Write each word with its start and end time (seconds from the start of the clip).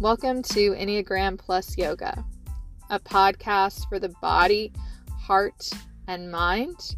Welcome 0.00 0.44
to 0.44 0.74
Enneagram 0.74 1.36
Plus 1.36 1.76
Yoga, 1.76 2.24
a 2.88 3.00
podcast 3.00 3.88
for 3.88 3.98
the 3.98 4.10
body, 4.22 4.72
heart, 5.08 5.68
and 6.06 6.30
mind. 6.30 6.94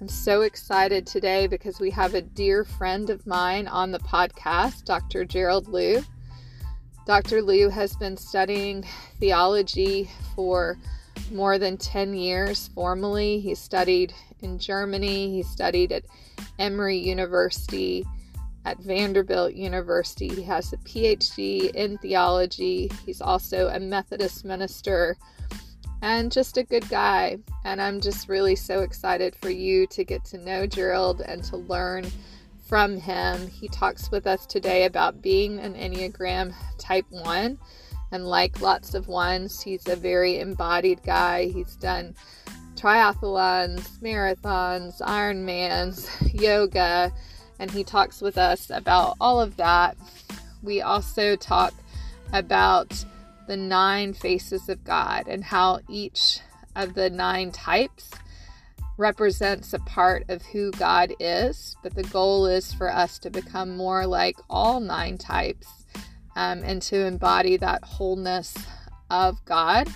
I'm 0.00 0.06
so 0.06 0.42
excited 0.42 1.04
today 1.04 1.48
because 1.48 1.80
we 1.80 1.90
have 1.90 2.14
a 2.14 2.22
dear 2.22 2.64
friend 2.64 3.10
of 3.10 3.26
mine 3.26 3.66
on 3.66 3.90
the 3.90 3.98
podcast, 3.98 4.84
Dr. 4.84 5.24
Gerald 5.24 5.66
Liu. 5.66 6.04
Dr. 7.06 7.42
Liu 7.42 7.70
has 7.70 7.96
been 7.96 8.16
studying 8.16 8.84
theology 9.18 10.08
for 10.36 10.78
more 11.32 11.58
than 11.58 11.76
10 11.76 12.14
years 12.14 12.68
formally. 12.68 13.40
He 13.40 13.56
studied 13.56 14.14
in 14.42 14.60
Germany, 14.60 15.32
he 15.32 15.42
studied 15.42 15.90
at 15.90 16.04
Emory 16.60 16.98
University 16.98 18.06
at 18.68 18.78
Vanderbilt 18.80 19.54
University. 19.54 20.28
He 20.28 20.42
has 20.42 20.74
a 20.74 20.76
PhD 20.78 21.74
in 21.74 21.96
theology. 21.98 22.90
He's 23.06 23.22
also 23.22 23.68
a 23.68 23.80
Methodist 23.80 24.44
minister 24.44 25.16
and 26.02 26.30
just 26.30 26.58
a 26.58 26.62
good 26.62 26.86
guy. 26.90 27.38
And 27.64 27.80
I'm 27.80 27.98
just 27.98 28.28
really 28.28 28.56
so 28.56 28.80
excited 28.80 29.34
for 29.36 29.48
you 29.48 29.86
to 29.86 30.04
get 30.04 30.22
to 30.26 30.38
know 30.44 30.66
Gerald 30.66 31.22
and 31.22 31.42
to 31.44 31.56
learn 31.56 32.10
from 32.68 32.98
him. 32.98 33.48
He 33.48 33.68
talks 33.68 34.10
with 34.10 34.26
us 34.26 34.44
today 34.44 34.84
about 34.84 35.22
being 35.22 35.58
an 35.60 35.72
Enneagram 35.72 36.52
type 36.76 37.06
1. 37.08 37.58
And 38.12 38.26
like 38.26 38.60
lots 38.60 38.92
of 38.92 39.08
ones, 39.08 39.62
he's 39.62 39.88
a 39.88 39.96
very 39.96 40.40
embodied 40.40 41.02
guy. 41.02 41.46
He's 41.46 41.74
done 41.76 42.14
triathlons, 42.74 43.98
marathons, 44.02 45.00
Ironmans, 45.00 46.06
yoga 46.38 47.10
and 47.58 47.70
he 47.70 47.84
talks 47.84 48.20
with 48.20 48.38
us 48.38 48.70
about 48.70 49.16
all 49.20 49.40
of 49.40 49.56
that. 49.56 49.96
We 50.62 50.80
also 50.80 51.36
talk 51.36 51.74
about 52.32 53.04
the 53.46 53.56
nine 53.56 54.12
faces 54.12 54.68
of 54.68 54.84
God 54.84 55.26
and 55.26 55.42
how 55.44 55.80
each 55.88 56.40
of 56.76 56.94
the 56.94 57.10
nine 57.10 57.50
types 57.50 58.10
represents 58.98 59.72
a 59.72 59.78
part 59.80 60.24
of 60.28 60.42
who 60.42 60.70
God 60.72 61.14
is. 61.18 61.76
But 61.82 61.94
the 61.94 62.02
goal 62.04 62.46
is 62.46 62.72
for 62.74 62.92
us 62.92 63.18
to 63.20 63.30
become 63.30 63.76
more 63.76 64.06
like 64.06 64.36
all 64.50 64.80
nine 64.80 65.16
types 65.16 65.68
um, 66.36 66.62
and 66.64 66.82
to 66.82 67.06
embody 67.06 67.56
that 67.56 67.82
wholeness 67.84 68.54
of 69.10 69.42
God. 69.44 69.88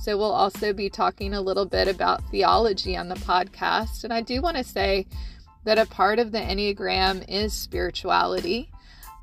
So, 0.00 0.16
we'll 0.16 0.30
also 0.30 0.72
be 0.72 0.88
talking 0.88 1.34
a 1.34 1.40
little 1.40 1.66
bit 1.66 1.88
about 1.88 2.22
theology 2.30 2.96
on 2.96 3.08
the 3.08 3.16
podcast. 3.16 4.04
And 4.04 4.12
I 4.12 4.20
do 4.20 4.40
want 4.40 4.56
to 4.56 4.62
say, 4.62 5.06
that 5.66 5.78
a 5.78 5.86
part 5.86 6.20
of 6.20 6.30
the 6.30 6.38
Enneagram 6.38 7.24
is 7.28 7.52
spirituality. 7.52 8.70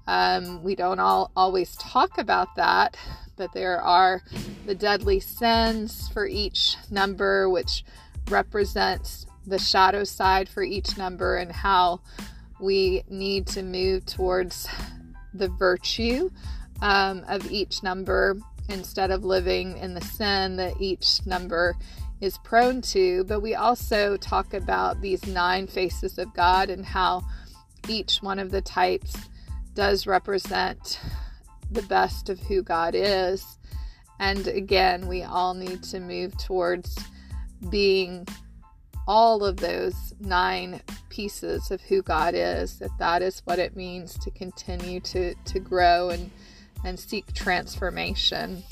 Um, 0.08 0.62
we 0.62 0.76
don't 0.76 1.00
all 1.00 1.32
always 1.38 1.74
talk 1.78 2.18
about 2.18 2.54
that, 2.58 2.98
but 3.38 3.54
there 3.54 3.82
are 3.82 4.22
the 4.66 4.76
deadly 4.76 5.22
sins 5.22 6.10
for 6.10 6.28
each 6.28 6.76
number, 6.92 7.50
which 7.50 7.86
represents 8.30 9.26
the 9.48 9.58
shadow 9.58 10.04
side 10.04 10.50
for 10.50 10.64
each 10.64 10.98
number, 10.98 11.38
and 11.38 11.50
how 11.50 12.02
we 12.60 13.04
need 13.10 13.48
to 13.48 13.64
move 13.64 14.06
towards 14.06 14.68
the 15.34 15.48
virtue 15.48 16.30
um, 16.82 17.24
of 17.30 17.50
each 17.50 17.84
number 17.84 18.38
instead 18.68 19.12
of 19.12 19.24
living 19.24 19.78
in 19.78 19.94
the 19.94 20.02
sin 20.02 20.58
that 20.58 20.74
each 20.82 21.26
number 21.26 21.78
is 22.24 22.38
prone 22.38 22.82
to, 22.82 23.26
but 23.26 23.42
we 23.42 23.54
also 23.54 24.16
talk 24.16 24.54
about 24.54 25.02
these 25.02 25.28
nine 25.28 25.68
faces 25.68 26.18
of 26.18 26.34
God 26.34 26.70
and 26.70 26.86
how 26.86 27.22
each 27.90 28.20
one 28.22 28.40
of 28.40 28.50
the 28.50 28.62
types 28.62 29.14
does 29.74 30.08
represent 30.08 31.02
the 31.70 31.82
best 31.84 32.30
of 32.30 32.40
who 32.40 32.64
God 32.64 32.96
is. 32.96 33.58
And 34.20 34.48
again, 34.48 35.10
we 35.10 35.24
all 35.24 35.54
need 35.54 35.84
to 35.84 36.00
move 36.00 36.38
towards 36.38 36.98
being 37.70 38.26
all 39.06 39.44
of 39.44 39.58
those 39.58 40.14
nine 40.22 40.82
pieces 41.10 41.72
of 41.72 41.82
who 41.82 42.02
God 42.02 42.36
is, 42.36 42.80
that 42.80 42.98
that 43.00 43.22
is 43.22 43.42
what 43.44 43.60
it 43.60 43.76
means 43.76 44.18
to 44.20 44.32
continue 44.32 45.02
to, 45.02 45.36
to 45.44 45.60
grow 45.60 46.10
and, 46.10 46.32
and 46.86 46.98
seek 46.98 47.34
transformation. 47.34 48.64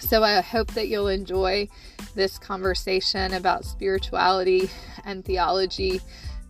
So 0.00 0.24
I 0.24 0.40
hope 0.40 0.72
that 0.72 0.88
you'll 0.88 1.08
enjoy 1.08 1.68
this 2.14 2.38
conversation 2.38 3.34
about 3.34 3.64
spirituality 3.64 4.68
and 5.04 5.24
theology 5.24 6.00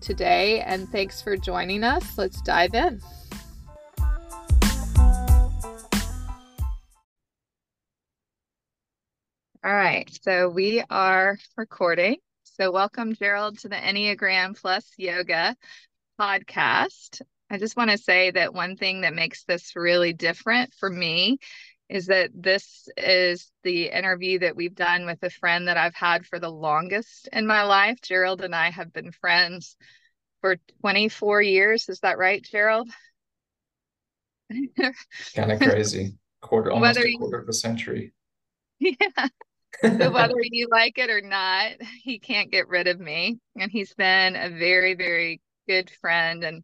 today. 0.01 0.61
And 0.61 0.89
thanks 0.89 1.21
for 1.21 1.37
joining 1.37 1.85
us. 1.85 2.17
Let's 2.17 2.41
dive 2.43 2.75
in. 2.75 3.03
All 9.63 9.75
right, 9.75 10.09
so 10.23 10.49
we 10.49 10.83
are 10.89 11.37
recording. 11.59 12.17
So, 12.45 12.71
welcome, 12.71 13.15
Gerald, 13.15 13.59
to 13.59 13.69
the 13.69 13.77
Enneagram 13.77 14.59
Plus 14.59 14.91
Yoga 14.97 15.55
podcast. 16.19 17.21
I 17.51 17.59
just 17.59 17.77
want 17.77 17.91
to 17.91 17.99
say 17.99 18.31
that 18.31 18.55
one 18.55 18.77
thing 18.77 19.03
that 19.03 19.13
makes 19.13 19.45
this 19.45 19.77
really 19.77 20.15
different 20.15 20.73
for 20.75 20.89
me 20.89 21.39
is 21.91 22.07
that 22.07 22.31
this 22.33 22.89
is 22.97 23.51
the 23.65 23.91
interview 23.91 24.39
that 24.39 24.55
we've 24.55 24.77
done 24.77 25.07
with 25.07 25.19
a 25.23 25.31
friend 25.31 25.67
that 25.67 25.77
I've 25.77 25.95
had 25.95 26.25
for 26.25 26.39
the 26.39 26.49
longest 26.49 27.29
in 27.33 27.47
my 27.47 27.65
life. 27.65 27.99
Gerald 28.01 28.43
and 28.43 28.55
I 28.55 28.71
have 28.71 28.93
been 28.93 29.11
friends 29.11 29.77
for 30.41 30.57
24 30.83 31.43
years. 31.43 31.89
Is 31.89 31.99
that 32.01 32.17
right, 32.17 32.43
Gerald? 32.43 32.89
kind 35.35 35.53
of 35.53 35.59
crazy. 35.59 36.15
Quarter, 36.41 36.71
almost 36.73 36.97
whether 36.97 37.09
a 37.09 37.13
quarter 37.17 37.39
you, 37.39 37.43
of 37.43 37.49
a 37.49 37.53
century. 37.53 38.13
Yeah. 38.79 38.93
so 39.83 40.11
whether 40.13 40.35
you 40.41 40.69
like 40.71 40.97
it 40.97 41.11
or 41.11 41.21
not, 41.21 41.73
he 42.05 42.21
can't 42.21 42.53
get 42.53 42.69
rid 42.69 42.87
of 42.87 43.01
me. 43.01 43.41
And 43.59 43.69
he's 43.69 43.93
been 43.95 44.37
a 44.37 44.49
very, 44.49 44.95
very 44.95 45.41
good 45.67 45.91
friend. 46.01 46.45
And 46.45 46.63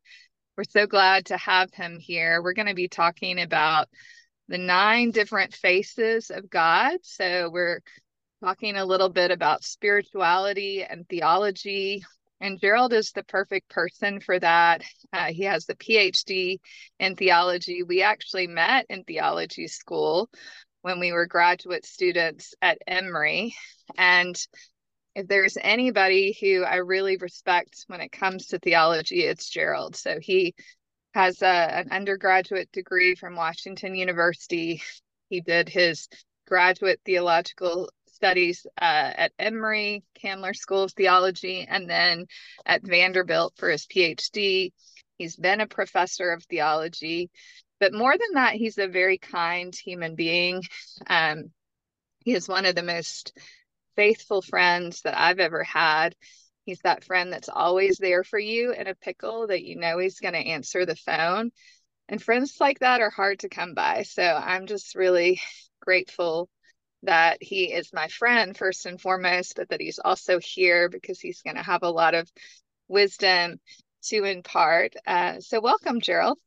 we're 0.56 0.64
so 0.64 0.86
glad 0.86 1.26
to 1.26 1.36
have 1.36 1.74
him 1.74 1.98
here. 1.98 2.40
We're 2.40 2.54
going 2.54 2.68
to 2.68 2.74
be 2.74 2.88
talking 2.88 3.40
about 3.40 3.88
the 4.48 4.58
nine 4.58 5.10
different 5.10 5.54
faces 5.54 6.30
of 6.30 6.48
God. 6.48 6.98
So 7.02 7.50
we're 7.50 7.82
talking 8.44 8.76
a 8.76 8.84
little 8.84 9.08
bit 9.08 9.30
about 9.30 9.64
spirituality 9.64 10.84
and 10.84 11.08
theology. 11.08 12.04
And 12.40 12.60
Gerald 12.60 12.92
is 12.92 13.12
the 13.12 13.24
perfect 13.24 13.70
person 13.70 14.20
for 14.20 14.38
that. 14.38 14.82
Uh, 15.12 15.26
he 15.26 15.44
has 15.44 15.66
the 15.66 15.74
PhD 15.74 16.58
in 17.00 17.16
theology. 17.16 17.82
We 17.82 18.02
actually 18.02 18.46
met 18.46 18.86
in 18.90 19.04
theology 19.04 19.68
school 19.68 20.28
when 20.82 21.00
we 21.00 21.12
were 21.12 21.26
graduate 21.26 21.86
students 21.86 22.54
at 22.60 22.78
Emory. 22.86 23.56
And 23.96 24.36
if 25.14 25.26
there's 25.26 25.56
anybody 25.60 26.36
who 26.38 26.62
I 26.62 26.76
really 26.76 27.16
respect 27.16 27.84
when 27.86 28.02
it 28.02 28.12
comes 28.12 28.48
to 28.48 28.58
theology, 28.58 29.24
it's 29.24 29.48
Gerald. 29.48 29.96
So 29.96 30.18
he 30.20 30.54
has 31.16 31.40
a, 31.40 31.46
an 31.46 31.88
undergraduate 31.92 32.70
degree 32.72 33.14
from 33.14 33.36
Washington 33.36 33.94
University. 33.94 34.82
He 35.30 35.40
did 35.40 35.66
his 35.66 36.08
graduate 36.46 37.00
theological 37.06 37.88
studies 38.12 38.66
uh, 38.78 39.12
at 39.16 39.32
Emory 39.38 40.04
Candler 40.14 40.52
School 40.52 40.82
of 40.82 40.92
Theology 40.92 41.66
and 41.66 41.88
then 41.88 42.26
at 42.66 42.86
Vanderbilt 42.86 43.54
for 43.56 43.70
his 43.70 43.86
PhD. 43.86 44.72
He's 45.16 45.36
been 45.36 45.62
a 45.62 45.66
professor 45.66 46.32
of 46.32 46.44
theology, 46.44 47.30
but 47.80 47.94
more 47.94 48.12
than 48.12 48.34
that, 48.34 48.52
he's 48.52 48.76
a 48.76 48.86
very 48.86 49.16
kind 49.16 49.74
human 49.74 50.16
being. 50.16 50.62
Um, 51.06 51.44
he 52.24 52.34
is 52.34 52.46
one 52.46 52.66
of 52.66 52.74
the 52.74 52.82
most 52.82 53.32
faithful 53.96 54.42
friends 54.42 55.00
that 55.02 55.18
I've 55.18 55.40
ever 55.40 55.64
had. 55.64 56.14
He's 56.66 56.80
that 56.80 57.04
friend 57.04 57.32
that's 57.32 57.48
always 57.48 57.96
there 57.96 58.24
for 58.24 58.40
you 58.40 58.72
in 58.72 58.88
a 58.88 58.94
pickle 58.96 59.46
that 59.46 59.62
you 59.62 59.76
know 59.76 59.98
he's 59.98 60.18
going 60.18 60.34
to 60.34 60.40
answer 60.40 60.84
the 60.84 60.96
phone. 60.96 61.52
And 62.08 62.22
friends 62.22 62.56
like 62.60 62.80
that 62.80 63.00
are 63.00 63.10
hard 63.10 63.38
to 63.40 63.48
come 63.48 63.72
by. 63.72 64.02
So 64.02 64.22
I'm 64.22 64.66
just 64.66 64.96
really 64.96 65.40
grateful 65.80 66.48
that 67.04 67.38
he 67.40 67.72
is 67.72 67.92
my 67.92 68.08
friend 68.08 68.56
first 68.56 68.84
and 68.84 69.00
foremost, 69.00 69.54
but 69.56 69.68
that 69.68 69.80
he's 69.80 70.00
also 70.00 70.40
here 70.40 70.88
because 70.88 71.20
he's 71.20 71.42
going 71.42 71.56
to 71.56 71.62
have 71.62 71.84
a 71.84 71.90
lot 71.90 72.14
of 72.14 72.30
wisdom 72.88 73.60
to 74.06 74.24
impart. 74.24 74.94
Uh, 75.06 75.40
so 75.40 75.60
welcome, 75.60 76.00
Gerald. 76.00 76.38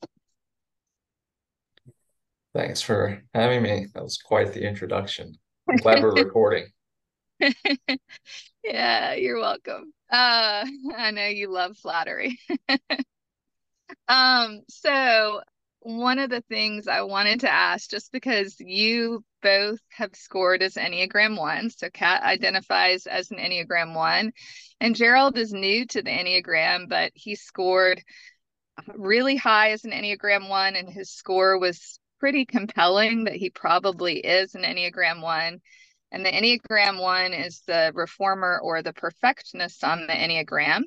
Thanks 2.54 2.82
for 2.82 3.24
having 3.34 3.62
me. 3.62 3.88
That 3.94 4.04
was 4.04 4.18
quite 4.18 4.54
the 4.54 4.68
introduction. 4.68 5.38
I'm 5.70 5.78
glad 5.78 6.02
we're 6.02 6.14
recording. 6.16 6.68
yeah, 8.64 9.14
you're 9.14 9.40
welcome. 9.40 9.94
Uh, 10.10 10.66
I 10.98 11.12
know 11.12 11.26
you 11.26 11.52
love 11.52 11.78
flattery. 11.78 12.40
um, 14.08 14.62
so 14.70 15.42
one 15.82 16.20
of 16.20 16.30
the 16.30 16.42
things 16.42 16.88
I 16.88 17.02
wanted 17.04 17.42
to 17.42 17.52
ask, 17.52 17.90
just 17.90 18.12
because 18.12 18.60
you 18.60 19.24
both 19.42 19.80
have 19.92 20.16
scored 20.16 20.62
as 20.62 20.74
Enneagram 20.76 21.38
One, 21.38 21.70
so 21.70 21.90
Kat 21.90 22.24
identifies 22.24 23.08
as 23.08 23.32
an 23.32 23.38
Enneagram 23.38 23.96
One, 23.96 24.32
and 24.82 24.96
Gerald 24.96 25.38
is 25.38 25.54
new 25.54 25.86
to 25.88 26.02
the 26.02 26.10
Enneagram, 26.10 26.90
but 26.90 27.12
he 27.16 27.36
scored 27.36 28.04
really 28.96 29.36
high 29.36 29.72
as 29.72 29.86
an 29.86 29.92
Enneagram 29.92 30.50
One, 30.50 30.76
and 30.76 30.90
his 30.90 31.12
score 31.12 31.58
was 31.58 32.00
pretty 32.20 32.46
compelling 32.46 33.24
that 33.26 33.36
he 33.36 33.50
probably 33.50 34.20
is 34.20 34.56
an 34.56 34.64
Enneagram 34.64 35.22
1. 35.22 35.60
And 36.12 36.26
the 36.26 36.32
Enneagram 36.32 37.00
1 37.00 37.34
is 37.34 37.62
the 37.68 37.92
reformer 37.94 38.60
or 38.62 38.82
the 38.82 38.94
perfectionist 38.94 39.84
on 39.84 40.08
the 40.08 40.14
Enneagram. 40.14 40.82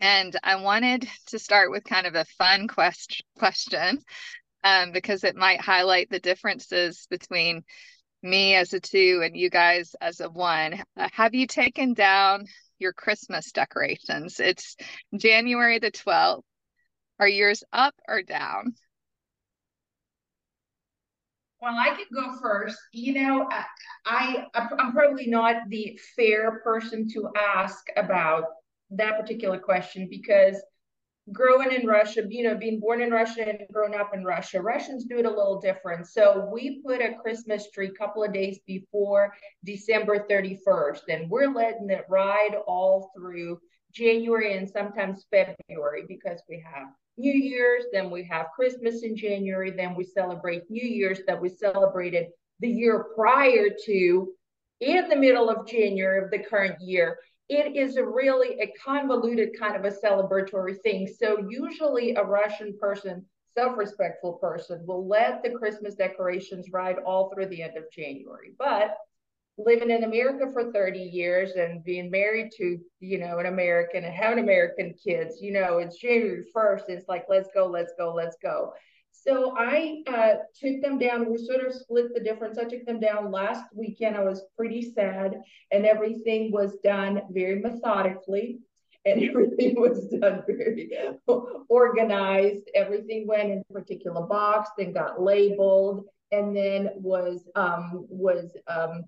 And 0.00 0.36
I 0.42 0.56
wanted 0.56 1.08
to 1.28 1.38
start 1.38 1.70
with 1.70 1.84
kind 1.84 2.06
of 2.06 2.14
a 2.14 2.24
fun 2.24 2.66
quest- 2.68 3.22
question 3.38 4.00
um, 4.64 4.92
because 4.92 5.24
it 5.24 5.36
might 5.36 5.60
highlight 5.60 6.10
the 6.10 6.18
differences 6.18 7.06
between 7.10 7.62
me 8.22 8.54
as 8.54 8.72
a 8.72 8.80
two 8.80 9.20
and 9.22 9.36
you 9.36 9.50
guys 9.50 9.94
as 10.00 10.20
a 10.20 10.28
one. 10.28 10.82
Uh, 10.96 11.08
have 11.12 11.34
you 11.34 11.46
taken 11.46 11.94
down 11.94 12.46
your 12.78 12.92
Christmas 12.92 13.52
decorations? 13.52 14.40
It's 14.40 14.76
January 15.16 15.78
the 15.78 15.90
12th. 15.90 16.42
Are 17.20 17.28
yours 17.28 17.62
up 17.72 17.94
or 18.08 18.22
down? 18.22 18.74
Well, 21.60 21.76
I 21.78 21.96
could 21.96 22.08
go 22.14 22.36
first. 22.42 22.78
You 22.92 23.14
know, 23.14 23.48
I, 23.50 23.64
I 24.04 24.46
I'm 24.54 24.92
probably 24.92 25.26
not 25.26 25.68
the 25.68 25.98
fair 26.16 26.60
person 26.60 27.08
to 27.14 27.30
ask 27.36 27.84
about 27.96 28.44
that 28.90 29.18
particular 29.18 29.58
question 29.58 30.08
because 30.10 30.62
growing 31.32 31.72
in 31.72 31.86
Russia, 31.86 32.22
you 32.28 32.44
know, 32.44 32.54
being 32.54 32.80
born 32.80 33.00
in 33.00 33.10
Russia 33.10 33.48
and 33.48 33.60
growing 33.72 33.94
up 33.94 34.10
in 34.12 34.24
Russia, 34.24 34.60
Russians 34.60 35.06
do 35.06 35.18
it 35.18 35.24
a 35.24 35.30
little 35.30 35.60
different. 35.60 36.06
So 36.06 36.48
we 36.52 36.82
put 36.82 37.00
a 37.00 37.14
Christmas 37.22 37.70
tree 37.70 37.88
a 37.88 37.98
couple 37.98 38.22
of 38.22 38.32
days 38.32 38.58
before 38.66 39.32
December 39.64 40.26
31st, 40.28 41.02
and 41.08 41.30
we're 41.30 41.52
letting 41.52 41.88
it 41.88 42.04
ride 42.10 42.56
all 42.66 43.10
through 43.16 43.58
January 43.92 44.56
and 44.56 44.68
sometimes 44.68 45.24
February 45.30 46.04
because 46.06 46.42
we 46.48 46.62
have 46.62 46.88
New 47.16 47.32
Year's, 47.32 47.84
then 47.92 48.10
we 48.10 48.24
have 48.24 48.46
Christmas 48.54 49.02
in 49.02 49.16
January, 49.16 49.70
then 49.70 49.94
we 49.94 50.04
celebrate 50.04 50.70
New 50.70 50.86
Year's 50.86 51.20
that 51.26 51.40
we 51.40 51.48
celebrated 51.48 52.28
the 52.60 52.68
year 52.68 53.06
prior 53.14 53.68
to 53.86 54.32
in 54.80 55.08
the 55.08 55.16
middle 55.16 55.48
of 55.48 55.66
January 55.66 56.24
of 56.24 56.30
the 56.30 56.38
current 56.38 56.80
year 56.80 57.18
it 57.48 57.76
is 57.76 57.96
a 57.96 58.04
really 58.04 58.58
a 58.60 58.72
convoluted 58.82 59.58
kind 59.58 59.76
of 59.76 59.84
a 59.84 59.94
celebratory 59.94 60.80
thing. 60.80 61.06
So 61.06 61.46
usually 61.48 62.14
a 62.14 62.22
Russian 62.22 62.76
person, 62.78 63.24
self-respectful 63.54 64.34
person, 64.34 64.84
will 64.86 65.06
let 65.06 65.42
the 65.42 65.50
Christmas 65.50 65.94
decorations 65.94 66.70
ride 66.72 66.96
all 67.04 67.30
through 67.30 67.46
the 67.46 67.62
end 67.62 67.76
of 67.76 67.90
January. 67.92 68.54
But 68.58 68.96
living 69.56 69.90
in 69.90 70.04
America 70.04 70.46
for 70.52 70.72
30 70.72 70.98
years 70.98 71.52
and 71.52 71.84
being 71.84 72.10
married 72.10 72.50
to, 72.56 72.78
you 73.00 73.18
know, 73.18 73.38
an 73.38 73.46
American 73.46 74.04
and 74.04 74.14
having 74.14 74.42
American 74.42 74.94
kids, 74.94 75.40
you 75.40 75.52
know, 75.52 75.78
it's 75.78 75.98
January 75.98 76.44
1st. 76.54 76.82
It's 76.88 77.08
like, 77.08 77.26
let's 77.28 77.48
go, 77.54 77.66
let's 77.66 77.92
go, 77.96 78.12
let's 78.12 78.36
go. 78.42 78.72
So 79.12 79.54
I 79.56 80.02
uh, 80.06 80.34
took 80.60 80.82
them 80.82 80.98
down. 80.98 81.30
We 81.30 81.38
sort 81.38 81.64
of 81.64 81.72
split 81.72 82.12
the 82.12 82.20
difference. 82.20 82.58
I 82.58 82.64
took 82.64 82.84
them 82.84 83.00
down 83.00 83.30
last 83.30 83.64
weekend. 83.72 84.16
I 84.16 84.24
was 84.24 84.42
pretty 84.56 84.92
sad, 84.92 85.40
and 85.70 85.86
everything 85.86 86.50
was 86.50 86.76
done 86.84 87.22
very 87.30 87.60
methodically, 87.60 88.58
and 89.06 89.22
everything 89.28 89.80
was 89.80 90.08
done 90.08 90.42
very 90.46 90.90
organized. 91.68 92.68
Everything 92.74 93.26
went 93.26 93.50
in 93.50 93.62
a 93.70 93.72
particular 93.72 94.26
box, 94.26 94.70
then 94.76 94.92
got 94.92 95.22
labeled, 95.22 96.04
and 96.32 96.54
then 96.54 96.90
was 96.96 97.48
um, 97.54 98.04
was 98.10 98.54
um, 98.66 99.04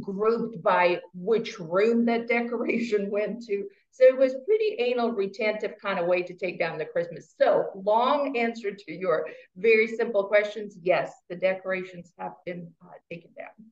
grouped 0.00 0.62
by 0.62 1.00
which 1.14 1.58
room 1.58 2.04
that 2.06 2.28
decoration 2.28 3.10
went 3.10 3.42
to. 3.46 3.64
So 3.90 4.04
it 4.04 4.16
was 4.16 4.34
pretty 4.44 4.76
anal 4.78 5.12
retentive 5.12 5.74
kind 5.80 5.98
of 5.98 6.06
way 6.06 6.22
to 6.22 6.34
take 6.34 6.58
down 6.58 6.78
the 6.78 6.84
Christmas. 6.84 7.34
So 7.38 7.66
long 7.74 8.36
answer 8.36 8.72
to 8.72 8.92
your 8.92 9.26
very 9.56 9.86
simple 9.86 10.24
questions. 10.24 10.76
Yes, 10.82 11.12
the 11.28 11.36
decorations 11.36 12.12
have 12.18 12.32
been 12.44 12.72
uh, 12.82 12.88
taken 13.10 13.30
down. 13.36 13.70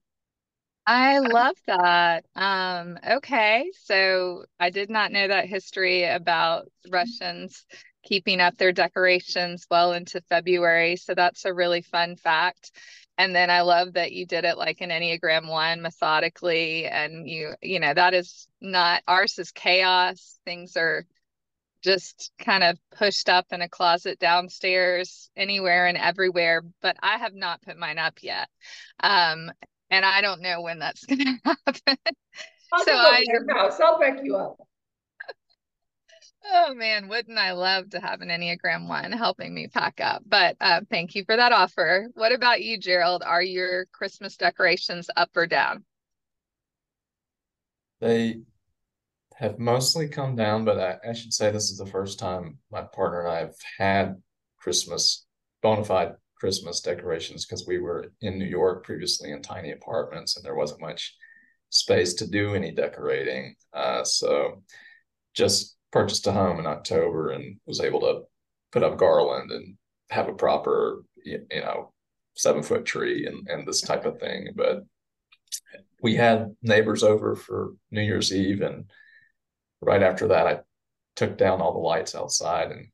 I 0.86 1.20
love 1.20 1.56
that. 1.66 2.24
Um, 2.34 2.98
okay, 3.08 3.70
so 3.84 4.44
I 4.58 4.70
did 4.70 4.90
not 4.90 5.12
know 5.12 5.28
that 5.28 5.48
history 5.48 6.04
about 6.04 6.66
Russians 6.90 7.64
keeping 8.02 8.40
up 8.40 8.56
their 8.56 8.72
decorations 8.72 9.66
well 9.70 9.92
into 9.92 10.20
February. 10.28 10.96
So 10.96 11.14
that's 11.14 11.44
a 11.44 11.54
really 11.54 11.82
fun 11.82 12.16
fact 12.16 12.72
and 13.18 13.34
then 13.34 13.50
i 13.50 13.60
love 13.60 13.92
that 13.94 14.12
you 14.12 14.26
did 14.26 14.44
it 14.44 14.56
like 14.56 14.80
an 14.80 14.90
enneagram 14.90 15.48
one 15.48 15.82
methodically 15.82 16.86
and 16.86 17.28
you 17.28 17.52
you 17.60 17.80
know 17.80 17.92
that 17.94 18.14
is 18.14 18.46
not 18.62 19.02
ours 19.08 19.38
is 19.38 19.52
chaos. 19.52 20.38
Things 20.44 20.76
are 20.76 21.04
just 21.82 22.30
kind 22.38 22.62
of 22.62 22.78
pushed 22.96 23.28
up 23.28 23.46
in 23.50 23.60
a 23.60 23.68
closet 23.68 24.18
downstairs 24.20 25.30
anywhere 25.36 25.86
and 25.86 25.98
everywhere 25.98 26.62
but 26.80 26.96
i 27.02 27.18
have 27.18 27.34
not 27.34 27.60
put 27.62 27.76
mine 27.76 27.98
up 27.98 28.18
yet. 28.22 28.48
Um 29.02 29.50
and 29.90 30.04
i 30.04 30.20
don't 30.20 30.40
know 30.40 30.62
when 30.62 30.78
that's 30.78 31.04
going 31.06 31.18
to 31.18 31.38
happen. 31.44 31.96
I'll 32.72 32.84
so 32.84 32.92
i 32.92 33.24
house. 33.50 33.80
i'll 33.80 33.98
back 33.98 34.20
you 34.22 34.36
up 34.36 34.56
Oh 36.44 36.74
man, 36.74 37.08
wouldn't 37.08 37.38
I 37.38 37.52
love 37.52 37.90
to 37.90 38.00
have 38.00 38.20
an 38.20 38.28
Enneagram 38.28 38.88
one 38.88 39.12
helping 39.12 39.54
me 39.54 39.68
pack 39.68 40.00
up? 40.00 40.22
But 40.26 40.56
uh, 40.60 40.80
thank 40.90 41.14
you 41.14 41.24
for 41.24 41.36
that 41.36 41.52
offer. 41.52 42.08
What 42.14 42.32
about 42.32 42.62
you, 42.62 42.78
Gerald? 42.78 43.22
Are 43.24 43.42
your 43.42 43.86
Christmas 43.86 44.36
decorations 44.36 45.08
up 45.16 45.30
or 45.36 45.46
down? 45.46 45.84
They 48.00 48.40
have 49.36 49.58
mostly 49.58 50.08
come 50.08 50.34
down, 50.34 50.64
but 50.64 50.78
I, 50.78 51.10
I 51.10 51.12
should 51.12 51.32
say 51.32 51.50
this 51.50 51.70
is 51.70 51.78
the 51.78 51.86
first 51.86 52.18
time 52.18 52.58
my 52.70 52.82
partner 52.82 53.20
and 53.20 53.28
I 53.28 53.38
have 53.38 53.54
had 53.78 54.22
Christmas, 54.58 55.26
bona 55.62 55.84
fide 55.84 56.14
Christmas 56.36 56.80
decorations 56.80 57.46
because 57.46 57.66
we 57.66 57.78
were 57.78 58.12
in 58.20 58.38
New 58.38 58.46
York 58.46 58.84
previously 58.84 59.30
in 59.30 59.42
tiny 59.42 59.70
apartments 59.70 60.36
and 60.36 60.44
there 60.44 60.56
wasn't 60.56 60.80
much 60.80 61.14
space 61.70 62.14
to 62.14 62.26
do 62.26 62.54
any 62.54 62.72
decorating. 62.72 63.54
Uh, 63.72 64.02
so 64.02 64.62
just 65.34 65.76
purchased 65.92 66.26
a 66.26 66.32
home 66.32 66.58
in 66.58 66.66
October 66.66 67.30
and 67.30 67.58
was 67.66 67.80
able 67.80 68.00
to 68.00 68.22
put 68.72 68.82
up 68.82 68.98
garland 68.98 69.50
and 69.50 69.76
have 70.10 70.28
a 70.28 70.34
proper, 70.34 71.04
you 71.24 71.46
know, 71.52 71.92
seven 72.34 72.62
foot 72.62 72.84
tree 72.84 73.26
and, 73.26 73.46
and 73.48 73.66
this 73.66 73.82
type 73.82 74.04
of 74.04 74.18
thing. 74.18 74.48
But 74.56 74.84
we 76.02 76.16
had 76.16 76.56
neighbors 76.62 77.02
over 77.02 77.36
for 77.36 77.72
New 77.90 78.02
Year's 78.02 78.32
Eve. 78.32 78.62
And 78.62 78.90
right 79.80 80.02
after 80.02 80.28
that, 80.28 80.46
I 80.46 80.60
took 81.14 81.36
down 81.36 81.60
all 81.60 81.74
the 81.74 81.78
lights 81.78 82.14
outside 82.14 82.72
and 82.72 82.88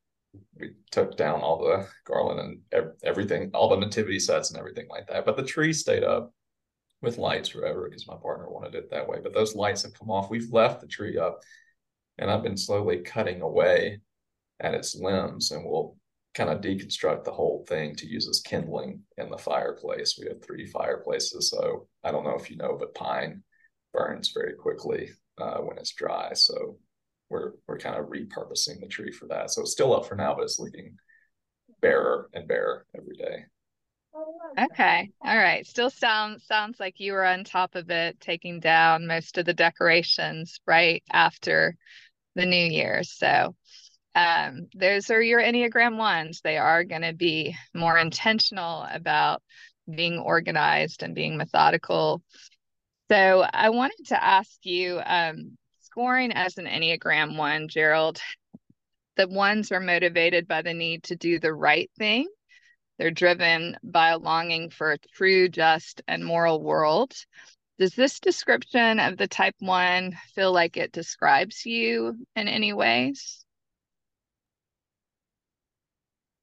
we 0.59 0.73
took 0.91 1.17
down 1.17 1.41
all 1.41 1.59
the 1.59 1.87
garland 2.05 2.61
and 2.73 2.91
everything, 3.03 3.51
all 3.55 3.69
the 3.69 3.77
nativity 3.77 4.19
sets 4.19 4.51
and 4.51 4.59
everything 4.59 4.87
like 4.91 5.07
that. 5.07 5.25
But 5.25 5.37
the 5.37 5.45
tree 5.45 5.73
stayed 5.73 6.05
up 6.05 6.33
with 7.01 7.17
lights 7.17 7.49
forever 7.49 7.89
because 7.89 8.09
my 8.09 8.17
partner 8.17 8.51
wanted 8.51 8.75
it 8.75 8.91
that 8.91 9.09
way. 9.09 9.21
But 9.23 9.33
those 9.33 9.55
lights 9.55 9.85
have 9.85 9.95
come 9.95 10.11
off. 10.11 10.31
We've 10.31 10.53
left 10.53 10.81
the 10.81 10.89
tree 10.89 11.17
up 11.17 11.41
and 12.19 12.31
I've 12.31 12.43
been 12.43 12.57
slowly 12.57 12.99
cutting 12.99 13.43
away 13.43 14.01
at 14.61 14.75
its 14.75 14.97
limbs 14.97 15.51
and 15.51 15.65
we'll 15.65 15.97
kind 16.35 16.51
of 16.51 16.61
deconstruct 16.61 17.25
the 17.25 17.33
whole 17.33 17.65
thing 17.69 17.95
to 17.97 18.07
use 18.07 18.29
as 18.29 18.41
kindling 18.41 19.01
in 19.17 19.29
the 19.29 19.39
fireplace. 19.39 20.19
We 20.21 20.29
have 20.29 20.43
three 20.43 20.67
fireplaces, 20.67 21.51
so 21.51 21.89
I 22.05 22.11
don't 22.11 22.25
know 22.25 22.37
if 22.37 22.51
you 22.51 22.57
know, 22.57 22.77
but 22.79 22.95
pine 22.95 23.43
burns 23.93 24.33
very 24.33 24.55
quickly 24.55 25.11
uh, 25.39 25.59
when 25.59 25.79
it's 25.79 25.95
dry. 25.95 26.33
So 26.35 26.79
we're 27.31 27.53
we're 27.67 27.79
kind 27.79 27.97
of 27.97 28.07
repurposing 28.07 28.81
the 28.81 28.89
tree 28.89 29.13
for 29.13 29.27
that. 29.29 29.51
So 29.51 29.63
it's 29.63 29.73
still 29.73 29.95
up 29.95 30.07
for 30.07 30.15
now, 30.15 30.35
but 30.35 30.45
it's 30.45 30.59
looking 30.59 30.97
barer 31.81 32.29
and 32.35 32.47
barer 32.47 32.87
every 32.97 33.17
day. 33.17 33.45
Okay. 34.59 35.11
All 35.25 35.37
right. 35.37 35.67
Still 35.67 35.91
sounds 35.91 36.45
sounds 36.45 36.81
like 36.81 36.99
you 36.99 37.13
were 37.13 37.25
on 37.25 37.45
top 37.45 37.75
of 37.75 37.91
it, 37.91 38.19
taking 38.21 38.61
down 38.61 39.07
most 39.07 39.39
of 39.39 39.45
the 39.45 39.55
decorations 39.55 40.61
right 40.67 41.03
after 41.11 41.77
the 42.39 42.47
new 42.47 42.57
year. 42.57 43.03
So 43.03 43.55
um, 44.15 44.69
those 44.75 45.11
are 45.11 45.21
your 45.21 45.41
Enneagram 45.41 45.97
ones. 45.97 46.41
They 46.43 46.57
are 46.57 46.85
going 46.85 47.03
to 47.03 47.13
be 47.13 47.57
more 47.75 47.99
intentional 47.99 48.87
about 48.91 49.43
being 49.93 50.19
organized 50.19 51.03
and 51.03 51.15
being 51.15 51.37
methodical. 51.37 52.23
So 53.11 53.45
I 53.53 53.71
wanted 53.71 54.07
to 54.07 54.23
ask 54.23 54.51
you 54.63 55.01
um, 55.05 55.59
scoring 55.81 56.33
as 56.33 56.59
an 56.59 56.67
Enneagram 56.67 57.37
one, 57.37 57.69
Gerald, 57.69 58.21
the 59.17 59.27
ones 59.27 59.73
are 59.73 59.81
motivated 59.81 60.47
by 60.47 60.63
the 60.63 60.75
need 60.75 61.03
to 61.05 61.17
do 61.17 61.41
the 61.41 61.53
right 61.53 61.91
thing. 61.99 62.29
They're 62.99 63.11
driven 63.11 63.77
by 63.83 64.11
a 64.11 64.19
longing 64.19 64.71
for 64.71 64.93
a 64.93 64.99
true, 64.99 65.49
just, 65.49 66.03
and 66.07 66.25
moral 66.25 66.63
world. 66.63 67.15
Does 67.79 67.95
this 67.95 68.19
description 68.19 68.99
of 68.99 69.17
the 69.17 69.29
type 69.29 69.55
one 69.61 70.17
feel 70.35 70.53
like 70.53 70.77
it 70.77 70.91
describes 70.91 71.65
you 71.65 72.27
in 72.35 72.49
any 72.49 72.73
ways? 72.73 73.45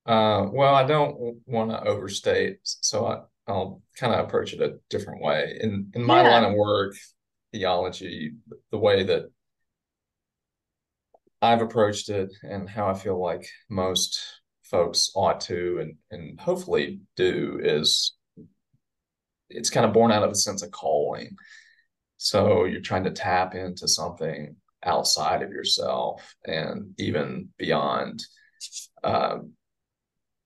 Uh, 0.05 0.47
well, 0.51 0.73
I 0.73 0.85
don't 0.85 1.41
want 1.45 1.71
to 1.71 1.83
overstate, 1.83 2.59
so 2.63 3.05
I, 3.07 3.51
I'll 3.51 3.81
kind 3.97 4.13
of 4.13 4.25
approach 4.25 4.53
it 4.53 4.61
a 4.61 4.77
different 4.89 5.21
way. 5.21 5.57
In 5.59 5.91
in 5.93 6.03
my 6.03 6.21
yeah. 6.21 6.29
line 6.29 6.43
of 6.45 6.53
work, 6.53 6.95
theology, 7.51 8.35
the 8.71 8.77
way 8.77 9.03
that 9.03 9.25
I've 11.41 11.61
approached 11.61 12.09
it 12.09 12.33
and 12.43 12.69
how 12.69 12.87
I 12.87 12.93
feel 12.93 13.21
like 13.21 13.45
most 13.69 14.21
folks 14.63 15.11
ought 15.15 15.41
to 15.41 15.79
and 15.81 15.95
and 16.11 16.39
hopefully 16.39 17.01
do 17.15 17.59
is 17.61 18.13
it's 19.49 19.69
kind 19.69 19.85
of 19.85 19.93
born 19.93 20.11
out 20.11 20.23
of 20.23 20.31
a 20.31 20.35
sense 20.35 20.63
of 20.63 20.71
calling. 20.71 21.35
So 22.17 22.65
you're 22.65 22.81
trying 22.81 23.03
to 23.03 23.11
tap 23.11 23.55
into 23.55 23.87
something 23.87 24.55
outside 24.83 25.41
of 25.41 25.51
yourself 25.51 26.35
and 26.45 26.93
even 26.97 27.49
beyond 27.57 28.23
um, 29.03 29.53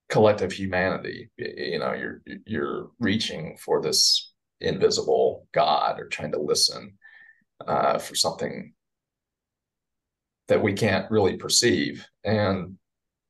collective 0.10 0.52
humanity. 0.52 1.30
You 1.38 1.80
know, 1.80 1.94
you're 1.94 2.22
you're 2.46 2.90
reaching 3.00 3.58
for 3.58 3.82
this 3.82 4.34
invisible 4.62 5.48
God 5.54 6.00
or 6.00 6.08
trying 6.08 6.32
to 6.34 6.42
listen 6.42 6.98
uh, 7.66 8.00
for 8.00 8.16
something 8.16 8.74
that 10.48 10.62
we 10.62 10.74
can't 10.74 11.10
really 11.12 11.38
perceive. 11.38 12.06
And 12.24 12.78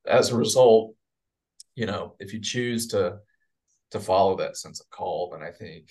as 0.06 0.30
a 0.30 0.36
result, 0.36 0.94
you 1.74 1.86
know, 1.86 2.14
if 2.18 2.32
you 2.32 2.40
choose 2.40 2.88
to 2.88 3.18
to 3.90 4.00
follow 4.00 4.36
that 4.36 4.56
sense 4.56 4.80
of 4.80 4.90
call, 4.90 5.30
then 5.32 5.42
I 5.42 5.50
think 5.50 5.88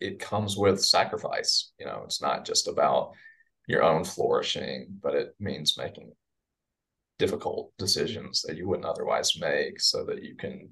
it 0.00 0.18
comes 0.18 0.56
with 0.56 0.82
sacrifice. 0.82 1.72
You 1.78 1.86
know, 1.86 2.02
it's 2.04 2.22
not 2.22 2.44
just 2.44 2.68
about 2.68 3.12
your 3.66 3.82
own 3.82 4.04
flourishing, 4.04 4.88
but 5.02 5.14
it 5.14 5.34
means 5.40 5.78
making 5.78 6.12
difficult 7.18 7.72
decisions 7.78 8.42
that 8.42 8.56
you 8.56 8.68
wouldn't 8.68 8.86
otherwise 8.86 9.38
make 9.40 9.80
so 9.80 10.04
that 10.04 10.22
you 10.22 10.36
can 10.36 10.68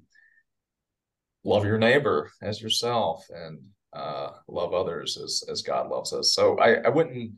love 1.43 1.65
your 1.65 1.77
neighbor 1.77 2.31
as 2.41 2.61
yourself 2.61 3.25
and 3.29 3.59
uh, 3.93 4.29
love 4.47 4.73
others 4.73 5.17
as, 5.17 5.43
as 5.49 5.61
God 5.61 5.89
loves 5.89 6.13
us. 6.13 6.33
So 6.33 6.57
I, 6.59 6.75
I 6.75 6.89
wouldn't, 6.89 7.33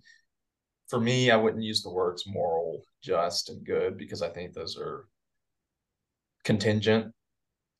for 0.88 1.00
me, 1.00 1.32
I 1.32 1.38
wouldn't 1.38 1.64
use 1.64 1.84
the 1.84 1.92
words 1.92 2.24
moral, 2.28 2.82
just, 3.04 3.50
and 3.50 3.66
good 3.66 3.98
because 3.98 4.22
I 4.22 4.30
think 4.30 4.54
those 4.54 4.78
are 4.78 5.08
contingent 6.44 7.14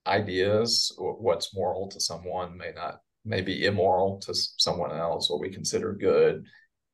ideas. 0.08 0.92
What's 0.98 1.54
moral 1.54 1.88
to 1.90 2.00
someone 2.00 2.58
may 2.58 2.72
not, 2.76 3.02
may 3.26 3.42
be 3.42 3.66
immoral 3.66 4.20
to 4.22 4.34
someone 4.34 4.92
else. 4.92 5.30
What 5.30 5.42
we 5.42 5.50
consider 5.50 5.94
good 5.94 6.46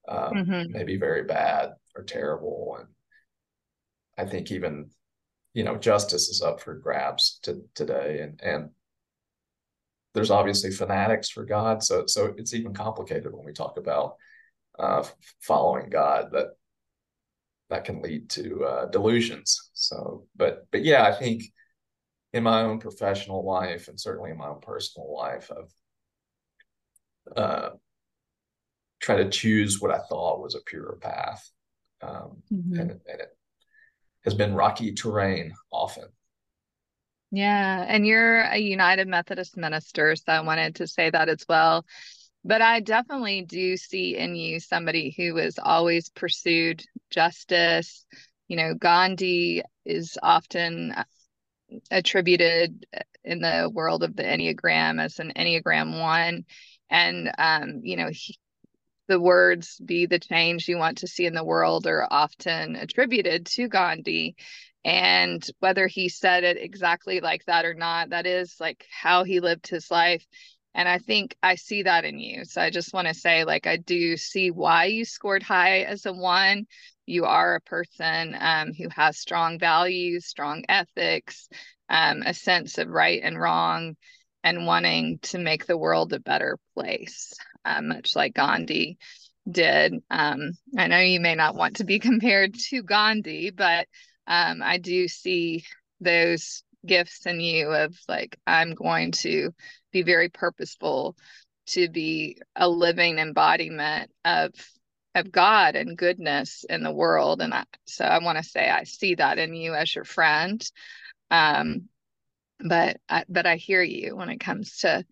um, 0.08 0.34
mm-hmm. 0.34 0.72
may 0.72 0.84
be 0.84 0.98
very 0.98 1.24
bad 1.24 1.74
or 1.96 2.04
terrible. 2.04 2.78
And 2.80 2.88
I 4.18 4.30
think 4.30 4.52
even, 4.52 4.90
you 5.54 5.64
know, 5.64 5.78
justice 5.78 6.30
is 6.30 6.42
up 6.42 6.62
for 6.62 6.74
grabs 6.74 7.40
to, 7.44 7.62
today. 7.76 8.20
And, 8.22 8.40
and 8.44 8.70
there's 10.14 10.32
obviously 10.32 10.72
fanatics 10.72 11.30
for 11.30 11.46
God. 11.46 11.84
So, 11.84 12.06
so 12.08 12.34
it's 12.38 12.54
even 12.54 12.74
complicated 12.74 13.32
when 13.32 13.46
we 13.46 13.54
talk 13.54 13.78
about 13.78 14.16
uh, 14.78 15.04
following 15.42 15.90
God 15.90 16.30
that 16.34 16.48
that 17.70 17.86
can 17.86 18.02
lead 18.02 18.30
to 18.30 18.64
uh, 18.66 18.86
delusions. 18.88 19.72
So, 19.74 20.26
but, 20.36 20.68
but 20.72 20.84
yeah, 20.84 21.06
I 21.06 21.14
think 21.14 21.44
in 22.34 22.44
my 22.44 22.62
own 22.62 22.80
professional 22.80 23.46
life 23.46 23.88
and 23.88 24.00
certainly 24.00 24.32
in 24.32 24.38
my 24.38 24.48
own 24.48 24.60
personal 24.60 25.14
life, 25.16 25.52
I've 25.52 27.38
uh, 27.38 27.70
tried 29.00 29.18
to 29.18 29.30
choose 29.30 29.80
what 29.80 29.94
I 29.94 30.00
thought 30.00 30.42
was 30.42 30.56
a 30.56 30.62
pure 30.66 30.98
path. 31.00 31.50
Um, 32.02 32.42
mm-hmm. 32.52 32.80
and, 32.80 32.92
and 32.92 33.22
it 33.22 33.38
has 34.26 34.34
been 34.34 34.56
rocky 34.56 34.94
terrain 34.94 35.54
often. 35.72 36.06
Yeah, 37.32 37.86
and 37.88 38.06
you're 38.06 38.42
a 38.42 38.58
United 38.58 39.08
Methodist 39.08 39.58
minister, 39.58 40.16
so 40.16 40.24
I 40.28 40.42
wanted 40.42 40.76
to 40.76 40.88
say 40.88 41.10
that 41.10 41.30
as 41.30 41.46
well. 41.48 41.86
But 42.46 42.62
I 42.62 42.82
definitely 42.82 43.44
do 43.44 43.78
see 43.78 44.18
in 44.18 44.36
you 44.36 44.60
somebody 44.60 45.16
who 45.18 45.38
has 45.38 45.58
always 45.58 46.10
pursued 46.10 46.84
justice. 47.10 48.06
You 48.48 48.58
know, 48.58 48.74
Gandhi 48.76 49.64
is 49.86 50.18
often 50.22 50.94
attributed 51.92 52.86
in 53.24 53.40
the 53.40 53.70
world 53.72 54.04
of 54.04 54.16
the 54.16 54.24
Enneagram 54.24 55.02
as 55.02 55.20
an 55.20 55.34
Enneagram 55.36 56.00
one. 56.00 56.46
And, 56.90 57.32
um, 57.38 57.82
you 57.84 57.98
know, 57.98 58.10
he, 58.12 58.38
the 59.08 59.20
words 59.20 59.80
be 59.84 60.06
the 60.06 60.20
change 60.20 60.68
you 60.68 60.78
want 60.78 61.00
to 61.00 61.08
see 61.08 61.26
in 61.26 61.34
the 61.34 61.44
world 61.44 61.88
are 61.88 62.08
often 62.10 62.76
attributed 62.76 63.46
to 63.48 63.68
Gandhi. 63.68 64.36
And 64.86 65.46
whether 65.60 65.88
he 65.88 66.10
said 66.10 66.44
it 66.44 66.58
exactly 66.58 67.22
like 67.22 67.46
that 67.46 67.66
or 67.66 67.74
not, 67.74 68.10
that 68.10 68.26
is 68.26 68.56
like 68.60 68.86
how 68.92 69.24
he 69.24 69.40
lived 69.40 69.68
his 69.68 69.90
life. 69.90 70.26
And 70.76 70.90
I 70.90 70.98
think 70.98 71.36
I 71.44 71.56
see 71.56 71.84
that 71.84 72.04
in 72.04 72.20
you. 72.20 72.46
So 72.46 72.62
I 72.62 72.70
just 72.70 72.94
want 72.94 73.08
to 73.08 73.14
say, 73.14 73.44
like, 73.44 73.68
I 73.68 73.78
do 73.78 74.18
see 74.18 74.52
why 74.52 74.86
you 74.86 75.06
scored 75.06 75.44
high 75.44 75.82
as 75.82 76.06
a 76.06 76.14
one. 76.14 76.66
You 77.06 77.26
are 77.26 77.56
a 77.56 77.62
person 77.62 78.36
um, 78.40 78.74
who 78.74 78.88
has 78.90 79.18
strong 79.18 79.60
values, 79.60 80.26
strong 80.26 80.64
ethics, 80.70 81.50
um, 81.90 82.24
a 82.26 82.34
sense 82.34 82.78
of 82.78 82.90
right 82.90 83.22
and 83.24 83.40
wrong, 83.40 83.96
and 84.44 84.66
wanting 84.66 85.20
to 85.24 85.38
make 85.38 85.66
the 85.66 85.78
world 85.78 86.14
a 86.14 86.20
better 86.20 86.58
place, 86.74 87.34
uh, 87.66 87.82
much 87.82 88.16
like 88.16 88.34
Gandhi 88.34 88.98
did. 89.50 89.94
Um, 90.10 90.52
I 90.78 90.88
know 90.88 91.00
you 91.00 91.20
may 91.20 91.36
not 91.36 91.56
want 91.56 91.78
to 91.78 91.84
be 91.84 92.00
compared 92.00 92.54
to 92.70 92.84
Gandhi, 92.84 93.52
but 93.52 93.88
um, 94.28 94.62
I 94.62 94.78
do 94.78 95.08
see 95.08 95.66
those 96.00 96.64
gifts 96.86 97.26
in 97.26 97.40
you 97.40 97.70
of 97.72 97.98
like, 98.08 98.38
I'm 98.46 98.74
going 98.74 99.12
to 99.24 99.54
be 99.92 100.04
very 100.04 100.30
purposeful 100.30 101.16
to 101.68 101.90
be 101.90 102.38
a 102.56 102.68
living 102.68 103.20
embodiment 103.20 104.12
of 104.26 104.52
of 105.16 105.32
God 105.32 105.76
and 105.76 105.98
goodness 105.98 106.66
in 106.68 106.84
the 106.84 106.92
world. 106.92 107.42
And 107.42 107.54
I, 107.54 107.66
so 107.86 108.06
I 108.06 108.20
want 108.24 108.38
to 108.38 108.44
say 108.44 108.70
I 108.70 108.84
see 108.84 109.16
that 109.16 109.38
in 109.38 109.54
you 109.54 109.74
as 109.74 109.94
your 109.94 110.06
friend. 110.06 110.64
Um, 111.30 111.90
but 112.60 112.98
I, 113.10 113.26
but 113.30 113.46
I 113.46 113.58
hear 113.58 113.82
you 113.82 114.16
when 114.16 114.30
it 114.30 114.40
comes 114.40 114.80
to 114.80 115.06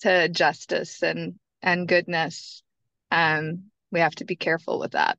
to 0.00 0.28
justice 0.28 1.02
and 1.02 1.38
and 1.62 1.88
goodness. 1.88 2.62
Um, 3.10 3.64
we 3.90 4.00
have 4.00 4.14
to 4.16 4.24
be 4.24 4.36
careful 4.36 4.78
with 4.78 4.92
that. 4.92 5.18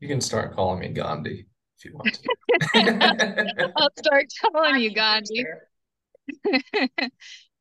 You 0.00 0.08
can 0.08 0.20
start 0.20 0.54
calling 0.54 0.80
me 0.80 0.88
Gandhi 0.88 1.46
if 1.78 1.84
you 1.84 1.94
want 1.94 2.12
to. 2.12 2.28
I'll 3.76 3.90
start 3.96 4.26
calling 4.40 4.80
you 4.80 4.90
Gandhi. 4.94 5.46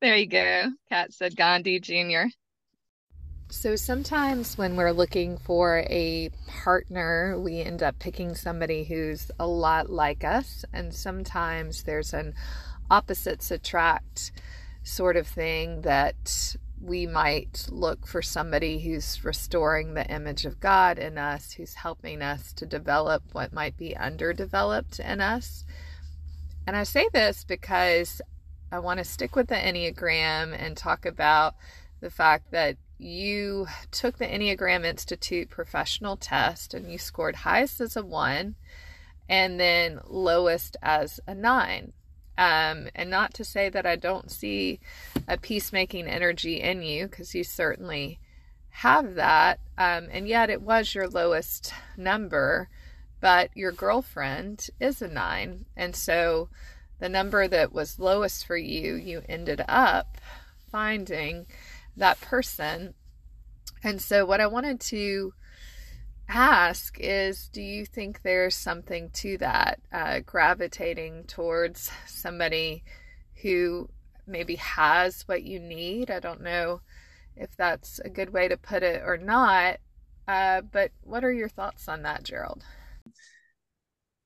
there 0.01 0.15
you 0.17 0.27
go. 0.27 0.71
Kat 0.89 1.13
said 1.13 1.35
Gandhi 1.35 1.79
Jr. 1.79 2.25
So 3.57 3.77
sometimes 3.77 4.57
when 4.59 4.75
we're 4.75 4.91
looking 4.91 5.37
for 5.37 5.79
a 5.89 6.29
partner, 6.45 7.39
we 7.39 7.61
end 7.61 7.81
up 7.81 7.97
picking 7.97 8.35
somebody 8.35 8.83
who's 8.83 9.31
a 9.39 9.47
lot 9.47 9.89
like 9.89 10.25
us, 10.25 10.65
and 10.73 10.93
sometimes 10.93 11.83
there's 11.83 12.13
an 12.13 12.35
opposites 12.91 13.49
attract 13.51 14.33
sort 14.83 15.15
of 15.15 15.25
thing 15.25 15.81
that 15.81 16.57
we 16.79 17.07
might 17.07 17.65
look 17.71 18.05
for 18.05 18.21
somebody 18.21 18.79
who's 18.79 19.23
restoring 19.23 19.93
the 19.93 20.05
image 20.13 20.45
of 20.45 20.59
God 20.59 20.99
in 20.99 21.17
us, 21.17 21.53
who's 21.53 21.75
helping 21.75 22.21
us 22.21 22.51
to 22.53 22.65
develop 22.65 23.23
what 23.31 23.53
might 23.53 23.77
be 23.77 23.95
underdeveloped 23.95 24.99
in 24.99 25.21
us. 25.21 25.63
And 26.67 26.75
I 26.75 26.83
say 26.83 27.07
this 27.13 27.45
because 27.45 28.21
I 28.71 28.79
want 28.79 28.99
to 28.99 29.05
stick 29.05 29.35
with 29.35 29.47
the 29.47 29.55
Enneagram 29.55 30.53
and 30.55 30.75
talk 30.75 31.05
about 31.05 31.55
the 32.01 32.11
fact 32.11 32.51
that 32.51 32.75
you 32.97 33.67
took 33.91 34.17
the 34.17 34.25
Enneagram 34.25 34.85
Institute 34.85 35.49
professional 35.49 36.17
test 36.17 36.73
and 36.73 36.91
you 36.91 36.97
scored 36.97 37.35
highest 37.37 37.81
as 37.81 37.95
a 37.95 38.05
one 38.05 38.55
and 39.27 39.59
then 39.59 39.99
lowest 40.05 40.77
as 40.81 41.19
a 41.27 41.35
nine. 41.35 41.93
Um, 42.37 42.89
and 42.93 43.09
not 43.09 43.33
to 43.35 43.45
say 43.45 43.69
that 43.69 43.85
I 43.85 43.95
don't 43.95 44.29
see 44.29 44.79
a 45.27 45.37
peacemaking 45.37 46.07
energy 46.07 46.61
in 46.61 46.81
you, 46.81 47.07
because 47.07 47.33
you 47.33 47.43
certainly 47.43 48.19
have 48.69 49.15
that. 49.15 49.59
Um, 49.77 50.09
and 50.11 50.27
yet 50.27 50.49
it 50.49 50.61
was 50.61 50.93
your 50.93 51.07
lowest 51.07 51.73
number, 51.95 52.69
but 53.21 53.49
your 53.55 53.71
girlfriend 53.71 54.67
is 54.81 55.01
a 55.01 55.07
nine. 55.07 55.65
And 55.77 55.95
so 55.95 56.49
the 56.99 57.09
number 57.09 57.47
that 57.47 57.71
was 57.71 57.99
lowest 57.99 58.45
for 58.45 58.57
you, 58.57 58.95
you 58.95 59.23
ended 59.29 59.63
up 59.67 60.17
finding 60.69 61.45
that 61.97 62.19
person. 62.21 62.93
And 63.83 64.01
so, 64.01 64.25
what 64.25 64.41
I 64.41 64.47
wanted 64.47 64.79
to 64.81 65.33
ask 66.27 66.97
is 66.99 67.49
do 67.49 67.61
you 67.61 67.85
think 67.85 68.21
there's 68.21 68.55
something 68.55 69.09
to 69.11 69.37
that, 69.37 69.79
uh, 69.91 70.19
gravitating 70.25 71.25
towards 71.27 71.91
somebody 72.07 72.83
who 73.41 73.89
maybe 74.25 74.55
has 74.55 75.23
what 75.27 75.43
you 75.43 75.59
need? 75.59 76.09
I 76.09 76.19
don't 76.19 76.41
know 76.41 76.81
if 77.35 77.55
that's 77.57 77.99
a 77.99 78.09
good 78.09 78.31
way 78.31 78.47
to 78.47 78.57
put 78.57 78.83
it 78.83 79.01
or 79.05 79.17
not. 79.17 79.77
Uh, 80.27 80.61
but 80.61 80.91
what 81.03 81.23
are 81.23 81.31
your 81.31 81.49
thoughts 81.49 81.87
on 81.87 82.01
that, 82.03 82.23
Gerald? 82.23 82.63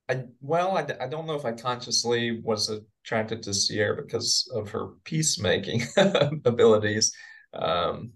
I 0.07 0.23
well, 0.41 0.77
I, 0.77 0.88
I 0.99 1.07
don't 1.07 1.27
know 1.27 1.35
if 1.35 1.45
I 1.45 1.51
consciously 1.51 2.41
was 2.41 2.69
attracted 2.69 3.43
to 3.43 3.53
Sierra 3.53 4.01
because 4.01 4.49
of 4.55 4.69
her 4.71 4.88
peacemaking 5.03 5.83
abilities. 6.45 7.11
Um, 7.53 8.13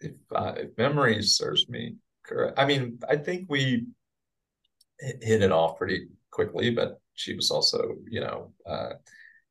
if, 0.00 0.12
uh, 0.34 0.54
if 0.56 0.76
memory 0.76 1.22
serves 1.22 1.68
me 1.68 1.96
correct, 2.24 2.58
I 2.58 2.64
mean, 2.64 2.98
I 3.08 3.16
think 3.16 3.46
we 3.48 3.86
hit 4.98 5.42
it 5.42 5.52
off 5.52 5.78
pretty 5.78 6.08
quickly, 6.30 6.70
but 6.70 7.00
she 7.14 7.34
was 7.34 7.50
also, 7.50 7.96
you 8.08 8.20
know, 8.20 8.52
uh, 8.66 8.94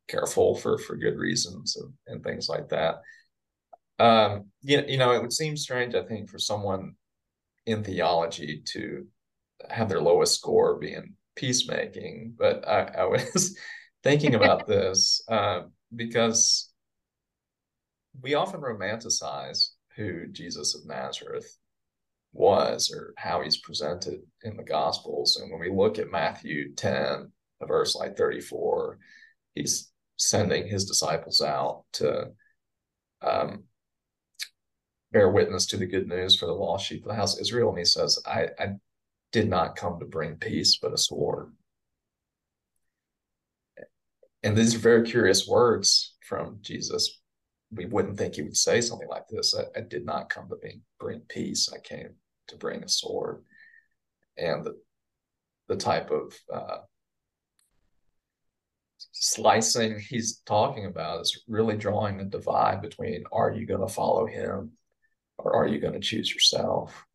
careful 0.08 0.56
for 0.56 0.78
for 0.78 0.96
good 0.98 1.18
reasons 1.18 1.78
and, 1.78 1.94
and 2.08 2.24
things 2.24 2.50
like 2.50 2.70
that. 2.70 2.96
Um, 4.00 4.48
you, 4.62 4.84
you 4.88 4.98
know, 4.98 5.14
it 5.14 5.22
would 5.22 5.34
seem 5.34 5.56
strange, 5.56 5.96
I 5.96 6.04
think, 6.04 6.30
for 6.30 6.40
someone 6.40 6.96
in 7.66 7.84
theology 7.84 8.62
to 8.74 9.08
have 9.70 9.88
their 9.88 10.02
lowest 10.02 10.36
score 10.36 10.78
being 10.78 11.14
peacemaking, 11.36 12.36
but 12.38 12.68
I, 12.68 12.84
I 13.00 13.06
was 13.06 13.58
thinking 14.04 14.36
about 14.36 14.68
this 14.68 15.24
uh, 15.30 15.62
because 15.96 16.73
we 18.22 18.34
often 18.34 18.62
romanticize 18.62 19.70
who 19.96 20.28
Jesus 20.28 20.76
of 20.76 20.86
Nazareth 20.86 21.58
was 22.34 22.92
or 22.92 23.14
how 23.18 23.42
he's 23.42 23.58
presented 23.58 24.22
in 24.44 24.58
the 24.58 24.64
Gospels. 24.64 25.38
And 25.38 25.52
when 25.52 25.60
we 25.60 25.70
look 25.70 26.00
at 26.00 26.12
Matthew 26.12 26.74
10, 26.74 27.32
a 27.62 27.66
verse 27.66 27.96
like 27.96 28.18
34, 28.18 28.98
he's 29.56 29.92
sending 30.18 30.68
his 30.68 30.86
disciples 30.86 31.42
out 31.42 31.84
to 31.94 32.32
um, 33.22 33.64
bear 35.12 35.30
witness 35.30 35.68
to 35.68 35.78
the 35.78 35.86
good 35.86 36.08
news 36.08 36.36
for 36.36 36.48
the 36.48 36.54
lost 36.54 36.88
sheep 36.88 37.04
of 37.04 37.10
the 37.10 37.16
house 37.16 37.36
of 37.36 37.42
Israel. 37.42 37.70
And 37.70 37.78
he 37.78 37.86
says, 37.86 38.20
I, 38.26 38.48
I 38.60 38.74
did 39.32 39.50
not 39.50 39.76
come 39.76 40.00
to 40.00 40.06
bring 40.06 40.36
peace, 40.36 40.78
but 40.82 40.94
a 40.94 40.98
sword. 40.98 41.52
And 44.44 44.58
these 44.58 44.76
are 44.76 44.80
very 44.80 45.04
curious 45.04 45.48
words 45.48 46.16
from 46.28 46.58
Jesus. 46.62 47.22
We 47.76 47.86
wouldn't 47.86 48.18
think 48.18 48.36
he 48.36 48.42
would 48.42 48.58
say 48.58 48.82
something 48.82 49.08
like 49.08 49.28
this. 49.28 49.56
I, 49.56 49.80
I 49.80 49.82
did 49.82 50.06
not 50.06 50.30
come 50.30 50.50
to 50.50 50.56
bring, 50.56 50.82
bring 51.00 51.22
peace. 51.22 51.70
I 51.74 51.80
came 51.80 52.16
to 52.48 52.58
bring 52.58 52.84
a 52.84 52.90
sword. 52.90 53.44
And 54.38 54.64
the, 54.64 54.78
the 55.68 55.76
type 55.76 56.12
of 56.12 56.34
uh, 56.54 56.78
slicing 59.12 60.00
he's 60.00 60.42
talking 60.46 60.86
about 60.86 61.22
is 61.22 61.44
really 61.48 61.78
drawing 61.78 62.20
a 62.20 62.26
divide 62.26 62.82
between 62.82 63.24
are 63.32 63.52
you 63.52 63.66
going 63.66 63.86
to 63.86 63.94
follow 63.94 64.26
him 64.26 64.72
or 65.38 65.56
are 65.56 65.68
you 65.68 65.80
going 65.80 65.94
to 65.94 66.00
choose 66.00 66.34
yourself? 66.34 67.06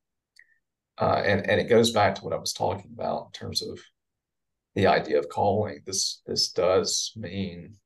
Uh, 1.00 1.22
and 1.24 1.48
and 1.48 1.60
it 1.60 1.68
goes 1.68 1.92
back 1.92 2.14
to 2.14 2.24
what 2.24 2.32
I 2.32 2.38
was 2.38 2.52
talking 2.52 2.90
about 2.92 3.26
in 3.26 3.32
terms 3.32 3.62
of 3.62 3.78
the 4.74 4.86
idea 4.86 5.18
of 5.18 5.28
calling. 5.28 5.80
This 5.86 6.22
this 6.26 6.50
does 6.50 7.12
mean, 7.14 7.76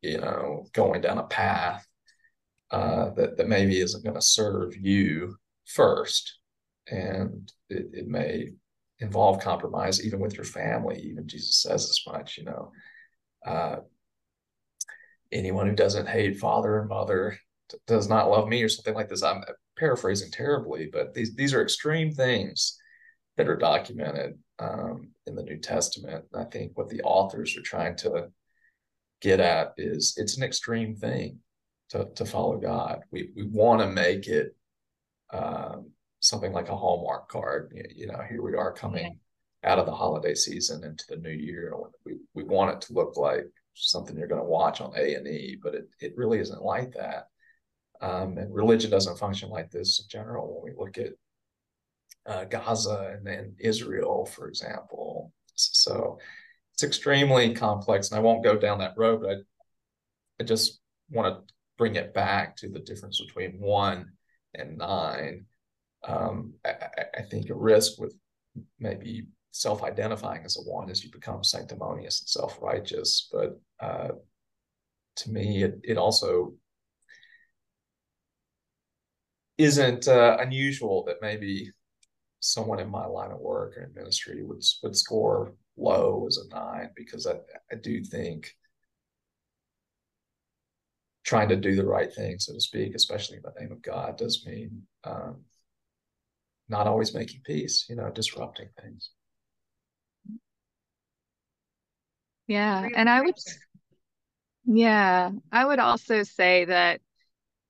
you 0.00 0.18
know, 0.18 0.66
going 0.72 1.02
down 1.02 1.18
a 1.18 1.24
path 1.24 1.86
uh, 2.70 3.10
that 3.10 3.36
that 3.36 3.48
maybe 3.48 3.80
isn't 3.80 4.04
going 4.04 4.14
to 4.14 4.22
serve 4.22 4.76
you 4.76 5.36
first, 5.66 6.38
and 6.90 7.50
it, 7.68 7.86
it 7.92 8.08
may 8.08 8.50
involve 9.00 9.40
compromise 9.40 10.04
even 10.04 10.20
with 10.20 10.34
your 10.34 10.44
family. 10.44 11.00
Even 11.00 11.28
Jesus 11.28 11.62
says 11.62 11.84
as 11.84 12.00
much, 12.06 12.36
you 12.36 12.44
know. 12.44 12.72
Uh, 13.46 13.76
anyone 15.32 15.68
who 15.68 15.74
doesn't 15.74 16.08
hate 16.08 16.38
father 16.38 16.80
and 16.80 16.88
mother 16.88 17.38
does 17.86 18.08
not 18.08 18.30
love 18.30 18.48
me 18.48 18.62
or 18.62 18.68
something 18.68 18.94
like 18.94 19.08
this. 19.08 19.22
I'm 19.22 19.44
paraphrasing 19.78 20.30
terribly, 20.30 20.88
but 20.92 21.14
these 21.14 21.34
these 21.34 21.54
are 21.54 21.62
extreme 21.62 22.12
things 22.12 22.78
that 23.36 23.48
are 23.48 23.56
documented 23.56 24.38
um, 24.58 25.10
in 25.26 25.34
the 25.34 25.42
New 25.42 25.58
Testament. 25.58 26.24
And 26.32 26.42
I 26.42 26.48
think 26.50 26.72
what 26.74 26.88
the 26.88 27.00
authors 27.02 27.56
are 27.56 27.62
trying 27.62 27.96
to 27.98 28.28
get 29.20 29.40
at 29.40 29.74
is 29.76 30.14
it's 30.16 30.36
an 30.36 30.42
extreme 30.42 30.94
thing 30.94 31.38
to 31.90 32.08
to 32.14 32.24
follow 32.24 32.56
God. 32.56 33.00
We 33.10 33.30
we 33.34 33.44
want 33.44 33.80
to 33.80 33.88
make 33.88 34.26
it 34.26 34.56
um, 35.32 35.90
something 36.20 36.52
like 36.52 36.68
a 36.68 36.76
Hallmark 36.76 37.28
card. 37.28 37.72
You, 37.74 37.84
you, 37.94 38.06
know, 38.06 38.20
here 38.28 38.42
we 38.42 38.54
are 38.54 38.72
coming 38.72 39.18
yeah. 39.62 39.72
out 39.72 39.78
of 39.78 39.86
the 39.86 39.94
holiday 39.94 40.34
season 40.34 40.84
into 40.84 41.04
the 41.08 41.16
new 41.16 41.30
year. 41.30 41.72
We 42.04 42.16
we 42.34 42.44
want 42.44 42.72
it 42.72 42.80
to 42.82 42.92
look 42.92 43.16
like 43.16 43.46
something 43.74 44.16
you're 44.16 44.28
going 44.28 44.40
to 44.40 44.46
watch 44.46 44.80
on 44.80 44.92
A 44.96 45.14
and 45.14 45.26
E, 45.26 45.58
but 45.62 45.74
it 45.74 45.88
it 46.00 46.16
really 46.16 46.38
isn't 46.38 46.62
like 46.62 46.92
that. 46.94 47.28
Um, 48.00 48.38
and 48.38 48.54
religion 48.54 48.90
doesn't 48.90 49.18
function 49.18 49.50
like 49.50 49.70
this 49.70 50.00
in 50.00 50.06
general. 50.08 50.62
When 50.62 50.72
we 50.72 50.78
look 50.78 50.98
at 50.98 51.12
uh, 52.26 52.44
Gaza 52.44 53.14
and 53.16 53.26
then 53.26 53.56
Israel, 53.58 54.26
for 54.26 54.48
example, 54.48 55.32
so 55.54 56.18
it's 56.74 56.84
extremely 56.84 57.54
complex. 57.54 58.10
And 58.10 58.18
I 58.18 58.22
won't 58.22 58.44
go 58.44 58.56
down 58.56 58.78
that 58.78 58.94
road, 58.96 59.22
but 59.22 59.30
I, 59.30 59.34
I 60.40 60.44
just 60.44 60.78
want 61.10 61.34
to 61.48 61.54
bring 61.78 61.94
it 61.94 62.12
back 62.12 62.56
to 62.56 62.68
the 62.68 62.80
difference 62.80 63.22
between 63.24 63.58
one 63.58 64.10
and 64.54 64.76
nine. 64.76 65.46
Um, 66.06 66.54
I, 66.66 66.74
I, 67.16 67.22
think 67.22 67.50
a 67.50 67.54
risk 67.54 67.98
with 67.98 68.14
maybe 68.78 69.26
self-identifying 69.50 70.44
as 70.44 70.56
a 70.56 70.60
one 70.60 70.90
is 70.90 71.02
you 71.02 71.10
become 71.10 71.42
sanctimonious 71.42 72.20
and 72.20 72.28
self-righteous. 72.28 73.28
But 73.32 73.60
uh, 73.80 74.08
to 75.16 75.30
me, 75.30 75.62
it, 75.64 75.80
it 75.82 75.98
also 75.98 76.54
isn't 79.56 80.06
uh, 80.06 80.36
unusual 80.40 81.04
that 81.04 81.16
maybe 81.20 81.72
someone 82.40 82.78
in 82.78 82.90
my 82.90 83.06
line 83.06 83.32
of 83.32 83.40
work 83.40 83.76
or 83.76 83.82
in 83.82 83.94
ministry 83.94 84.44
would 84.44 84.62
would 84.82 84.96
score 84.96 85.54
low 85.76 86.26
as 86.28 86.38
a 86.38 86.54
nine 86.54 86.90
because 86.94 87.26
I, 87.26 87.34
I 87.72 87.76
do 87.76 88.02
think 88.04 88.54
trying 91.28 91.50
to 91.50 91.56
do 91.56 91.76
the 91.76 91.84
right 91.84 92.12
thing, 92.12 92.38
so 92.38 92.54
to 92.54 92.60
speak, 92.60 92.94
especially 92.94 93.36
in 93.36 93.42
the 93.42 93.60
name 93.60 93.70
of 93.70 93.82
God, 93.82 94.16
does 94.16 94.46
mean 94.46 94.82
um, 95.04 95.36
not 96.70 96.86
always 96.86 97.12
making 97.12 97.42
peace, 97.44 97.84
you 97.88 97.96
know, 97.96 98.10
disrupting 98.10 98.68
things. 98.80 99.10
Yeah. 102.46 102.88
And 102.96 103.10
I 103.10 103.20
would, 103.20 103.34
yeah, 104.64 105.30
I 105.52 105.66
would 105.66 105.80
also 105.80 106.22
say 106.22 106.64
that 106.64 107.02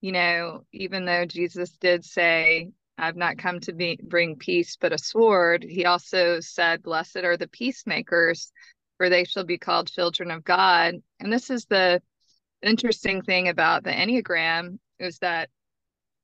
you 0.00 0.12
know, 0.12 0.64
even 0.72 1.04
though 1.04 1.26
Jesus 1.26 1.70
did 1.70 2.04
say, 2.04 2.70
I've 2.96 3.16
not 3.16 3.38
come 3.38 3.58
to 3.60 3.72
be, 3.72 3.98
bring 4.00 4.36
peace 4.36 4.76
but 4.80 4.92
a 4.92 4.98
sword, 4.98 5.64
he 5.68 5.84
also 5.86 6.38
said, 6.38 6.84
Blessed 6.84 7.18
are 7.18 7.36
the 7.36 7.48
peacemakers, 7.48 8.52
for 8.96 9.08
they 9.08 9.24
shall 9.24 9.42
be 9.42 9.58
called 9.58 9.90
children 9.90 10.30
of 10.30 10.44
God. 10.44 10.94
And 11.18 11.32
this 11.32 11.50
is 11.50 11.64
the 11.64 12.00
interesting 12.62 13.22
thing 13.22 13.48
about 13.48 13.84
the 13.84 13.90
Enneagram 13.90 14.78
is 14.98 15.18
that 15.18 15.50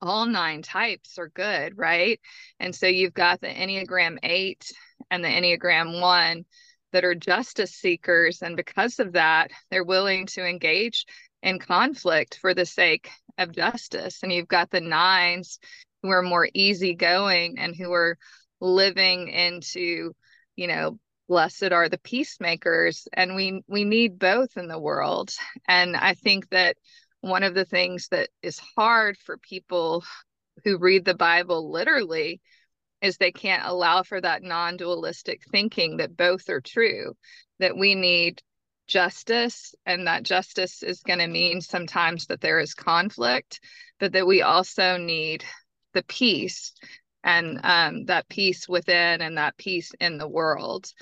all 0.01 0.27
nine 0.27 0.63
types 0.63 1.19
are 1.19 1.29
good, 1.29 1.79
right? 1.79 2.21
And 2.61 2.75
so 2.75 2.87
you've 2.87 3.15
got 3.15 3.41
the 3.41 3.49
Enneagram 3.49 4.19
8 4.23 4.73
and 5.11 5.25
the 5.25 5.29
Enneagram 5.29 6.01
1 6.01 6.45
that 6.93 7.05
are 7.05 7.15
justice 7.15 7.73
seekers. 7.73 8.43
And 8.43 8.57
because 8.57 8.99
of 8.99 9.13
that, 9.13 9.51
they're 9.71 9.85
willing 9.85 10.27
to 10.27 10.47
engage 10.47 11.07
in 11.43 11.59
conflict 11.59 12.39
for 12.41 12.55
the 12.55 12.67
sake 12.67 13.11
of 13.39 13.53
justice. 13.53 14.21
And 14.23 14.33
you've 14.33 14.49
got 14.49 14.71
the 14.71 14.81
nines 14.81 15.59
who 16.03 16.11
are 16.11 16.23
more 16.23 16.49
easygoing 16.53 17.59
and 17.59 17.75
who 17.75 17.93
are 17.93 18.19
living 18.61 19.29
into, 19.29 20.13
you 20.57 20.67
know, 20.67 20.99
blessed 21.29 21.73
are 21.73 21.89
the 21.89 21.99
peacemakers. 21.99 23.09
And 23.13 23.35
we 23.35 23.63
we 23.67 23.85
need 23.85 24.19
both 24.19 24.57
in 24.57 24.69
the 24.69 24.79
world. 24.79 25.33
And 25.69 25.97
I 25.97 26.15
think 26.15 26.49
that 26.51 26.77
one 27.21 27.43
of 27.43 27.55
the 27.55 27.65
things 27.65 28.09
that 28.11 28.29
is 28.43 28.59
hard 28.77 29.17
for 29.17 29.39
people 29.39 30.05
who 30.65 30.79
read 30.79 31.05
the 31.05 31.15
Bible 31.15 31.71
literally 31.71 32.41
is 33.01 33.17
they 33.17 33.33
can't 33.33 33.67
allow 33.67 34.03
for 34.03 34.21
that 34.21 34.43
non-dualistic 34.43 35.43
thinking 35.51 35.99
that 35.99 36.17
both 36.17 36.49
are 36.49 36.61
true 36.61 37.15
that 37.59 37.77
we 37.77 37.95
need 37.95 38.43
justice 38.87 39.75
and 39.87 40.07
that 40.07 40.23
justice 40.23 40.83
is 40.83 41.01
going 41.01 41.19
to 41.19 41.27
mean 41.27 41.61
sometimes 41.61 42.27
that 42.27 42.41
there 42.41 42.61
is 42.61 42.75
conflict 42.75 43.61
but 43.99 44.13
that 44.13 44.27
we 44.27 44.43
also 44.43 44.97
need 44.97 45.45
the 45.95 46.03
peace 46.05 46.73
and 47.23 47.61
um, 47.65 48.05
that 48.07 48.29
peace 48.29 48.69
within 48.69 49.23
and 49.23 49.39
that 49.39 49.57
peace 49.57 49.93
in 50.01 50.19
the 50.19 50.29
world 50.29 50.93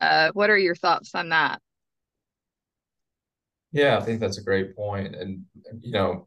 uh, 0.00 0.30
what 0.32 0.50
are 0.50 0.58
your 0.58 0.74
thoughts 0.74 1.14
on 1.14 1.30
that 1.30 1.60
yeah 3.72 3.96
i 3.98 4.00
think 4.00 4.20
that's 4.20 4.38
a 4.38 4.44
great 4.44 4.74
point 4.74 5.14
and 5.14 5.42
you 5.80 5.92
know 5.92 6.26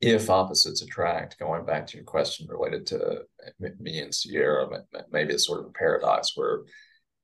if 0.00 0.28
opposites 0.28 0.82
attract 0.82 1.38
going 1.38 1.64
back 1.64 1.86
to 1.86 1.96
your 1.96 2.04
question 2.04 2.46
related 2.48 2.86
to 2.86 3.22
me 3.78 4.00
and 4.00 4.14
sierra 4.14 4.68
maybe 5.10 5.32
it's 5.32 5.46
sort 5.46 5.60
of 5.60 5.66
a 5.66 5.70
paradox 5.70 6.32
where 6.34 6.62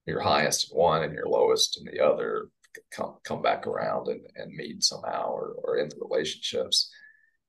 you're 0.07 0.21
highest 0.21 0.71
in 0.71 0.79
one 0.79 1.03
and 1.03 1.13
you're 1.13 1.29
lowest 1.29 1.79
in 1.79 1.85
the 1.85 2.05
other 2.05 2.49
come 2.91 3.17
come 3.25 3.43
back 3.43 3.67
around 3.67 4.09
and, 4.09 4.21
and 4.37 4.55
meet 4.55 4.83
somehow 4.83 5.31
or, 5.31 5.55
or 5.63 5.79
in 5.79 5.89
the 5.89 5.97
relationships 6.01 6.91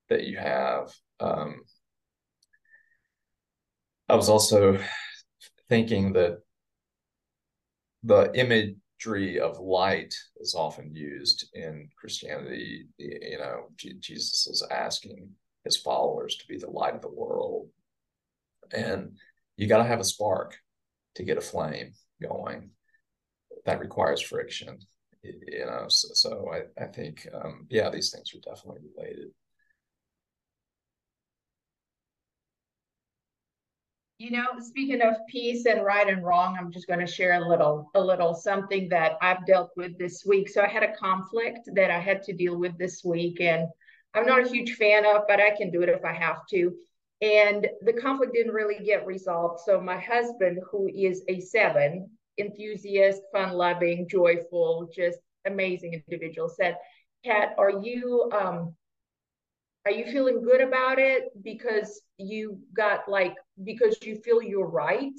that 0.08 0.24
you 0.24 0.36
have. 0.36 0.90
Um, 1.20 1.62
I 4.08 4.14
was 4.14 4.28
also 4.28 4.78
thinking 5.68 6.12
that 6.14 6.38
the 8.02 8.30
imagery 8.34 9.40
of 9.40 9.58
light 9.58 10.14
is 10.38 10.54
often 10.54 10.94
used 10.94 11.48
in 11.54 11.88
Christianity. 11.96 12.86
You 12.98 13.38
know, 13.38 13.68
Jesus 13.76 14.46
is 14.46 14.66
asking 14.70 15.28
his 15.64 15.76
followers 15.76 16.36
to 16.36 16.46
be 16.46 16.58
the 16.58 16.70
light 16.70 16.94
of 16.94 17.02
the 17.02 17.08
world. 17.08 17.68
And 18.72 19.16
you 19.56 19.66
got 19.66 19.78
to 19.78 19.84
have 19.84 20.00
a 20.00 20.04
spark 20.04 20.56
to 21.16 21.24
get 21.24 21.38
a 21.38 21.42
flame 21.42 21.92
going 22.20 22.70
that 23.64 23.80
requires 23.80 24.20
friction 24.20 24.78
you 25.22 25.66
know 25.66 25.84
so, 25.88 26.08
so 26.14 26.50
i 26.52 26.82
i 26.82 26.86
think 26.86 27.26
um 27.34 27.66
yeah 27.70 27.90
these 27.90 28.10
things 28.10 28.32
are 28.34 28.50
definitely 28.50 28.80
related 28.96 29.28
you 34.22 34.30
know 34.30 34.46
speaking 34.60 35.02
of 35.02 35.16
peace 35.28 35.66
and 35.66 35.84
right 35.84 36.08
and 36.08 36.24
wrong 36.24 36.56
i'm 36.56 36.70
just 36.70 36.86
going 36.86 37.00
to 37.00 37.12
share 37.12 37.32
a 37.32 37.48
little 37.48 37.90
a 37.96 38.00
little 38.00 38.34
something 38.34 38.88
that 38.88 39.16
i've 39.20 39.44
dealt 39.46 39.70
with 39.76 39.98
this 39.98 40.24
week. 40.24 40.48
So 40.48 40.62
i 40.62 40.68
had 40.68 40.84
a 40.84 40.94
conflict 40.94 41.68
that 41.74 41.90
i 41.90 41.98
had 41.98 42.22
to 42.24 42.32
deal 42.32 42.56
with 42.56 42.78
this 42.78 43.02
week 43.04 43.40
and 43.40 43.66
i'm 44.14 44.24
not 44.24 44.46
a 44.46 44.48
huge 44.48 44.74
fan 44.74 45.04
of 45.04 45.22
but 45.26 45.40
i 45.40 45.50
can 45.50 45.72
do 45.72 45.82
it 45.82 45.88
if 45.88 46.04
i 46.04 46.12
have 46.12 46.46
to. 46.50 46.72
And 47.20 47.66
the 47.82 47.92
conflict 47.92 48.32
didn't 48.34 48.52
really 48.52 48.84
get 48.84 49.06
resolved. 49.06 49.60
So 49.64 49.80
my 49.80 49.96
husband 49.96 50.58
who 50.68 50.88
is 50.88 51.22
a 51.28 51.38
seven 51.38 52.10
enthusiast, 52.36 53.22
fun 53.32 53.52
loving, 53.52 54.08
joyful, 54.08 54.90
just 54.94 55.18
amazing 55.46 56.02
individual 56.08 56.48
said, 56.48 56.76
Kat, 57.24 57.54
are 57.58 57.70
you 57.70 58.30
um 58.32 58.74
are 59.84 59.92
you 59.92 60.04
feeling 60.04 60.42
good 60.42 60.60
about 60.60 60.98
it? 60.98 61.24
Because 61.42 62.02
you 62.16 62.60
got 62.74 63.08
like 63.08 63.34
because 63.64 63.98
you 64.02 64.16
feel 64.16 64.42
you're 64.42 64.66
right? 64.66 65.18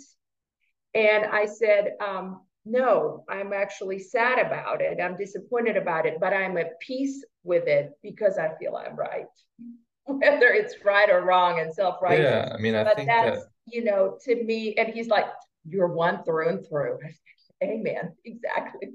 And 0.93 1.25
I 1.25 1.45
said, 1.45 1.93
um, 2.05 2.41
no, 2.65 3.25
I'm 3.29 3.51
actually 3.51 3.99
sad 3.99 4.39
about 4.39 4.81
it. 4.81 4.99
I'm 5.01 5.17
disappointed 5.17 5.75
about 5.75 6.05
it, 6.05 6.19
but 6.19 6.33
I'm 6.33 6.57
at 6.57 6.79
peace 6.79 7.23
with 7.43 7.67
it 7.67 7.91
because 8.01 8.37
I 8.37 8.51
feel 8.59 8.75
I'm 8.75 8.95
right. 8.95 9.25
Whether 10.05 10.47
it's 10.47 10.75
right 10.83 11.09
or 11.09 11.21
wrong 11.21 11.59
and 11.59 11.73
self-righteous. 11.73 12.23
Yeah, 12.23 12.53
I 12.53 12.61
mean, 12.61 12.75
I 12.75 12.83
but 12.83 12.97
think 12.97 13.07
that's, 13.07 13.39
that 13.39 13.47
you 13.65 13.83
know, 13.83 14.17
to 14.25 14.43
me, 14.43 14.75
and 14.75 14.93
he's 14.93 15.07
like, 15.07 15.25
you're 15.67 15.87
one 15.87 16.23
through 16.23 16.49
and 16.49 16.67
through. 16.67 16.99
Amen. 17.63 18.13
Exactly. 18.25 18.89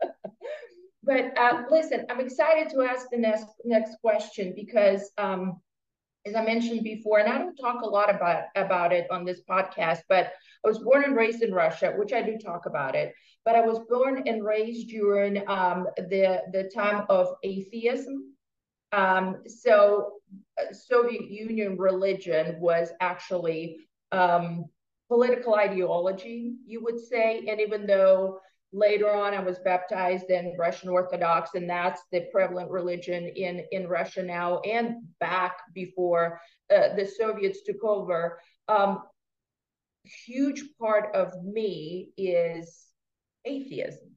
but 1.02 1.38
uh, 1.38 1.62
listen, 1.70 2.06
I'm 2.08 2.20
excited 2.20 2.70
to 2.70 2.82
ask 2.82 3.06
the 3.10 3.18
next 3.18 3.46
next 3.64 3.96
question 4.00 4.52
because, 4.54 5.10
um, 5.18 5.60
as 6.24 6.34
I 6.34 6.44
mentioned 6.44 6.84
before, 6.84 7.18
and 7.18 7.28
I 7.28 7.38
don't 7.38 7.56
talk 7.56 7.82
a 7.82 7.86
lot 7.86 8.14
about 8.14 8.44
about 8.54 8.92
it 8.92 9.10
on 9.10 9.24
this 9.24 9.40
podcast, 9.48 10.00
but 10.08 10.32
I 10.64 10.68
was 10.68 10.78
born 10.78 11.04
and 11.04 11.16
raised 11.16 11.42
in 11.42 11.52
Russia, 11.52 11.92
which 11.96 12.12
I 12.12 12.22
do 12.22 12.38
talk 12.38 12.66
about 12.66 12.94
it. 12.94 13.12
But 13.44 13.56
I 13.56 13.62
was 13.62 13.80
born 13.88 14.22
and 14.26 14.44
raised 14.44 14.88
during 14.88 15.48
um, 15.48 15.86
the 15.96 16.42
the 16.52 16.70
time 16.74 17.06
of 17.08 17.34
atheism. 17.42 18.34
Um, 18.92 19.42
so 19.46 20.12
uh, 20.60 20.72
Soviet 20.72 21.30
Union 21.30 21.76
religion 21.76 22.60
was 22.60 22.92
actually 23.00 23.78
um, 24.12 24.66
political 25.08 25.54
ideology, 25.54 26.54
you 26.66 26.82
would 26.84 27.00
say. 27.00 27.46
And 27.48 27.60
even 27.60 27.86
though 27.86 28.40
later 28.72 29.12
on 29.12 29.34
I 29.34 29.40
was 29.40 29.58
baptized 29.58 30.30
in 30.30 30.56
Russian 30.58 30.88
Orthodox, 30.88 31.50
and 31.54 31.68
that's 31.68 32.02
the 32.10 32.26
prevalent 32.32 32.70
religion 32.70 33.28
in, 33.28 33.64
in 33.70 33.86
Russia 33.86 34.22
now 34.22 34.60
and 34.60 34.96
back 35.20 35.58
before 35.74 36.40
uh, 36.74 36.94
the 36.96 37.06
Soviets 37.06 37.62
took 37.64 37.84
over, 37.84 38.40
um, 38.68 39.02
huge 40.04 40.64
part 40.80 41.14
of 41.14 41.32
me 41.44 42.10
is 42.16 42.86
atheism. 43.44 44.16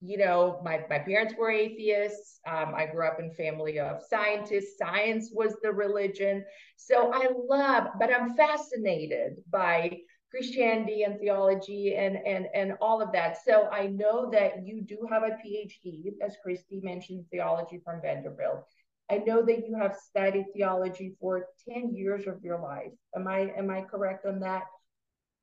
You 0.00 0.18
know, 0.18 0.60
my, 0.64 0.84
my 0.90 0.98
parents 0.98 1.34
were 1.38 1.50
atheists. 1.50 2.40
Um, 2.46 2.74
I 2.74 2.86
grew 2.86 3.06
up 3.06 3.20
in 3.20 3.30
family 3.32 3.78
of 3.78 4.02
scientists. 4.08 4.76
Science 4.76 5.30
was 5.32 5.54
the 5.62 5.72
religion. 5.72 6.44
So 6.76 7.12
I 7.12 7.28
love, 7.48 7.86
but 8.00 8.12
I'm 8.12 8.34
fascinated 8.34 9.36
by 9.48 9.98
Christianity 10.32 11.02
and 11.02 11.20
theology 11.20 11.94
and 11.94 12.16
and 12.26 12.46
and 12.54 12.72
all 12.80 13.02
of 13.02 13.12
that. 13.12 13.36
So 13.44 13.68
I 13.70 13.86
know 13.88 14.30
that 14.30 14.66
you 14.66 14.80
do 14.80 15.06
have 15.10 15.22
a 15.22 15.36
PhD, 15.44 16.14
as 16.24 16.36
Christy 16.42 16.80
mentioned, 16.82 17.26
theology 17.30 17.82
from 17.84 18.00
Vanderbilt. 18.00 18.64
I 19.10 19.18
know 19.18 19.44
that 19.44 19.68
you 19.68 19.76
have 19.78 19.94
studied 19.94 20.46
theology 20.54 21.14
for 21.20 21.48
10 21.68 21.94
years 21.94 22.26
of 22.26 22.42
your 22.42 22.58
life. 22.58 22.92
Am 23.14 23.28
I 23.28 23.52
am 23.58 23.70
I 23.70 23.82
correct 23.82 24.24
on 24.24 24.40
that? 24.40 24.62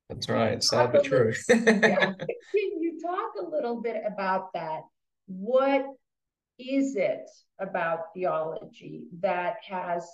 That's 0.08 0.28
right. 0.28 0.62
Sad 0.62 0.90
but 0.90 1.04
true. 1.04 1.32
yeah. 1.48 1.54
Can 1.54 2.82
you 2.82 2.98
talk 3.00 3.30
a 3.40 3.48
little 3.48 3.80
bit 3.80 4.02
about 4.04 4.52
that? 4.54 4.80
What 5.26 5.86
is 6.58 6.96
it 6.96 7.30
about 7.60 8.12
theology 8.12 9.04
that 9.20 9.58
has 9.68 10.04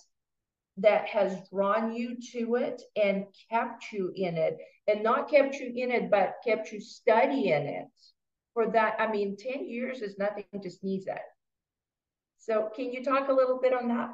that 0.78 1.06
has 1.06 1.36
drawn 1.50 1.92
you 1.94 2.16
to 2.32 2.56
it 2.56 2.82
and 3.02 3.24
kept 3.50 3.92
you 3.92 4.12
in 4.14 4.36
it. 4.36 4.58
And 4.88 5.02
not 5.02 5.30
kept 5.30 5.56
you 5.56 5.72
in 5.74 5.90
it 5.90 6.10
but 6.10 6.36
kept 6.46 6.72
you 6.72 6.80
studying 6.80 7.66
it. 7.66 7.86
For 8.54 8.70
that 8.72 8.96
i 8.98 9.10
mean 9.10 9.36
10 9.36 9.68
years 9.68 10.00
is 10.00 10.18
nothing 10.18 10.44
to 10.62 10.70
sneeze 10.70 11.06
at. 11.06 11.22
So 12.38 12.70
can 12.74 12.92
you 12.92 13.02
talk 13.02 13.28
a 13.28 13.32
little 13.32 13.58
bit 13.60 13.72
on 13.72 13.88
that? 13.88 14.10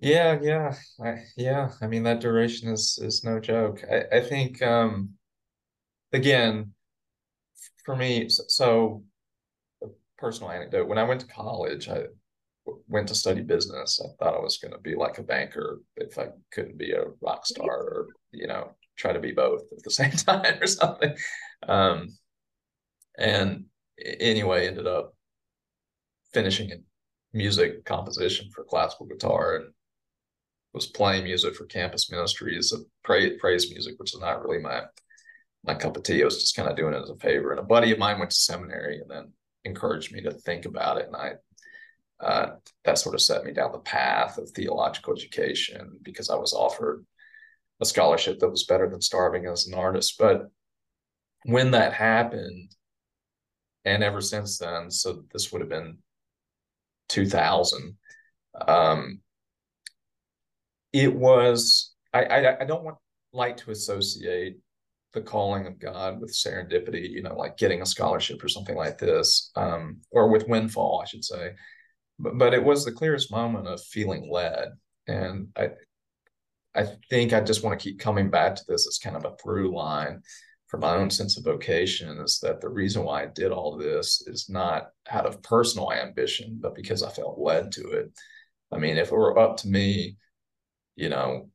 Yeah 0.00 0.38
yeah. 0.42 0.74
I, 1.02 1.24
yeah. 1.36 1.70
I 1.80 1.86
mean 1.86 2.02
that 2.04 2.20
duration 2.20 2.68
is 2.68 2.98
is 3.02 3.24
no 3.24 3.40
joke. 3.40 3.82
I, 3.90 4.18
I 4.18 4.20
think 4.20 4.62
um 4.62 5.10
again 6.12 6.72
for 7.84 7.96
me 7.96 8.28
so, 8.28 8.44
so 8.48 9.02
personal 10.18 10.50
anecdote. 10.50 10.88
When 10.88 10.98
i 10.98 11.04
went 11.04 11.20
to 11.22 11.26
college 11.26 11.88
i 11.88 12.04
went 12.88 13.08
to 13.08 13.14
study 13.14 13.42
business. 13.42 14.00
I 14.02 14.08
thought 14.18 14.36
I 14.36 14.40
was 14.40 14.58
going 14.58 14.72
to 14.72 14.78
be 14.78 14.94
like 14.94 15.18
a 15.18 15.22
banker 15.22 15.80
if 15.96 16.18
I 16.18 16.28
couldn't 16.52 16.78
be 16.78 16.92
a 16.92 17.04
rock 17.20 17.46
star 17.46 17.70
or, 17.70 18.06
you 18.32 18.46
know, 18.46 18.72
try 18.96 19.12
to 19.12 19.20
be 19.20 19.32
both 19.32 19.62
at 19.72 19.82
the 19.82 19.90
same 19.90 20.12
time 20.12 20.60
or 20.60 20.66
something. 20.66 21.14
Um, 21.68 22.08
and 23.18 23.66
anyway, 24.20 24.66
ended 24.66 24.86
up 24.86 25.14
finishing 26.32 26.70
in 26.70 26.82
music 27.32 27.84
composition 27.84 28.48
for 28.54 28.64
classical 28.64 29.06
guitar 29.06 29.56
and 29.56 29.66
was 30.72 30.86
playing 30.86 31.24
music 31.24 31.54
for 31.54 31.66
campus 31.66 32.10
ministries 32.10 32.72
of 32.72 32.80
praise, 33.04 33.38
praise 33.38 33.70
music, 33.70 33.94
which 33.98 34.14
is 34.14 34.20
not 34.20 34.44
really 34.44 34.60
my 34.60 34.82
my 35.66 35.74
cup 35.74 35.96
of 35.96 36.02
tea. 36.02 36.20
I 36.20 36.24
was 36.26 36.40
just 36.40 36.56
kind 36.56 36.68
of 36.68 36.76
doing 36.76 36.92
it 36.92 37.02
as 37.02 37.10
a 37.10 37.16
favor. 37.16 37.50
And 37.50 37.60
a 37.60 37.62
buddy 37.62 37.90
of 37.92 37.98
mine 37.98 38.18
went 38.18 38.30
to 38.30 38.36
seminary 38.36 38.98
and 38.98 39.10
then 39.10 39.32
encouraged 39.64 40.12
me 40.12 40.20
to 40.22 40.30
think 40.30 40.66
about 40.66 40.98
it. 40.98 41.06
And 41.06 41.16
I 41.16 41.32
uh, 42.24 42.56
that 42.84 42.98
sort 42.98 43.14
of 43.14 43.20
set 43.20 43.44
me 43.44 43.52
down 43.52 43.72
the 43.72 43.78
path 43.78 44.38
of 44.38 44.50
theological 44.50 45.12
education 45.12 45.98
because 46.02 46.30
I 46.30 46.36
was 46.36 46.54
offered 46.54 47.04
a 47.80 47.84
scholarship 47.84 48.38
that 48.38 48.48
was 48.48 48.64
better 48.64 48.88
than 48.88 49.02
starving 49.02 49.46
as 49.46 49.66
an 49.66 49.74
artist. 49.74 50.16
But 50.18 50.48
when 51.44 51.72
that 51.72 51.92
happened, 51.92 52.70
and 53.84 54.02
ever 54.02 54.22
since 54.22 54.56
then, 54.56 54.90
so 54.90 55.24
this 55.32 55.52
would 55.52 55.60
have 55.60 55.68
been 55.68 55.98
2000, 57.10 57.96
um, 58.66 59.20
it 60.94 61.14
was, 61.14 61.92
I, 62.14 62.24
I, 62.24 62.60
I 62.62 62.64
don't 62.64 62.84
want 62.84 62.96
like 63.34 63.58
to 63.58 63.70
associate 63.70 64.56
the 65.12 65.20
calling 65.20 65.66
of 65.66 65.78
God 65.78 66.20
with 66.20 66.32
serendipity, 66.32 67.10
you 67.10 67.22
know, 67.22 67.36
like 67.36 67.58
getting 67.58 67.82
a 67.82 67.86
scholarship 67.86 68.42
or 68.42 68.48
something 68.48 68.76
like 68.76 68.96
this, 68.96 69.50
um, 69.56 70.00
or 70.10 70.30
with 70.30 70.48
windfall, 70.48 71.02
I 71.02 71.06
should 71.06 71.24
say 71.24 71.52
but, 72.18 72.38
but 72.38 72.54
it 72.54 72.62
was 72.62 72.84
the 72.84 72.92
clearest 72.92 73.30
moment 73.30 73.66
of 73.66 73.80
feeling 73.82 74.30
led 74.30 74.68
and 75.06 75.48
i 75.56 75.68
i 76.74 76.86
think 77.10 77.32
i 77.32 77.40
just 77.40 77.62
want 77.62 77.78
to 77.78 77.82
keep 77.82 77.98
coming 77.98 78.30
back 78.30 78.54
to 78.54 78.62
this 78.68 78.86
as 78.86 78.98
kind 78.98 79.16
of 79.16 79.24
a 79.24 79.36
through 79.42 79.74
line 79.74 80.20
for 80.66 80.78
my 80.78 80.94
own 80.94 81.10
sense 81.10 81.36
of 81.36 81.44
vocation 81.44 82.18
is 82.18 82.40
that 82.40 82.60
the 82.60 82.68
reason 82.68 83.04
why 83.04 83.22
i 83.22 83.26
did 83.26 83.52
all 83.52 83.76
this 83.76 84.22
is 84.26 84.48
not 84.48 84.88
out 85.10 85.26
of 85.26 85.42
personal 85.42 85.92
ambition 85.92 86.58
but 86.60 86.74
because 86.74 87.02
i 87.02 87.10
felt 87.10 87.38
led 87.38 87.70
to 87.70 87.82
it 87.90 88.10
i 88.72 88.78
mean 88.78 88.96
if 88.96 89.08
it 89.08 89.14
were 89.14 89.38
up 89.38 89.56
to 89.56 89.68
me 89.68 90.16
you 90.96 91.08
know 91.08 91.48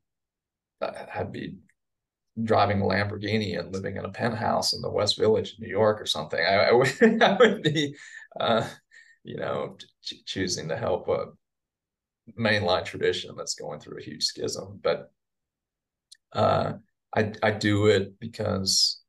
i'd 1.14 1.32
be 1.32 1.54
driving 2.44 2.80
a 2.80 2.84
Lamborghini 2.84 3.58
and 3.58 3.72
living 3.72 3.96
in 3.96 4.04
a 4.04 4.10
penthouse 4.10 4.72
in 4.72 4.80
the 4.80 4.90
West 4.90 5.18
Village 5.18 5.56
in 5.58 5.64
New 5.64 5.70
York 5.70 6.00
or 6.00 6.06
something. 6.06 6.40
I, 6.40 6.68
I 6.68 6.72
would, 6.72 6.92
I 7.22 7.36
would 7.38 7.62
be, 7.62 7.94
uh, 8.38 8.66
you 9.24 9.36
know, 9.36 9.76
ch- 10.02 10.24
choosing 10.26 10.68
to 10.68 10.76
help 10.76 11.08
a 11.08 11.26
mainline 12.38 12.84
tradition 12.84 13.34
that's 13.36 13.54
going 13.54 13.80
through 13.80 13.98
a 13.98 14.02
huge 14.02 14.24
schism. 14.24 14.80
But 14.82 15.10
uh, 16.32 16.74
I 17.14 17.32
I 17.42 17.50
do 17.50 17.86
it 17.86 18.18
because 18.20 19.02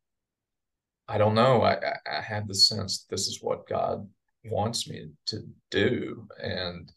I 1.07 1.17
don't 1.17 1.35
know. 1.35 1.61
I 1.61 1.77
I 2.09 2.21
have 2.21 2.47
the 2.47 2.55
sense 2.55 3.05
this 3.09 3.27
is 3.27 3.39
what 3.41 3.67
God 3.67 4.07
wants 4.45 4.87
me 4.87 5.09
to 5.27 5.43
do, 5.69 6.27
and 6.41 6.91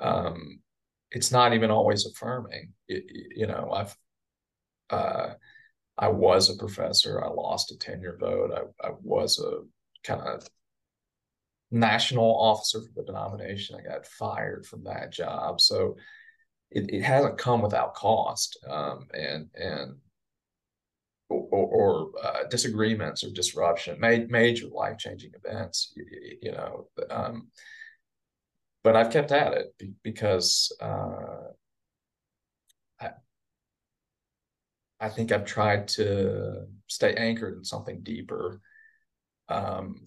um, 0.00 0.60
it's 1.10 1.30
not 1.32 1.54
even 1.54 1.70
always 1.70 2.06
affirming. 2.06 2.72
It, 2.88 3.04
you 3.36 3.46
know, 3.46 3.70
I've 3.72 3.96
uh, 4.90 5.34
I 5.98 6.08
was 6.08 6.50
a 6.50 6.58
professor. 6.58 7.24
I 7.24 7.28
lost 7.28 7.72
a 7.72 7.78
tenure 7.78 8.16
vote. 8.18 8.52
I 8.52 8.88
I 8.88 8.92
was 9.02 9.38
a 9.38 9.60
kind 10.04 10.22
of 10.22 10.48
national 11.70 12.36
officer 12.40 12.80
for 12.80 12.92
the 12.94 13.04
denomination. 13.04 13.76
I 13.78 13.88
got 13.88 14.06
fired 14.06 14.66
from 14.66 14.84
that 14.84 15.12
job. 15.12 15.60
So 15.60 15.96
it, 16.70 16.92
it 16.92 17.02
hasn't 17.02 17.38
come 17.38 17.62
without 17.62 17.94
cost. 17.94 18.58
Um, 18.68 19.06
and, 19.12 19.48
and 19.54 19.96
or, 21.30 21.48
or 21.50 22.10
uh, 22.22 22.44
disagreements 22.50 23.22
or 23.22 23.30
disruption, 23.30 23.98
ma- 24.00 24.26
major 24.28 24.66
life 24.66 24.98
changing 24.98 25.30
events, 25.44 25.92
you, 25.96 26.04
you 26.42 26.52
know. 26.52 26.88
Um, 27.08 27.48
but 28.82 28.96
I've 28.96 29.12
kept 29.12 29.30
at 29.30 29.52
it 29.52 29.74
because 30.02 30.76
uh, 30.80 31.50
I, 33.00 33.10
I 34.98 35.08
think 35.08 35.32
I've 35.32 35.44
tried 35.44 35.88
to 35.88 36.66
stay 36.88 37.14
anchored 37.14 37.58
in 37.58 37.64
something 37.64 38.00
deeper 38.02 38.60
um, 39.48 40.06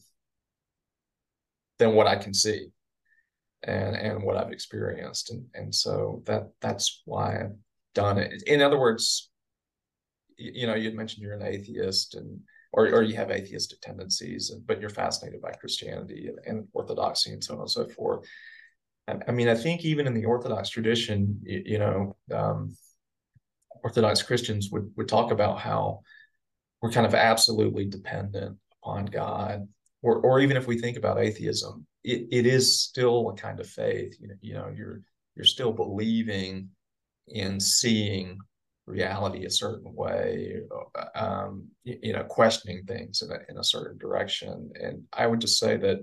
than 1.80 1.94
what 1.94 2.08
I 2.08 2.16
can 2.16 2.34
see 2.34 2.68
and 3.64 3.96
and 3.96 4.24
what 4.24 4.38
I've 4.38 4.52
experienced, 4.52 5.32
and 5.32 5.46
and 5.54 5.74
so 5.74 6.22
that 6.26 6.50
that's 6.62 7.02
why 7.06 7.40
I've 7.40 7.56
done 7.96 8.18
it. 8.18 8.44
In 8.48 8.62
other 8.62 8.80
words, 8.80 9.30
you 10.38 10.68
know, 10.68 10.76
you'd 10.76 10.96
mentioned 10.96 11.24
you're 11.24 11.34
an 11.34 11.44
atheist 11.44 12.16
and 12.16 12.40
or, 12.74 12.88
or 12.88 13.04
you 13.04 13.16
have 13.16 13.32
atheistic 13.32 13.80
tendencies, 13.82 14.50
and, 14.50 14.66
but 14.66 14.82
you're 14.82 14.90
fascinated 14.90 15.42
by 15.42 15.52
Christianity 15.52 16.28
and, 16.28 16.40
and 16.46 16.68
Orthodoxy 16.74 17.32
and 17.32 17.44
so 17.44 17.54
on 17.54 17.62
and 17.62 17.70
so 17.70 17.88
forth. 17.88 18.28
I, 19.08 19.18
I 19.28 19.32
mean, 19.32 19.48
I 19.48 19.56
think 19.56 19.86
even 19.86 20.08
in 20.08 20.14
the 20.14 20.26
Orthodox 20.26 20.70
tradition, 20.70 21.40
you, 21.44 21.62
you 21.66 21.78
know, 21.78 22.16
um, 22.34 22.76
Orthodox 23.84 24.22
Christians 24.22 24.70
would 24.72 24.92
would 24.98 25.08
talk 25.08 25.32
about 25.32 25.60
how 25.60 26.02
we're 26.82 26.92
kind 26.92 27.06
of 27.06 27.14
absolutely 27.14 27.86
dependent 27.86 28.58
upon 28.82 29.06
God, 29.06 29.68
or 30.04 30.18
or 30.18 30.40
even 30.42 30.58
if 30.58 30.68
we 30.68 30.78
think 30.78 30.98
about 30.98 31.18
atheism, 31.18 31.88
it, 32.04 32.28
it 32.32 32.46
is 32.46 32.80
still 32.80 33.30
a 33.30 33.36
kind 33.36 33.60
of 33.60 33.68
faith. 33.68 34.16
You 34.20 34.28
know, 34.28 34.36
you 34.42 34.54
know, 34.54 34.72
you're 34.76 35.02
you're 35.36 35.46
still 35.46 35.72
believing 35.72 36.70
in 37.28 37.60
seeing 37.60 38.38
reality 38.86 39.46
a 39.46 39.50
certain 39.50 39.94
way, 39.96 40.60
um, 41.16 41.68
you, 41.84 41.98
you, 42.04 42.14
know, 42.14 42.24
questioning 42.24 42.84
things 42.86 43.22
in 43.22 43.32
a, 43.32 43.40
in 43.50 43.58
a 43.58 43.64
certain 43.64 43.98
direction. 43.98 44.72
And 44.80 45.04
I 45.14 45.26
would 45.26 45.40
just 45.40 45.58
say 45.58 45.78
that 45.78 46.00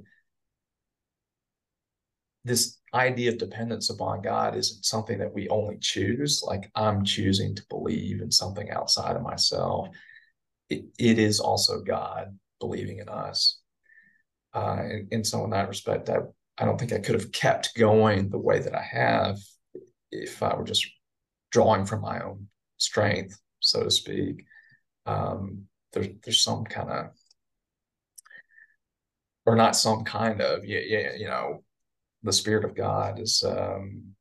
this 2.45 2.79
idea 2.95 3.33
of 3.33 3.39
dependence 3.39 3.91
upon 3.91 4.23
God 4.23 4.57
isn't 4.57 4.85
something 4.85 5.19
that 5.19 5.35
we 5.35 5.49
only 5.49 5.77
choose, 5.79 6.43
like 6.43 6.71
I'm 6.75 7.05
choosing 7.05 7.55
to 7.55 7.63
believe 7.69 8.23
in 8.23 8.31
something 8.31 8.71
outside 8.71 9.15
of 9.15 9.23
myself. 9.23 9.89
It, 10.71 10.87
it 10.99 11.19
is 11.19 11.39
also 11.39 11.83
God 11.83 12.39
believing 12.61 12.99
in 12.99 13.09
us. 13.11 13.60
And, 14.55 15.09
and 15.13 15.27
so, 15.27 15.45
in 15.45 15.51
that 15.51 15.69
respect, 15.69 16.09
I, 16.09 16.19
I 16.59 16.65
don't 16.65 16.79
think 16.79 16.93
I 16.93 16.99
could 16.99 17.15
have 17.15 17.33
kept 17.33 17.75
going 17.77 18.29
the 18.29 18.39
way 18.39 18.59
that 18.61 18.75
I 18.75 18.83
have 18.83 19.39
if 20.11 20.43
I 20.43 20.55
were 20.55 20.65
just 20.65 20.87
drawing 21.51 21.85
from 21.85 22.01
my 22.03 22.21
own 22.23 22.49
strength, 22.77 23.39
so 23.61 23.85
to 23.85 23.91
speak. 23.91 24.45
Um, 25.07 25.67
there's 25.93 26.09
there's 26.25 26.43
some 26.43 26.65
kind 26.65 26.91
of, 26.91 27.07
or 29.47 29.57
not 29.57 29.77
some 29.77 30.05
kind 30.05 30.41
of, 30.41 30.65
yeah, 30.65 30.81
yeah, 30.85 31.15
you 31.17 31.27
know, 31.27 31.65
the 32.23 32.33
Spirit 32.33 32.65
of 32.65 32.75
God 32.75 33.19
is 33.19 33.43
um, 33.47 34.15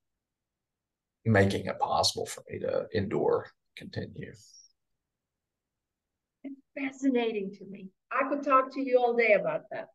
making 1.25 1.65
it 1.65 1.79
possible 1.79 2.25
for 2.25 2.43
me 2.49 2.59
to 2.59 2.87
endure, 2.93 3.47
continue. 3.75 4.33
It's 6.43 6.61
fascinating 6.77 7.51
to 7.59 7.65
me. 7.65 7.89
I 8.11 8.27
could 8.29 8.43
talk 8.43 8.73
to 8.73 8.81
you 8.81 8.97
all 8.97 9.15
day 9.15 9.33
about 9.33 9.63
that. 9.71 9.89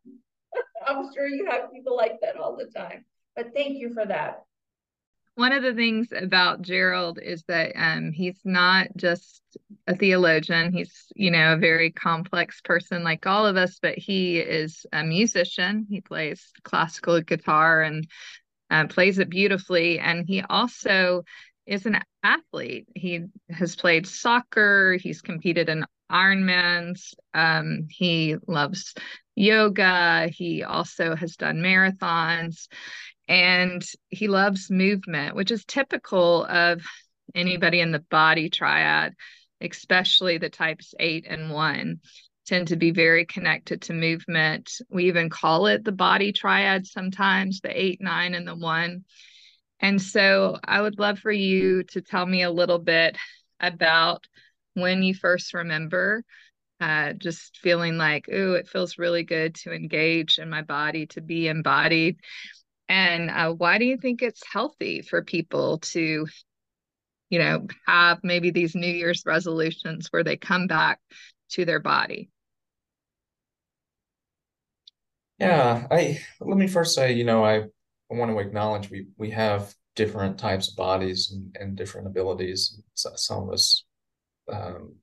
I'm 0.87 1.13
sure 1.13 1.27
you 1.27 1.45
have 1.49 1.71
people 1.71 1.95
like 1.95 2.19
that 2.21 2.37
all 2.37 2.55
the 2.55 2.65
time. 2.65 3.05
But 3.35 3.53
thank 3.53 3.77
you 3.77 3.93
for 3.93 4.05
that. 4.05 4.43
One 5.35 5.51
of 5.51 5.63
the 5.63 5.73
things 5.73 6.07
about 6.15 6.61
Gerald 6.61 7.19
is 7.21 7.43
that 7.49 7.73
um, 7.75 8.13
he's 8.13 8.39
not 8.45 8.87
just 8.95 9.41
a 9.85 9.95
theologian. 9.95 10.71
He's, 10.71 11.11
you 11.13 11.29
know, 11.29 11.53
a 11.53 11.57
very 11.57 11.91
complex 11.91 12.61
person 12.61 13.03
like 13.03 13.27
all 13.27 13.45
of 13.45 13.57
us, 13.57 13.77
but 13.81 13.97
he 13.97 14.39
is 14.39 14.85
a 14.93 15.03
musician. 15.03 15.87
He 15.89 15.99
plays 15.99 16.53
classical 16.63 17.19
guitar 17.19 17.81
and 17.81 18.07
uh, 18.69 18.87
plays 18.87 19.19
it 19.19 19.29
beautifully. 19.29 19.99
And 19.99 20.25
he 20.25 20.41
also 20.41 21.23
is 21.65 21.85
an 21.85 21.99
athlete. 22.23 22.87
He 22.95 23.25
has 23.49 23.75
played 23.75 24.07
soccer. 24.07 24.97
He's 25.01 25.21
competed 25.21 25.67
in 25.67 25.85
Ironmans. 26.09 27.13
Um, 27.33 27.87
he 27.89 28.37
loves 28.47 28.93
yoga. 29.35 30.29
He 30.31 30.63
also 30.63 31.15
has 31.15 31.35
done 31.35 31.57
marathons 31.57 32.67
and 33.27 33.83
he 34.09 34.27
loves 34.27 34.69
movement, 34.69 35.35
which 35.35 35.51
is 35.51 35.65
typical 35.65 36.45
of 36.45 36.81
anybody 37.33 37.79
in 37.79 37.91
the 37.91 37.99
body 37.99 38.49
triad, 38.49 39.13
especially 39.61 40.37
the 40.37 40.49
types 40.49 40.93
eight 40.99 41.25
and 41.27 41.51
one 41.51 41.99
tend 42.45 42.67
to 42.67 42.75
be 42.75 42.91
very 42.91 43.25
connected 43.25 43.81
to 43.81 43.93
movement. 43.93 44.71
We 44.89 45.05
even 45.05 45.29
call 45.29 45.65
it 45.65 45.83
the 45.83 45.91
body 45.91 46.31
triad 46.31 46.85
sometimes, 46.85 47.61
the 47.61 47.77
eight, 47.77 47.99
nine, 48.01 48.35
and 48.35 48.47
the 48.47 48.55
one. 48.55 49.03
And 49.79 50.01
so 50.01 50.59
I 50.63 50.81
would 50.81 50.99
love 50.99 51.19
for 51.19 51.31
you 51.31 51.83
to 51.85 52.01
tell 52.01 52.25
me 52.25 52.43
a 52.43 52.51
little 52.51 52.79
bit 52.79 53.17
about 53.59 54.25
when 54.75 55.03
you 55.03 55.13
first 55.13 55.53
remember 55.53 56.23
uh, 56.79 57.13
just 57.13 57.57
feeling 57.57 57.97
like, 57.97 58.27
oh, 58.31 58.53
it 58.53 58.67
feels 58.67 58.97
really 58.97 59.23
good 59.23 59.55
to 59.55 59.73
engage 59.73 60.39
in 60.39 60.49
my 60.49 60.61
body, 60.61 61.05
to 61.07 61.21
be 61.21 61.47
embodied. 61.47 62.17
And 62.89 63.29
uh, 63.29 63.53
why 63.53 63.77
do 63.77 63.85
you 63.85 63.97
think 63.97 64.21
it's 64.21 64.43
healthy 64.51 65.01
for 65.01 65.23
people 65.23 65.79
to, 65.79 66.27
you 67.29 67.39
know, 67.39 67.67
have 67.87 68.19
maybe 68.23 68.51
these 68.51 68.75
New 68.75 68.87
Year's 68.87 69.23
resolutions 69.25 70.07
where 70.11 70.23
they 70.23 70.37
come 70.37 70.67
back 70.67 70.99
to 71.51 71.65
their 71.65 71.79
body? 71.79 72.29
Yeah, 75.39 75.87
I 75.91 76.19
let 76.39 76.57
me 76.57 76.67
first 76.67 76.95
say, 76.95 77.13
you 77.13 77.25
know, 77.25 77.43
I, 77.43 77.57
I 77.57 77.63
want 78.11 78.31
to 78.31 78.39
acknowledge 78.39 78.89
we 78.89 79.07
we 79.17 79.31
have 79.31 79.73
different 79.95 80.37
types 80.37 80.69
of 80.69 80.75
bodies 80.75 81.31
and, 81.31 81.55
and 81.59 81.75
different 81.75 82.07
abilities. 82.07 82.79
Some 82.93 83.43
of 83.43 83.53
us 83.53 83.83
um, 84.51 84.95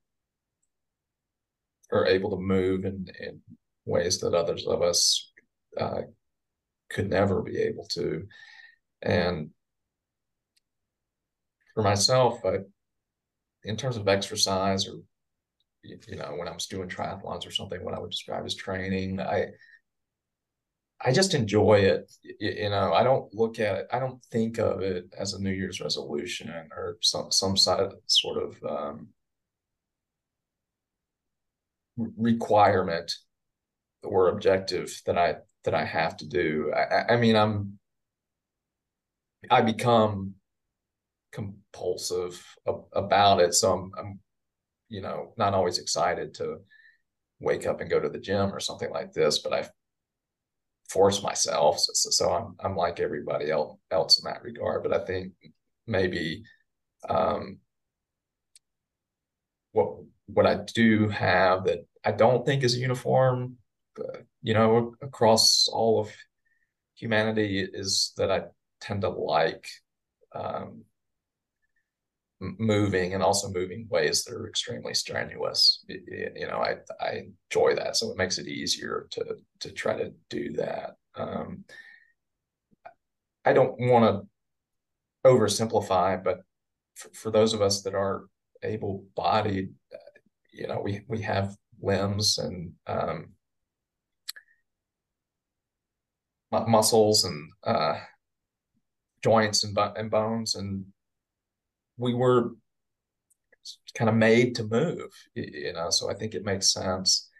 are 1.92 2.06
able 2.06 2.30
to 2.30 2.42
move 2.42 2.84
in, 2.84 3.06
in 3.20 3.40
ways 3.84 4.18
that 4.20 4.34
others 4.34 4.66
of 4.66 4.82
us 4.82 5.30
uh, 5.78 6.02
could 6.90 7.08
never 7.08 7.42
be 7.42 7.58
able 7.58 7.86
to. 7.92 8.26
And 9.02 9.50
for 11.74 11.82
myself, 11.82 12.40
I, 12.44 12.58
in 13.64 13.76
terms 13.76 13.96
of 13.96 14.08
exercise 14.08 14.88
or 14.88 14.96
you 15.84 16.16
know 16.16 16.34
when 16.36 16.46
I 16.46 16.52
was 16.52 16.66
doing 16.66 16.88
triathlons 16.88 17.46
or 17.46 17.50
something, 17.50 17.84
what 17.84 17.94
I 17.94 17.98
would 17.98 18.10
describe 18.10 18.44
as 18.44 18.54
training, 18.54 19.20
I 19.20 19.46
I 21.04 21.12
just 21.12 21.34
enjoy 21.34 21.80
it. 21.80 22.12
You 22.38 22.70
know, 22.70 22.92
I 22.92 23.02
don't 23.02 23.32
look 23.34 23.58
at 23.58 23.76
it, 23.76 23.86
I 23.92 23.98
don't 23.98 24.22
think 24.30 24.58
of 24.58 24.82
it 24.82 25.12
as 25.18 25.32
a 25.32 25.42
New 25.42 25.50
Year's 25.50 25.80
resolution 25.80 26.50
or 26.50 26.98
some 27.00 27.32
some 27.32 27.56
sort 27.56 28.42
of 28.42 28.56
um, 28.68 29.08
requirement 31.96 33.12
or 34.02 34.28
objective 34.28 35.00
that 35.06 35.18
I 35.18 35.36
that 35.64 35.74
I 35.74 35.84
have 35.84 36.16
to 36.18 36.26
do. 36.26 36.72
I, 36.74 37.14
I 37.14 37.16
mean, 37.16 37.36
I'm 37.36 37.78
I 39.50 39.62
become 39.62 40.34
compulsive 41.32 42.44
about 42.92 43.40
it, 43.40 43.54
so 43.54 43.72
I'm, 43.72 43.90
I'm 43.98 44.20
you 44.88 45.00
know 45.00 45.34
not 45.36 45.54
always 45.54 45.78
excited 45.78 46.34
to 46.34 46.58
wake 47.40 47.66
up 47.66 47.80
and 47.80 47.90
go 47.90 48.00
to 48.00 48.08
the 48.08 48.20
gym 48.20 48.52
or 48.52 48.60
something 48.60 48.90
like 48.90 49.12
this, 49.12 49.40
but 49.40 49.52
I 49.52 49.68
force 50.88 51.22
myself. 51.22 51.78
So, 51.78 52.10
so 52.10 52.32
I'm 52.32 52.56
I'm 52.60 52.76
like 52.76 53.00
everybody 53.00 53.50
else 53.50 53.78
else 53.90 54.18
in 54.18 54.30
that 54.30 54.42
regard. 54.42 54.82
But 54.82 54.94
I 54.94 55.04
think 55.04 55.32
maybe 55.86 56.42
um, 57.08 57.58
what 59.72 60.01
what 60.26 60.46
I 60.46 60.60
do 60.74 61.08
have 61.08 61.64
that 61.64 61.86
I 62.04 62.12
don't 62.12 62.44
think 62.44 62.62
is 62.64 62.76
uniform 62.76 63.56
you 64.42 64.54
know, 64.54 64.94
across 65.02 65.68
all 65.72 66.00
of 66.00 66.10
humanity 66.94 67.60
is 67.60 68.12
that 68.16 68.30
I 68.30 68.44
tend 68.80 69.02
to 69.02 69.08
like 69.08 69.66
um, 70.34 70.84
moving 72.40 73.14
and 73.14 73.22
also 73.22 73.50
moving 73.50 73.86
ways 73.88 74.24
that 74.24 74.34
are 74.34 74.48
extremely 74.48 74.94
strenuous. 74.94 75.84
You 75.88 76.46
know, 76.48 76.58
I 76.58 76.76
I 77.00 77.22
enjoy 77.50 77.76
that, 77.76 77.96
so 77.96 78.10
it 78.10 78.16
makes 78.16 78.38
it 78.38 78.48
easier 78.48 79.06
to 79.12 79.36
to 79.60 79.70
try 79.70 79.96
to 79.96 80.12
do 80.28 80.52
that. 80.54 80.96
Um, 81.14 81.64
I 83.44 83.52
don't 83.52 83.78
want 83.78 84.04
to 85.24 85.28
oversimplify, 85.28 86.22
but 86.22 86.42
for, 86.94 87.10
for 87.10 87.30
those 87.30 87.54
of 87.54 87.62
us 87.62 87.82
that 87.82 87.94
are 87.94 88.26
able-bodied, 88.62 89.74
you 90.52 90.66
know, 90.66 90.80
we 90.80 91.00
we 91.08 91.22
have 91.22 91.56
limbs 91.80 92.38
and 92.38 92.72
um, 92.86 93.30
muscles 96.50 97.24
and 97.24 97.50
uh, 97.64 97.98
joints 99.22 99.64
and, 99.64 99.76
and 99.96 100.10
bones. 100.10 100.54
And 100.54 100.84
we 101.96 102.14
were 102.14 102.52
kind 103.94 104.10
of 104.10 104.16
made 104.16 104.54
to 104.56 104.64
move, 104.64 105.10
you 105.34 105.72
know. 105.72 105.90
So 105.90 106.10
I 106.10 106.14
think 106.14 106.34
it 106.34 106.44
makes 106.44 106.72
sense 106.72 107.30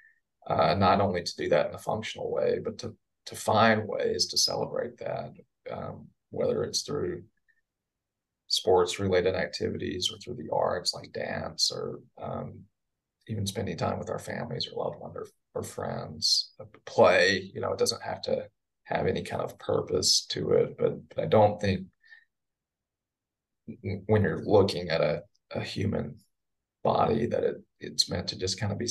uh, 0.46 0.75
not 0.75 1.01
only 1.01 1.22
to 1.22 1.37
do 1.37 1.48
that 1.51 1.68
in 1.68 1.75
a 1.75 1.79
functional 1.79 2.31
way, 2.31 2.59
but 2.62 2.79
to 2.79 2.94
to 3.27 3.37
find 3.37 3.87
ways 3.87 4.27
to 4.27 4.37
celebrate 4.37 4.98
that, 4.98 5.31
um, 5.70 6.09
whether 6.31 6.64
it's 6.64 6.83
through 6.83 7.22
sports 8.48 8.98
related 8.98 9.37
activities 9.37 10.11
or 10.12 10.18
through 10.18 10.35
the 10.35 10.53
arts 10.53 10.92
like 10.92 11.12
dance 11.12 11.70
or 11.72 12.01
um, 12.20 12.64
even 13.29 13.47
spending 13.47 13.77
time 13.77 13.99
with 13.99 14.11
our 14.11 14.19
families 14.19 14.69
or 14.69 14.85
loved 14.85 15.01
ones 15.01 15.15
or, 15.17 15.27
or 15.55 15.63
friends 15.63 16.53
play 16.87 17.51
you 17.55 17.61
know 17.61 17.73
it 17.73 17.79
doesn't 17.79 18.03
have 18.03 18.21
to 18.21 18.47
have 18.85 19.07
any 19.07 19.23
kind 19.23 19.43
of 19.43 19.59
purpose 19.59 20.27
to 20.27 20.51
it 20.53 20.77
but, 20.79 21.09
but 21.09 21.23
i 21.23 21.27
don't 21.27 21.61
think 21.61 21.87
when 24.07 24.23
you're 24.23 24.45
looking 24.45 24.89
at 24.89 25.01
a, 25.01 25.23
a 25.53 25.61
human 25.61 26.17
body 26.83 27.27
that 27.27 27.45
it, 27.45 27.57
it's 27.81 28.11
meant 28.11 28.29
to 28.29 28.39
just 28.39 28.59
kind 28.59 28.73
of 28.73 28.79
be 28.79 28.89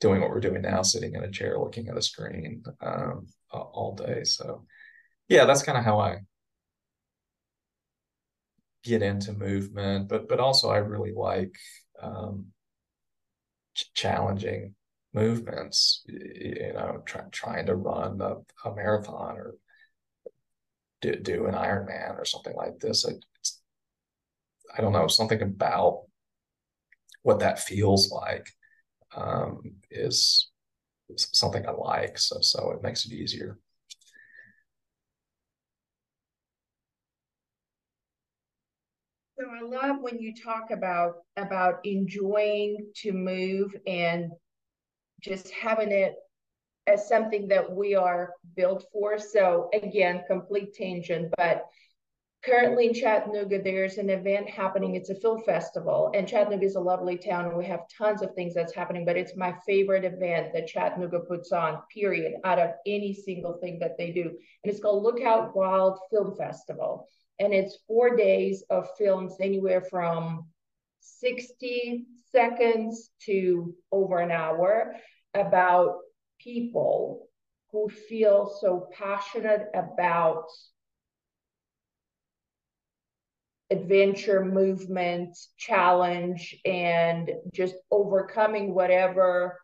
doing 0.00 0.20
what 0.20 0.30
we're 0.30 0.40
doing 0.40 0.62
now 0.62 0.82
sitting 0.82 1.14
in 1.14 1.24
a 1.24 1.30
chair 1.30 1.58
looking 1.58 1.88
at 1.88 1.96
a 1.96 2.02
screen 2.02 2.62
um, 2.80 3.26
all 3.50 3.94
day. 3.96 4.22
So 4.24 4.64
yeah 5.28 5.44
that's 5.44 5.62
kind 5.62 5.78
of 5.78 5.84
how 5.84 5.98
i 5.98 6.18
get 8.84 9.02
into 9.02 9.32
movement 9.32 10.08
but 10.08 10.28
but 10.28 10.40
also 10.40 10.68
i 10.68 10.76
really 10.76 11.12
like 11.12 11.54
um, 12.02 12.46
challenging 13.94 14.74
movements 15.14 16.02
you 16.06 16.72
know 16.74 17.02
try, 17.04 17.22
trying 17.30 17.66
to 17.66 17.74
run 17.74 18.20
a, 18.20 18.36
a 18.68 18.74
marathon 18.74 19.36
or 19.36 19.54
do, 21.00 21.16
do 21.16 21.46
an 21.46 21.54
ironman 21.54 22.18
or 22.18 22.24
something 22.24 22.54
like 22.56 22.78
this 22.78 23.04
it's 23.04 23.60
I 24.76 24.80
don't 24.80 24.92
know, 24.92 25.06
something 25.06 25.42
about 25.42 26.04
what 27.22 27.40
that 27.40 27.60
feels 27.60 28.10
like 28.10 28.48
um, 29.16 29.62
is 29.90 30.50
something 31.16 31.66
I 31.66 31.72
like. 31.72 32.18
So, 32.18 32.38
so 32.40 32.72
it 32.72 32.82
makes 32.82 33.04
it 33.06 33.12
easier. 33.12 33.58
So 39.42 39.48
I 39.50 39.62
love 39.62 39.96
when 40.00 40.20
you 40.20 40.32
talk 40.36 40.70
about 40.70 41.14
about 41.36 41.80
enjoying 41.82 42.86
to 42.98 43.12
move 43.12 43.74
and 43.88 44.30
just 45.20 45.50
having 45.50 45.90
it 45.90 46.14
as 46.86 47.08
something 47.08 47.48
that 47.48 47.68
we 47.68 47.96
are 47.96 48.34
built 48.54 48.84
for. 48.92 49.18
So 49.18 49.68
again, 49.72 50.22
complete 50.28 50.74
tangent, 50.74 51.34
but 51.36 51.64
currently 52.44 52.86
in 52.86 52.94
Chattanooga, 52.94 53.60
there's 53.60 53.98
an 53.98 54.10
event 54.10 54.48
happening. 54.48 54.94
It's 54.94 55.10
a 55.10 55.16
film 55.16 55.42
festival, 55.42 56.12
and 56.14 56.28
Chattanooga 56.28 56.66
is 56.66 56.76
a 56.76 56.80
lovely 56.80 57.16
town, 57.16 57.46
and 57.46 57.56
we 57.56 57.66
have 57.66 57.88
tons 57.98 58.22
of 58.22 58.32
things 58.36 58.54
that's 58.54 58.74
happening. 58.74 59.04
But 59.04 59.16
it's 59.16 59.36
my 59.36 59.54
favorite 59.66 60.04
event 60.04 60.52
that 60.52 60.68
Chattanooga 60.68 61.18
puts 61.18 61.50
on, 61.50 61.82
period, 61.92 62.34
out 62.44 62.60
of 62.60 62.70
any 62.86 63.12
single 63.12 63.54
thing 63.54 63.80
that 63.80 63.98
they 63.98 64.12
do. 64.12 64.22
And 64.22 64.72
it's 64.72 64.80
called 64.80 65.02
Lookout 65.02 65.56
Wild 65.56 65.98
Film 66.12 66.36
Festival, 66.36 67.08
and 67.38 67.52
it's 67.52 67.78
four 67.86 68.16
days 68.16 68.64
of 68.70 68.88
films, 68.96 69.34
anywhere 69.40 69.82
from 69.82 70.46
60 71.00 72.06
seconds 72.30 73.10
to 73.26 73.74
over 73.90 74.18
an 74.18 74.30
hour, 74.30 74.94
about 75.34 75.98
people 76.38 77.28
who 77.70 77.88
feel 77.88 78.54
so 78.60 78.88
passionate 78.92 79.68
about 79.74 80.44
adventure, 83.70 84.44
movement, 84.44 85.36
challenge, 85.56 86.54
and 86.66 87.32
just 87.52 87.74
overcoming 87.90 88.74
whatever 88.74 89.61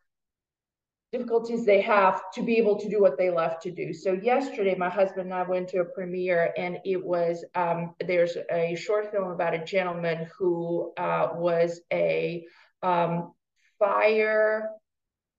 difficulties 1.11 1.65
they 1.65 1.81
have 1.81 2.21
to 2.35 2.43
be 2.43 2.57
able 2.57 2.79
to 2.79 2.89
do 2.89 3.01
what 3.01 3.17
they 3.17 3.31
love 3.31 3.59
to 3.61 3.71
do. 3.71 3.93
So 3.93 4.13
yesterday, 4.13 4.75
my 4.75 4.91
husband 4.91 5.33
and 5.33 5.35
I 5.35 5.43
went 5.43 5.69
to 5.69 5.81
a 5.81 5.85
premiere, 5.85 6.53
and 6.57 6.79
it 6.85 7.03
was 7.03 7.45
um, 7.55 7.95
there's 8.07 8.37
a 8.51 8.75
short 8.75 9.11
film 9.11 9.31
about 9.31 9.55
a 9.55 9.65
gentleman 9.65 10.29
who 10.39 10.93
uh, 10.99 11.29
was 11.35 11.81
a 11.93 12.45
um, 12.83 13.33
fire. 13.79 14.71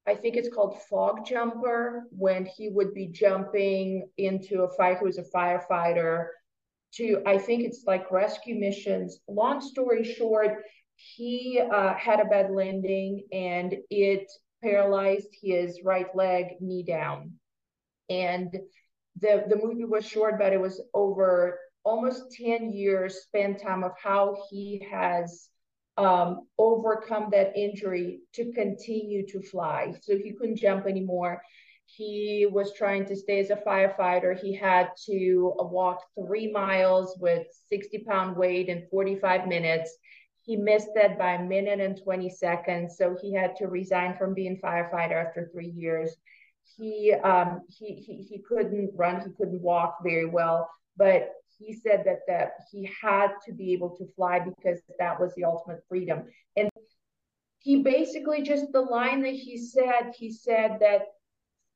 I 0.07 0.15
think 0.15 0.37
it's 0.37 0.49
called 0.49 0.81
fog 0.89 1.25
jumper 1.25 2.05
when 2.09 2.45
he 2.45 2.69
would 2.69 2.95
be 2.95 3.07
jumping 3.07 4.09
into 4.17 4.63
a 4.63 4.75
fire. 4.75 4.97
He 4.97 5.05
was 5.05 5.19
a 5.19 5.23
firefighter 5.23 6.27
to 6.95 7.21
I 7.27 7.37
think 7.37 7.63
it's 7.63 7.83
like 7.85 8.11
rescue 8.11 8.59
missions. 8.59 9.19
Long 9.27 9.61
story 9.61 10.03
short, 10.03 10.63
he 10.95 11.61
uh, 11.61 11.93
had 11.93 12.19
a 12.19 12.25
bad 12.25 12.49
landing 12.49 13.25
and 13.31 13.75
it 13.91 14.27
paralyzed 14.61 15.35
his 15.41 15.81
right 15.83 16.13
leg, 16.15 16.55
knee 16.59 16.83
down. 16.83 17.33
And 18.09 18.51
the 19.19 19.45
the 19.47 19.55
movie 19.55 19.85
was 19.85 20.05
short, 20.05 20.39
but 20.39 20.53
it 20.53 20.61
was 20.61 20.81
over 20.93 21.59
almost 21.83 22.31
10 22.33 22.71
years 22.71 23.21
spent 23.23 23.61
time 23.61 23.83
of 23.83 23.91
how 24.01 24.37
he 24.49 24.85
has 24.91 25.49
um, 25.97 26.47
overcome 26.57 27.29
that 27.31 27.55
injury 27.57 28.19
to 28.33 28.51
continue 28.53 29.25
to 29.27 29.41
fly. 29.41 29.93
So 30.01 30.17
he 30.17 30.33
couldn't 30.33 30.57
jump 30.57 30.85
anymore 30.87 31.41
he 31.95 32.47
was 32.49 32.73
trying 32.73 33.05
to 33.05 33.15
stay 33.15 33.39
as 33.39 33.49
a 33.49 33.55
firefighter. 33.55 34.39
He 34.39 34.53
had 34.55 34.89
to 35.07 35.53
walk 35.57 36.03
three 36.15 36.51
miles 36.51 37.17
with 37.19 37.47
60 37.67 38.05
pound 38.07 38.35
weight 38.37 38.69
in 38.69 38.87
45 38.91 39.47
minutes. 39.47 39.97
He 40.49 40.55
missed 40.55 40.95
that 40.95 41.19
by 41.19 41.33
a 41.33 41.43
minute 41.43 41.79
and 41.79 41.95
20 41.95 42.27
seconds. 42.27 42.97
So 42.97 43.15
he 43.21 43.31
had 43.31 43.55
to 43.57 43.67
resign 43.67 44.17
from 44.17 44.33
being 44.33 44.59
firefighter 44.59 45.23
after 45.23 45.47
three 45.53 45.69
years. 45.69 46.15
He, 46.75 47.13
um, 47.23 47.61
he, 47.69 47.93
he, 47.93 48.23
he 48.27 48.39
couldn't 48.39 48.89
run, 48.95 49.21
he 49.21 49.31
couldn't 49.37 49.61
walk 49.61 49.99
very 50.01 50.25
well, 50.25 50.67
but 50.97 51.33
he 51.59 51.71
said 51.71 52.01
that, 52.05 52.21
that 52.27 52.53
he 52.71 52.89
had 52.99 53.27
to 53.45 53.53
be 53.53 53.73
able 53.73 53.95
to 53.97 54.07
fly 54.15 54.39
because 54.39 54.81
that 54.97 55.19
was 55.19 55.35
the 55.35 55.43
ultimate 55.43 55.83
freedom. 55.87 56.23
And 56.57 56.67
he 57.59 57.83
basically 57.83 58.41
just 58.41 58.71
the 58.71 58.81
line 58.81 59.21
that 59.21 59.35
he 59.35 59.55
said, 59.55 60.13
he 60.17 60.31
said 60.31 60.79
that 60.79 61.03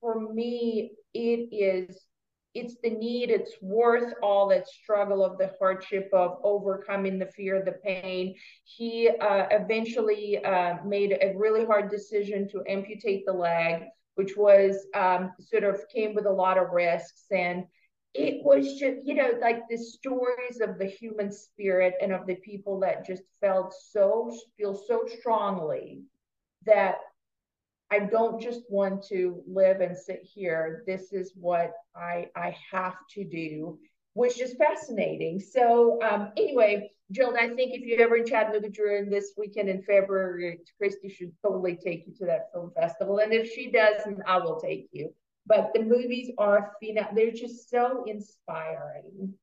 for 0.01 0.19
me, 0.33 0.93
it 1.13 1.53
is 1.53 2.07
it's 2.53 2.75
the 2.83 2.89
need 2.89 3.29
it's 3.29 3.53
worth 3.61 4.13
all 4.21 4.47
that 4.49 4.67
struggle 4.67 5.23
of 5.25 5.37
the 5.37 5.51
hardship 5.59 6.09
of 6.13 6.37
overcoming 6.43 7.17
the 7.17 7.25
fear 7.27 7.63
the 7.63 7.73
pain. 7.83 8.35
He 8.63 9.09
uh, 9.09 9.47
eventually 9.51 10.43
uh, 10.43 10.75
made 10.85 11.17
a 11.21 11.33
really 11.35 11.65
hard 11.65 11.89
decision 11.89 12.47
to 12.49 12.63
amputate 12.67 13.25
the 13.25 13.33
leg 13.33 13.83
which 14.15 14.37
was 14.37 14.85
um, 14.93 15.31
sort 15.39 15.63
of 15.63 15.81
came 15.93 16.13
with 16.13 16.25
a 16.25 16.31
lot 16.31 16.57
of 16.57 16.69
risks. 16.71 17.25
And 17.31 17.65
it 18.13 18.43
was 18.43 18.79
just 18.79 18.97
you 19.03 19.15
know 19.15 19.31
like 19.41 19.67
the 19.69 19.77
stories 19.77 20.61
of 20.61 20.77
the 20.77 20.85
human 20.85 21.31
spirit 21.31 21.95
and 21.99 22.11
of 22.13 22.27
the 22.27 22.35
people 22.35 22.79
that 22.79 23.05
just 23.05 23.23
felt 23.41 23.73
so 23.91 24.31
feel 24.55 24.75
so 24.75 25.03
strongly 25.19 26.03
that 26.65 26.97
I 27.93 27.99
don't 27.99 28.41
just 28.41 28.61
want 28.69 29.03
to 29.09 29.43
live 29.45 29.81
and 29.81 29.95
sit 29.95 30.21
here. 30.23 30.83
This 30.87 31.13
is 31.13 31.33
what 31.35 31.73
I 31.95 32.27
I 32.35 32.55
have 32.71 32.95
to 33.11 33.23
do, 33.23 33.77
which 34.13 34.41
is 34.41 34.55
fascinating. 34.55 35.39
So 35.39 36.01
um, 36.01 36.31
anyway, 36.35 36.89
Jill, 37.11 37.35
I 37.39 37.49
think 37.49 37.73
if 37.73 37.81
you're 37.81 38.01
ever 38.01 38.15
in 38.15 38.25
Chattanooga 38.25 38.69
during 38.69 39.09
this 39.09 39.33
weekend 39.37 39.69
in 39.69 39.83
February, 39.83 40.59
Christy 40.79 41.09
should 41.09 41.33
totally 41.45 41.75
take 41.75 42.07
you 42.07 42.13
to 42.19 42.25
that 42.25 42.51
film 42.51 42.71
festival. 42.75 43.19
And 43.19 43.31
if 43.31 43.53
she 43.53 43.71
doesn't, 43.71 44.21
I 44.25 44.37
will 44.37 44.59
take 44.59 44.87
you. 44.91 45.13
But 45.45 45.71
the 45.75 45.83
movies 45.83 46.31
are 46.39 46.71
phenom- 46.81 47.13
they're 47.15 47.31
just 47.45 47.69
so 47.69 48.05
inspiring. 48.07 49.33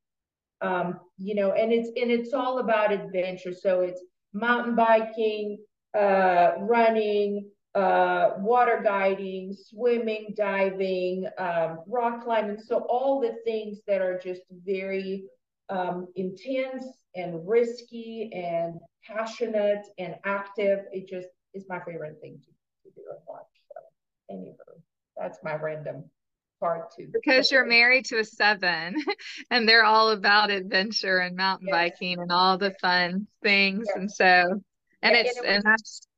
Um, 0.60 0.98
you 1.18 1.34
know, 1.36 1.52
and 1.52 1.72
it's 1.72 1.90
and 2.00 2.10
it's 2.10 2.32
all 2.34 2.58
about 2.58 2.92
adventure. 2.92 3.54
So 3.54 3.80
it's 3.80 4.02
mountain 4.32 4.74
biking, 4.74 5.58
uh, 5.96 6.52
running, 6.58 7.48
uh, 7.74 8.30
water 8.38 8.80
guiding, 8.82 9.54
swimming, 9.54 10.34
diving, 10.36 11.26
um, 11.38 11.78
rock 11.86 12.24
climbing. 12.24 12.58
So 12.58 12.78
all 12.88 13.20
the 13.20 13.36
things 13.44 13.78
that 13.86 14.02
are 14.02 14.18
just 14.18 14.42
very 14.64 15.24
um, 15.68 16.08
intense 16.16 16.84
and 17.14 17.46
risky 17.46 18.30
and 18.32 18.78
passionate 19.04 19.86
and 19.98 20.16
active. 20.24 20.80
It 20.92 21.08
just 21.08 21.28
is 21.54 21.64
my 21.68 21.80
favorite 21.80 22.18
thing 22.20 22.38
to, 22.38 22.90
to 22.90 22.94
do 22.94 23.02
and 23.10 23.18
watch. 23.26 23.46
So 23.68 24.34
anyway, 24.34 24.56
that's 25.16 25.38
my 25.42 25.54
random 25.54 26.04
part 26.60 26.92
too. 26.96 27.08
Because 27.12 27.50
you're 27.50 27.66
married 27.66 28.04
to 28.06 28.18
a 28.18 28.24
seven 28.24 28.96
and 29.50 29.68
they're 29.68 29.84
all 29.84 30.10
about 30.10 30.50
adventure 30.50 31.18
and 31.18 31.36
mountain 31.36 31.68
yes. 31.68 31.74
biking 31.74 32.18
and 32.20 32.30
all 32.30 32.58
the 32.58 32.74
fun 32.80 33.26
things. 33.42 33.86
Yes. 33.86 33.96
And 33.96 34.10
so, 34.10 34.62
and 35.02 35.14
yeah, 35.14 35.22
it's, 35.22 35.36
and, 35.38 35.46
it 35.46 35.48
was, 35.48 35.56
and 35.56 35.64
that's, 35.64 36.08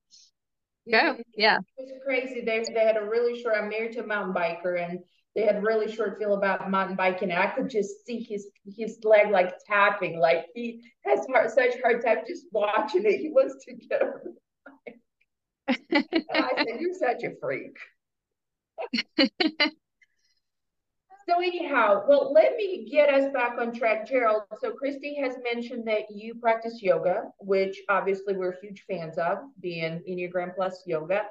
Go. 0.91 1.17
Yeah. 1.37 1.59
It 1.79 1.85
was 1.85 1.93
crazy. 2.05 2.41
They 2.45 2.65
they 2.75 2.85
had 2.85 2.97
a 2.97 3.05
really 3.05 3.41
short. 3.41 3.55
I'm 3.57 3.69
married 3.69 3.93
to 3.93 4.01
a 4.01 4.07
mountain 4.07 4.35
biker, 4.35 4.83
and 4.83 4.99
they 5.35 5.43
had 5.43 5.63
really 5.63 5.91
short 5.93 6.19
feel 6.19 6.35
about 6.35 6.71
mountain 6.71 6.97
biking. 6.97 7.31
And 7.31 7.39
I 7.39 7.47
could 7.47 7.71
just 7.71 8.05
see 8.05 8.21
his 8.21 8.49
his 8.77 8.99
leg 9.05 9.31
like 9.31 9.55
tapping, 9.67 10.19
like 10.19 10.47
he 10.55 10.83
has 11.05 11.25
hard, 11.31 11.51
such 11.51 11.81
hard 11.83 12.05
time 12.05 12.19
just 12.27 12.47
watching 12.53 13.05
it. 13.05 13.21
He 13.21 13.31
wants 13.31 13.65
to 13.65 13.75
get 13.75 14.03
over. 14.03 14.23
and 15.69 16.07
I 16.35 16.51
said, 16.57 16.81
"You're 16.81 16.95
such 16.95 17.23
a 17.23 17.31
freak." 17.41 17.77
So 21.33 21.41
anyhow, 21.41 22.05
well, 22.07 22.33
let 22.33 22.57
me 22.57 22.87
get 22.91 23.09
us 23.09 23.33
back 23.33 23.57
on 23.59 23.73
track, 23.73 24.07
Gerald. 24.07 24.43
So 24.61 24.73
Christy 24.73 25.15
has 25.21 25.37
mentioned 25.43 25.87
that 25.87 26.11
you 26.11 26.35
practice 26.35 26.83
yoga, 26.83 27.23
which 27.39 27.81
obviously 27.89 28.37
we're 28.37 28.61
huge 28.61 28.85
fans 28.87 29.17
of, 29.17 29.39
being 29.61 30.03
Enneagram 30.09 30.55
Plus 30.55 30.83
Yoga. 30.87 31.23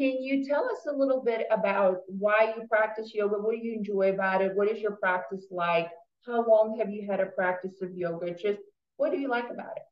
Can 0.00 0.20
you 0.20 0.44
tell 0.44 0.64
us 0.64 0.86
a 0.88 0.96
little 0.96 1.22
bit 1.22 1.46
about 1.52 1.98
why 2.08 2.54
you 2.56 2.66
practice 2.66 3.12
yoga? 3.14 3.36
What 3.36 3.52
do 3.52 3.58
you 3.58 3.74
enjoy 3.74 4.10
about 4.10 4.42
it? 4.42 4.56
What 4.56 4.68
is 4.68 4.80
your 4.80 4.96
practice 4.96 5.46
like? 5.52 5.88
How 6.26 6.44
long 6.48 6.76
have 6.80 6.90
you 6.90 7.06
had 7.08 7.20
a 7.20 7.26
practice 7.26 7.80
of 7.80 7.94
yoga? 7.94 8.32
Just 8.32 8.58
what 8.96 9.12
do 9.12 9.18
you 9.18 9.28
like 9.28 9.50
about 9.50 9.76
it? 9.76 9.82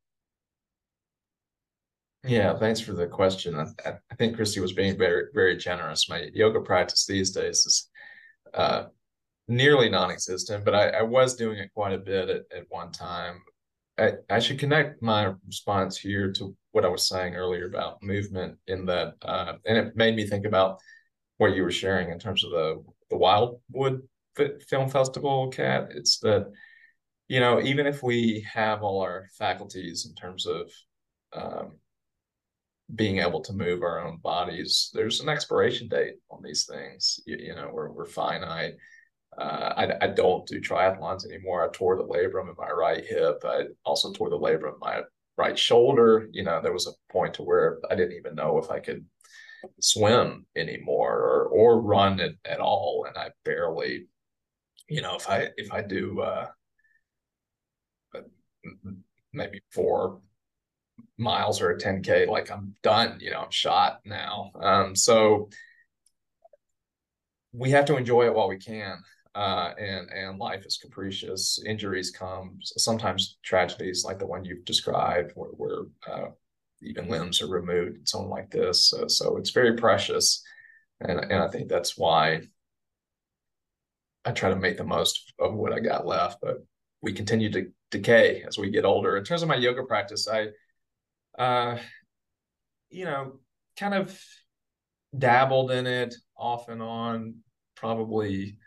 Yeah, 2.29 2.59
thanks 2.59 2.81
for 2.81 2.95
the 2.95 3.07
question. 3.07 3.55
I, 3.57 3.67
I 4.11 4.15
think 4.17 4.35
Christy 4.35 4.59
was 4.59 4.73
being 4.73 4.99
very, 4.99 5.27
very 5.35 5.57
generous. 5.57 6.09
My 6.09 6.31
yoga 6.35 6.61
practice 6.61 7.07
these 7.07 7.31
days 7.31 7.65
is 7.65 7.89
uh, 8.55 8.87
nearly 9.49 9.89
non-existent, 9.89 10.65
but 10.65 10.75
I, 10.75 10.89
I, 10.89 11.03
was 11.03 11.35
doing 11.35 11.59
it 11.59 11.73
quite 11.75 11.93
a 11.93 11.99
bit 11.99 12.29
at, 12.29 12.43
at 12.57 12.67
one 12.69 12.93
time. 12.93 13.43
I, 13.99 14.13
I 14.31 14.39
should 14.39 14.59
connect 14.59 15.03
my 15.03 15.35
response 15.47 15.99
here 15.99 16.33
to 16.33 16.57
what 16.71 16.85
I 16.85 16.89
was 16.89 17.09
saying 17.09 17.35
earlier 17.35 17.67
about 17.67 18.03
movement 18.03 18.59
in 18.67 18.87
that, 18.87 19.15
uh, 19.23 19.55
and 19.67 19.77
it 19.77 19.97
made 19.97 20.17
me 20.17 20.27
think 20.27 20.47
about 20.47 20.79
what 21.37 21.55
you 21.55 21.63
were 21.63 21.73
sharing 21.73 22.11
in 22.11 22.19
terms 22.19 22.45
of 22.45 22.51
the 22.51 22.83
the 23.11 23.17
Wildwood 23.17 24.03
Film 24.69 24.89
Festival, 24.89 25.51
Kat. 25.51 25.89
It's 25.91 26.19
that 26.21 26.51
you 27.29 27.41
know 27.41 27.61
even 27.61 27.87
if 27.87 28.03
we 28.03 28.47
have 28.51 28.83
all 28.83 29.03
our 29.03 29.27
faculties 29.37 30.07
in 30.09 30.15
terms 30.15 30.47
of 30.47 30.71
um, 31.35 31.73
being 32.95 33.19
able 33.19 33.41
to 33.43 33.53
move 33.53 33.83
our 33.83 34.07
own 34.07 34.19
bodies, 34.19 34.91
there's 34.95 35.21
an 35.21 35.29
expiration 35.29 35.89
date 35.89 36.15
on 36.31 36.43
these 36.43 36.65
things. 36.65 37.21
You, 37.27 37.37
you 37.39 37.55
know, 37.55 37.71
we're 37.73 37.91
we're 37.91 38.07
finite. 38.07 38.75
Uh, 39.39 39.73
I, 39.77 40.05
I, 40.05 40.07
don't 40.09 40.47
do 40.47 40.61
triathlons 40.61 41.25
anymore. 41.25 41.65
I 41.65 41.69
tore 41.73 41.97
the 41.97 42.05
labrum 42.05 42.51
in 42.51 42.55
my 42.59 42.71
right 42.71 43.03
hip. 43.03 43.43
I 43.45 43.65
also 43.83 44.13
tore 44.13 44.29
the 44.29 44.39
labrum 44.39 44.75
in 44.75 44.79
my 44.81 45.01
right 45.39 45.59
shoulder. 45.59 46.29
You 46.33 46.45
know, 46.45 46.61
there 46.61 46.73
was 46.73 46.87
a 46.87 47.13
point 47.13 47.35
to 47.35 47.43
where 47.43 47.79
I 47.91 47.95
didn't 47.95 48.17
even 48.19 48.35
know 48.35 48.59
if 48.59 48.71
I 48.71 48.79
could 48.79 49.07
swim 49.81 50.45
anymore 50.55 51.17
or 51.17 51.45
or 51.47 51.81
run 51.81 52.21
at, 52.21 52.33
at 52.45 52.61
all. 52.61 53.07
And 53.09 53.17
I 53.17 53.31
barely, 53.45 54.07
you 54.89 55.01
know, 55.01 55.17
if 55.17 55.29
I 55.29 55.49
if 55.57 55.73
I 55.73 55.81
do 55.81 56.21
uh, 56.21 56.49
maybe 59.33 59.63
four 59.71 60.21
miles 61.17 61.61
or 61.61 61.71
a 61.71 61.79
10k, 61.79 62.29
like 62.29 62.51
I'm 62.51 62.75
done. 62.83 63.19
You 63.21 63.31
know, 63.31 63.41
I'm 63.41 63.51
shot 63.51 64.01
now. 64.05 64.51
Um, 64.61 64.95
so 64.95 65.49
we 67.53 67.71
have 67.71 67.87
to 67.87 67.97
enjoy 67.97 68.27
it 68.27 68.35
while 68.35 68.49
we 68.49 68.59
can 68.59 68.99
uh, 69.35 69.73
and 69.79 70.11
and 70.11 70.39
life 70.39 70.67
is 70.67 70.77
capricious. 70.77 71.59
Injuries 71.67 72.11
come, 72.11 72.59
sometimes 72.63 73.39
tragedies 73.43 74.05
like 74.05 74.19
the 74.19 74.27
one 74.27 74.45
you've 74.45 74.65
described, 74.65 75.33
where, 75.35 75.51
where 75.51 75.83
uh, 76.11 76.31
even 76.83 77.09
limbs 77.09 77.41
are 77.41 77.49
removed 77.49 77.97
and 77.97 78.09
so 78.09 78.21
on 78.21 78.29
like 78.29 78.51
this. 78.51 78.89
So, 78.89 79.09
so 79.09 79.37
it's 79.39 79.51
very 79.51 79.77
precious, 79.77 80.43
and 81.01 81.19
and 81.19 81.43
I 81.43 81.49
think 81.49 81.69
that's 81.69 81.97
why 81.97 82.43
I 84.25 84.33
try 84.33 84.51
to 84.51 84.57
make 84.57 84.77
the 84.77 84.85
most 84.85 85.33
of 85.39 85.55
what 85.55 85.73
I 85.73 85.81
got 85.81 86.07
left. 86.07 86.39
But 86.43 86.59
we 87.01 87.13
continue 87.13 87.51
to 87.53 87.71
decay 87.91 88.45
as 88.47 88.59
we 88.59 88.71
get 88.71 88.85
older. 88.85 89.17
In 89.17 89.25
terms 89.25 89.43
of 89.43 89.49
my 89.49 89.57
yoga 89.57 89.83
practice, 89.85 90.29
I, 90.29 90.49
uh, 91.39 91.79
you 92.91 93.07
know, 93.07 93.41
kind 93.79 93.95
of 93.95 94.19
dabbled 95.17 95.71
in 95.71 95.87
it 95.87 96.15
off 96.37 96.69
and 96.69 96.83
on, 96.83 97.37
probably 97.75 98.59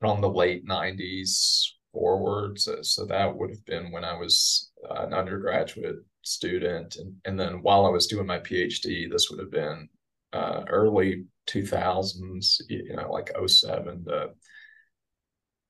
from 0.00 0.20
the 0.20 0.28
late 0.28 0.66
90s 0.66 1.64
forwards. 1.92 2.64
So, 2.64 2.82
so 2.82 3.06
that 3.06 3.34
would 3.34 3.50
have 3.50 3.64
been 3.64 3.92
when 3.92 4.04
I 4.04 4.16
was 4.16 4.70
uh, 4.88 5.06
an 5.06 5.14
undergraduate 5.14 5.96
student. 6.22 6.96
And, 6.96 7.14
and 7.24 7.38
then 7.38 7.62
while 7.62 7.86
I 7.86 7.90
was 7.90 8.06
doing 8.06 8.26
my 8.26 8.38
PhD, 8.38 9.10
this 9.10 9.30
would 9.30 9.40
have 9.40 9.50
been 9.50 9.88
uh, 10.32 10.64
early 10.68 11.24
2000s, 11.46 12.60
you 12.68 12.96
know, 12.96 13.10
like 13.10 13.30
07 13.46 14.04
to 14.06 14.30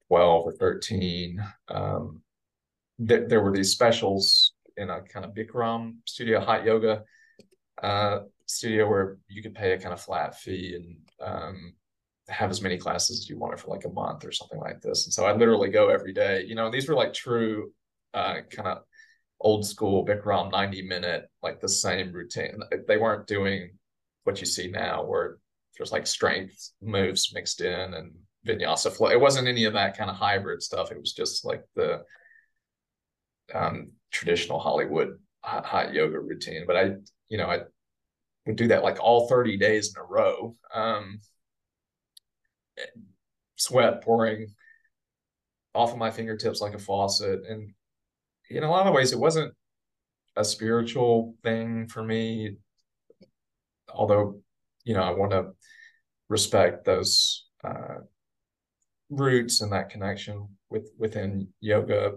12 0.08 0.46
or 0.46 0.52
13. 0.52 1.44
Um, 1.68 2.22
th- 3.06 3.28
there 3.28 3.42
were 3.42 3.52
these 3.52 3.72
specials 3.72 4.52
in 4.76 4.90
a 4.90 5.02
kind 5.02 5.24
of 5.24 5.34
Bikram 5.34 5.96
studio, 6.06 6.40
hot 6.40 6.64
yoga 6.64 7.02
uh, 7.82 8.20
studio 8.46 8.88
where 8.88 9.18
you 9.28 9.42
could 9.42 9.54
pay 9.54 9.72
a 9.72 9.78
kind 9.78 9.92
of 9.92 10.00
flat 10.00 10.38
fee 10.38 10.76
and 10.76 10.96
um, 11.20 11.74
have 12.28 12.50
as 12.50 12.62
many 12.62 12.78
classes 12.78 13.20
as 13.20 13.28
you 13.28 13.38
wanted 13.38 13.60
for 13.60 13.70
like 13.70 13.84
a 13.84 13.90
month 13.92 14.24
or 14.24 14.32
something 14.32 14.58
like 14.58 14.80
this. 14.80 15.06
And 15.06 15.12
so 15.12 15.24
I 15.24 15.34
literally 15.34 15.68
go 15.68 15.88
every 15.88 16.12
day. 16.12 16.44
You 16.46 16.54
know, 16.54 16.70
these 16.70 16.88
were 16.88 16.94
like 16.94 17.12
true 17.12 17.72
uh, 18.14 18.36
kind 18.50 18.68
of 18.68 18.78
old 19.40 19.66
school 19.66 20.06
Bikram 20.06 20.50
90 20.50 20.82
minute, 20.82 21.28
like 21.42 21.60
the 21.60 21.68
same 21.68 22.12
routine. 22.12 22.58
They 22.88 22.96
weren't 22.96 23.26
doing 23.26 23.70
what 24.24 24.40
you 24.40 24.46
see 24.46 24.68
now 24.68 25.04
where 25.04 25.36
there's 25.76 25.92
like 25.92 26.06
strength 26.06 26.70
moves 26.80 27.32
mixed 27.34 27.60
in 27.60 27.94
and 27.94 28.12
vinyasa 28.46 28.90
flow. 28.90 29.10
It 29.10 29.20
wasn't 29.20 29.48
any 29.48 29.64
of 29.64 29.74
that 29.74 29.96
kind 29.96 30.10
of 30.10 30.16
hybrid 30.16 30.62
stuff. 30.62 30.90
It 30.90 31.00
was 31.00 31.12
just 31.12 31.44
like 31.44 31.64
the 31.74 32.02
um, 33.54 33.92
traditional 34.10 34.60
Hollywood 34.60 35.18
hot, 35.42 35.92
yoga 35.92 36.18
routine. 36.18 36.64
But 36.66 36.76
I, 36.76 36.92
you 37.28 37.38
know, 37.38 37.50
I 37.50 37.60
would 38.46 38.56
do 38.56 38.68
that 38.68 38.82
like 38.82 38.98
all 39.00 39.28
30 39.28 39.56
days 39.58 39.94
in 39.94 40.00
a 40.00 40.04
row. 40.04 40.56
Um, 40.72 41.20
sweat 43.56 44.02
pouring 44.02 44.48
off 45.74 45.92
of 45.92 45.98
my 45.98 46.10
fingertips 46.10 46.60
like 46.60 46.74
a 46.74 46.78
faucet. 46.78 47.40
And 47.48 47.72
in 48.50 48.62
a 48.62 48.70
lot 48.70 48.86
of 48.86 48.94
ways, 48.94 49.12
it 49.12 49.18
wasn't 49.18 49.54
a 50.36 50.44
spiritual 50.44 51.34
thing 51.42 51.88
for 51.88 52.02
me, 52.02 52.56
although, 53.92 54.40
you 54.84 54.94
know, 54.94 55.02
I 55.02 55.10
want 55.10 55.32
to 55.32 55.50
respect 56.28 56.84
those 56.84 57.46
uh, 57.62 57.98
roots 59.10 59.60
and 59.60 59.72
that 59.72 59.90
connection 59.90 60.48
with 60.70 60.90
within 60.98 61.48
yoga. 61.60 62.12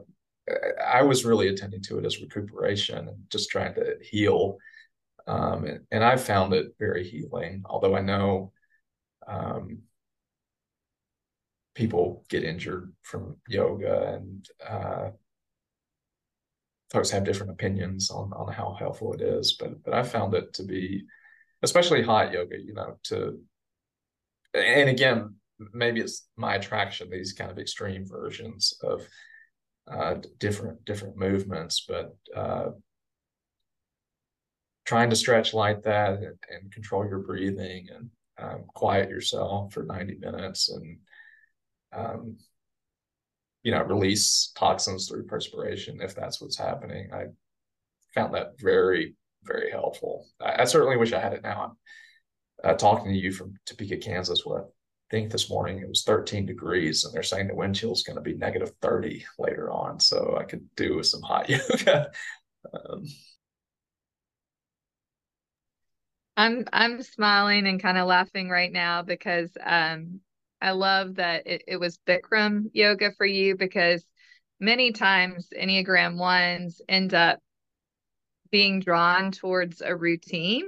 I 0.86 1.02
was 1.02 1.26
really 1.26 1.50
attending 1.50 1.82
to 1.84 2.00
it 2.00 2.06
as 2.06 2.22
recuperation 2.22 3.08
and 3.08 3.18
just 3.30 3.50
trying 3.50 3.76
to 3.76 3.96
heal. 4.02 4.58
Um, 5.28 5.66
and, 5.66 5.80
and 5.92 6.04
I 6.04 6.16
found 6.16 6.54
it 6.54 6.68
very 6.80 7.08
healing, 7.08 7.64
although 7.66 7.96
I 7.96 8.02
know 8.02 8.54
um, 9.28 9.80
people 11.78 12.26
get 12.28 12.44
injured 12.44 12.92
from 13.04 13.38
yoga 13.48 14.16
and 14.16 14.50
uh, 14.68 15.10
folks 16.92 17.12
have 17.12 17.24
different 17.24 17.52
opinions 17.52 18.10
on 18.10 18.34
on 18.34 18.52
how 18.52 18.76
helpful 18.80 19.14
it 19.14 19.22
is 19.22 19.56
but 19.60 19.84
but 19.84 19.94
i 19.94 20.02
found 20.02 20.34
it 20.34 20.52
to 20.54 20.64
be 20.64 21.06
especially 21.62 22.02
hot 22.02 22.34
yoga 22.34 22.58
you 22.60 22.74
know 22.74 22.98
to 23.04 23.40
and 24.56 24.90
again 24.90 25.36
maybe 25.72 26.00
it's 26.00 26.28
my 26.36 26.56
attraction 26.56 27.10
these 27.12 27.34
kind 27.34 27.52
of 27.52 27.60
extreme 27.60 28.06
versions 28.08 28.74
of 28.82 29.08
uh, 29.92 30.16
different 30.40 30.84
different 30.84 31.16
movements 31.16 31.86
but 31.88 32.16
uh, 32.36 32.70
trying 34.84 35.12
to 35.12 35.16
stretch 35.16 35.54
like 35.54 35.84
that 35.84 36.14
and, 36.14 36.40
and 36.50 36.72
control 36.72 37.08
your 37.08 37.20
breathing 37.20 37.88
and 37.96 38.10
um, 38.40 38.64
quiet 38.74 39.10
yourself 39.10 39.74
for 39.74 39.84
90 39.84 40.18
minutes 40.20 40.70
and 40.70 40.98
um, 41.94 42.38
you 43.64 43.72
know, 43.72 43.84
release 43.84 44.52
toxins 44.56 45.08
through 45.08 45.26
perspiration 45.26 46.00
if 46.02 46.16
that's 46.16 46.40
what's 46.42 46.58
happening. 46.58 47.10
I 47.14 47.26
found 48.14 48.34
that 48.34 48.60
very, 48.60 49.16
very 49.44 49.72
helpful. 49.72 50.28
I, 50.40 50.62
I 50.62 50.64
certainly 50.66 50.98
wish 50.98 51.14
I 51.14 51.20
had 51.20 51.34
it 51.34 51.44
now. 51.44 51.76
I'm 52.64 52.72
uh, 52.72 52.74
talking 52.74 53.12
to 53.12 53.18
you 53.18 53.32
from 53.32 53.56
Topeka, 53.66 53.98
Kansas. 53.98 54.46
What 54.46 54.62
I 54.62 54.66
think 55.12 55.32
this 55.32 55.50
morning 55.50 55.80
it 55.80 55.88
was 55.90 56.04
13 56.04 56.46
degrees, 56.46 57.04
and 57.04 57.14
they're 57.14 57.24
saying 57.24 57.48
the 57.48 57.56
wind 57.56 57.76
chill 57.76 57.94
is 57.94 58.04
going 58.04 58.16
to 58.16 58.22
be 58.22 58.36
negative 58.36 58.72
30 58.82 59.26
later 59.38 59.72
on. 59.72 60.00
So 60.00 60.38
I 60.40 60.44
could 60.44 60.66
do 60.76 60.96
with 60.96 61.08
some 61.08 61.22
hot 61.22 61.50
yoga. 61.50 62.10
um, 62.74 63.06
I'm 66.36 66.66
I'm 66.72 67.02
smiling 67.02 67.68
and 67.68 67.82
kind 67.82 67.98
of 67.98 68.08
laughing 68.08 68.50
right 68.50 68.72
now 68.72 69.02
because 69.02 69.50
um, 69.64 70.22
I 70.62 70.72
love 70.72 71.16
that 71.16 71.48
it, 71.48 71.64
it 71.68 71.80
was 71.80 72.00
Bikram 72.08 72.70
yoga 72.74 73.12
for 73.12 73.26
you 73.26 73.56
because 73.56 74.04
many 74.60 74.92
times 74.92 75.50
Enneagram 75.58 76.18
ones 76.18 76.82
end 76.88 77.14
up 77.14 77.40
being 78.52 78.80
drawn 78.80 79.32
towards 79.32 79.82
a 79.82 79.96
routine 79.96 80.68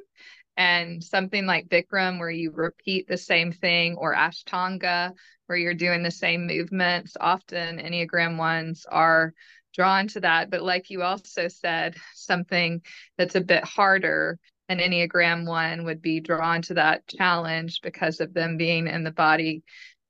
and 0.57 1.01
something 1.01 1.45
like 1.45 1.69
Bikram, 1.69 2.19
where 2.19 2.29
you 2.29 2.51
repeat 2.51 3.07
the 3.07 3.17
same 3.17 3.53
thing, 3.53 3.95
or 3.95 4.13
Ashtanga, 4.13 5.13
where 5.47 5.57
you're 5.57 5.73
doing 5.73 6.03
the 6.03 6.11
same 6.11 6.47
movements. 6.47 7.15
Often 7.19 7.79
Enneagram 7.79 8.37
ones 8.37 8.85
are 8.89 9.33
drawn 9.73 10.09
to 10.09 10.19
that. 10.19 10.49
But 10.49 10.61
like 10.61 10.89
you 10.89 11.01
also 11.01 11.47
said, 11.47 11.95
something 12.13 12.81
that's 13.17 13.35
a 13.35 13.41
bit 13.41 13.63
harder, 13.63 14.37
an 14.69 14.79
Enneagram 14.79 15.45
one 15.45 15.83
would 15.85 16.01
be 16.01 16.19
drawn 16.19 16.61
to 16.63 16.75
that 16.75 17.07
challenge 17.07 17.81
because 17.81 18.19
of 18.19 18.33
them 18.33 18.57
being 18.57 18.87
in 18.87 19.03
the 19.03 19.11
body 19.11 19.63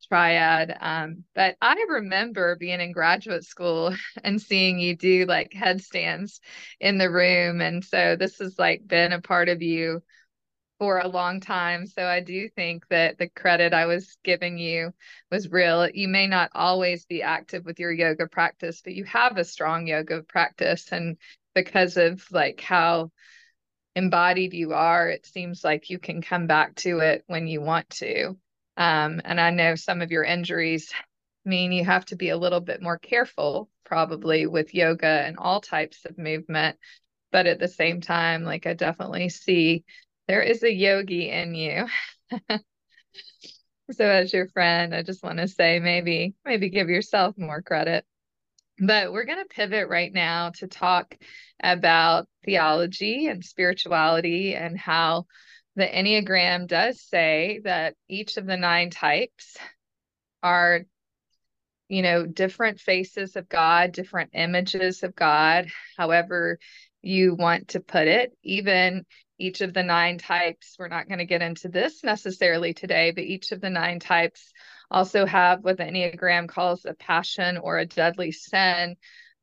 triad. 0.10 0.76
Um, 0.80 1.24
but 1.34 1.55
I 1.62 1.86
remember 1.89 2.55
being 2.57 2.82
in 2.82 2.91
graduate 2.91 3.45
school 3.45 3.95
and 4.24 4.41
seeing 4.41 4.80
you 4.80 4.95
do 4.95 5.26
like 5.26 5.53
headstands 5.53 6.41
in 6.80 6.97
the 6.97 7.10
room. 7.10 7.62
And 7.62 7.84
so 7.84 8.16
this 8.16 8.38
has 8.39 8.60
like 8.60 8.86
been 8.86 9.14
a 9.14 9.22
part 9.22 9.49
of 9.49 9.62
you 9.62 10.03
for 10.80 10.99
a 10.99 11.07
long 11.07 11.41
time. 11.41 11.86
So 11.86 12.05
I 12.05 12.22
do 12.22 12.49
think 12.49 12.88
that 12.89 13.18
the 13.18 13.30
credit 13.30 13.74
I 13.74 13.86
was 13.86 14.18
giving 14.24 14.57
you 14.57 14.93
was 15.30 15.51
real. 15.51 15.89
You 15.89 16.07
may 16.07 16.28
not 16.28 16.51
always 16.55 17.05
be 17.05 17.22
active 17.22 17.66
with 17.66 17.80
your 17.80 17.91
yoga 17.91 18.28
practice, 18.28 18.82
but 18.82 18.93
you 18.93 19.03
have 19.05 19.38
a 19.38 19.43
strong 19.43 19.88
yoga 19.88 20.24
practice. 20.24 20.91
And 20.91 21.18
because 21.53 21.97
of 21.97 22.24
like 22.32 22.62
how 22.62 23.12
embodied 23.95 24.53
you 24.53 24.73
are, 24.73 25.09
it 25.09 25.25
seems 25.25 25.63
like 25.63 25.89
you 25.89 25.99
can 25.99 26.21
come 26.21 26.47
back 26.47 26.75
to 26.75 26.99
it 26.99 27.23
when 27.27 27.47
you 27.47 27.61
want 27.61 27.89
to. 27.89 28.37
Um, 28.77 29.21
and 29.25 29.39
I 29.39 29.51
know 29.51 29.75
some 29.75 30.01
of 30.01 30.11
your 30.11 30.23
injuries 30.23 30.91
mean 31.45 31.71
you 31.71 31.83
have 31.85 32.05
to 32.05 32.15
be 32.15 32.29
a 32.29 32.37
little 32.37 32.61
bit 32.61 32.81
more 32.81 32.97
careful, 32.97 33.69
probably 33.85 34.45
with 34.45 34.73
yoga 34.73 35.07
and 35.07 35.37
all 35.37 35.61
types 35.61 36.05
of 36.05 36.17
movement. 36.17 36.77
But 37.31 37.45
at 37.45 37.59
the 37.59 37.67
same 37.67 38.01
time, 38.01 38.43
like 38.43 38.65
I 38.65 38.73
definitely 38.73 39.29
see 39.29 39.83
there 40.27 40.41
is 40.41 40.63
a 40.63 40.71
yogi 40.71 41.29
in 41.29 41.55
you. 41.55 41.87
so 43.91 44.05
as 44.05 44.33
your 44.33 44.47
friend, 44.49 44.93
I 44.95 45.03
just 45.03 45.23
want 45.23 45.39
to 45.39 45.47
say 45.47 45.79
maybe 45.79 46.35
maybe 46.45 46.69
give 46.69 46.89
yourself 46.89 47.37
more 47.37 47.61
credit. 47.61 48.05
But 48.80 49.11
we're 49.11 49.25
going 49.25 49.43
to 49.43 49.53
pivot 49.53 49.89
right 49.89 50.13
now 50.13 50.51
to 50.59 50.67
talk 50.67 51.15
about 51.61 52.27
theology 52.45 53.27
and 53.27 53.43
spirituality 53.43 54.55
and 54.55 54.77
how 54.77 55.25
the 55.75 55.86
Enneagram 55.86 56.67
does 56.67 57.01
say 57.01 57.59
that 57.63 57.95
each 58.07 58.38
of 58.38 58.45
the 58.45 58.57
nine 58.57 58.89
types 58.89 59.57
are, 60.41 60.82
you 61.89 62.01
know, 62.01 62.25
different 62.25 62.80
faces 62.80 63.36
of 63.36 63.49
God, 63.49 63.91
different 63.91 64.32
images 64.34 65.03
of 65.03 65.15
God, 65.15 65.67
however 65.97 66.57
you 67.01 67.36
want 67.36 67.69
to 67.69 67.80
put 67.82 68.07
it. 68.07 68.32
Even 68.43 69.05
each 69.38 69.61
of 69.61 69.73
the 69.73 69.84
nine 69.84 70.17
types, 70.17 70.75
we're 70.80 70.88
not 70.88 71.07
going 71.07 71.19
to 71.19 71.25
get 71.25 71.41
into 71.41 71.67
this 71.69 72.03
necessarily 72.03 72.73
today, 72.73 73.11
but 73.11 73.23
each 73.23 73.51
of 73.51 73.61
the 73.61 73.69
nine 73.69 73.99
types 73.99 74.51
also 74.91 75.25
have 75.25 75.63
what 75.63 75.77
the 75.77 75.83
Enneagram 75.83 76.47
calls 76.47 76.85
a 76.85 76.93
passion 76.93 77.57
or 77.57 77.77
a 77.77 77.85
deadly 77.85 78.31
sin, 78.31 78.95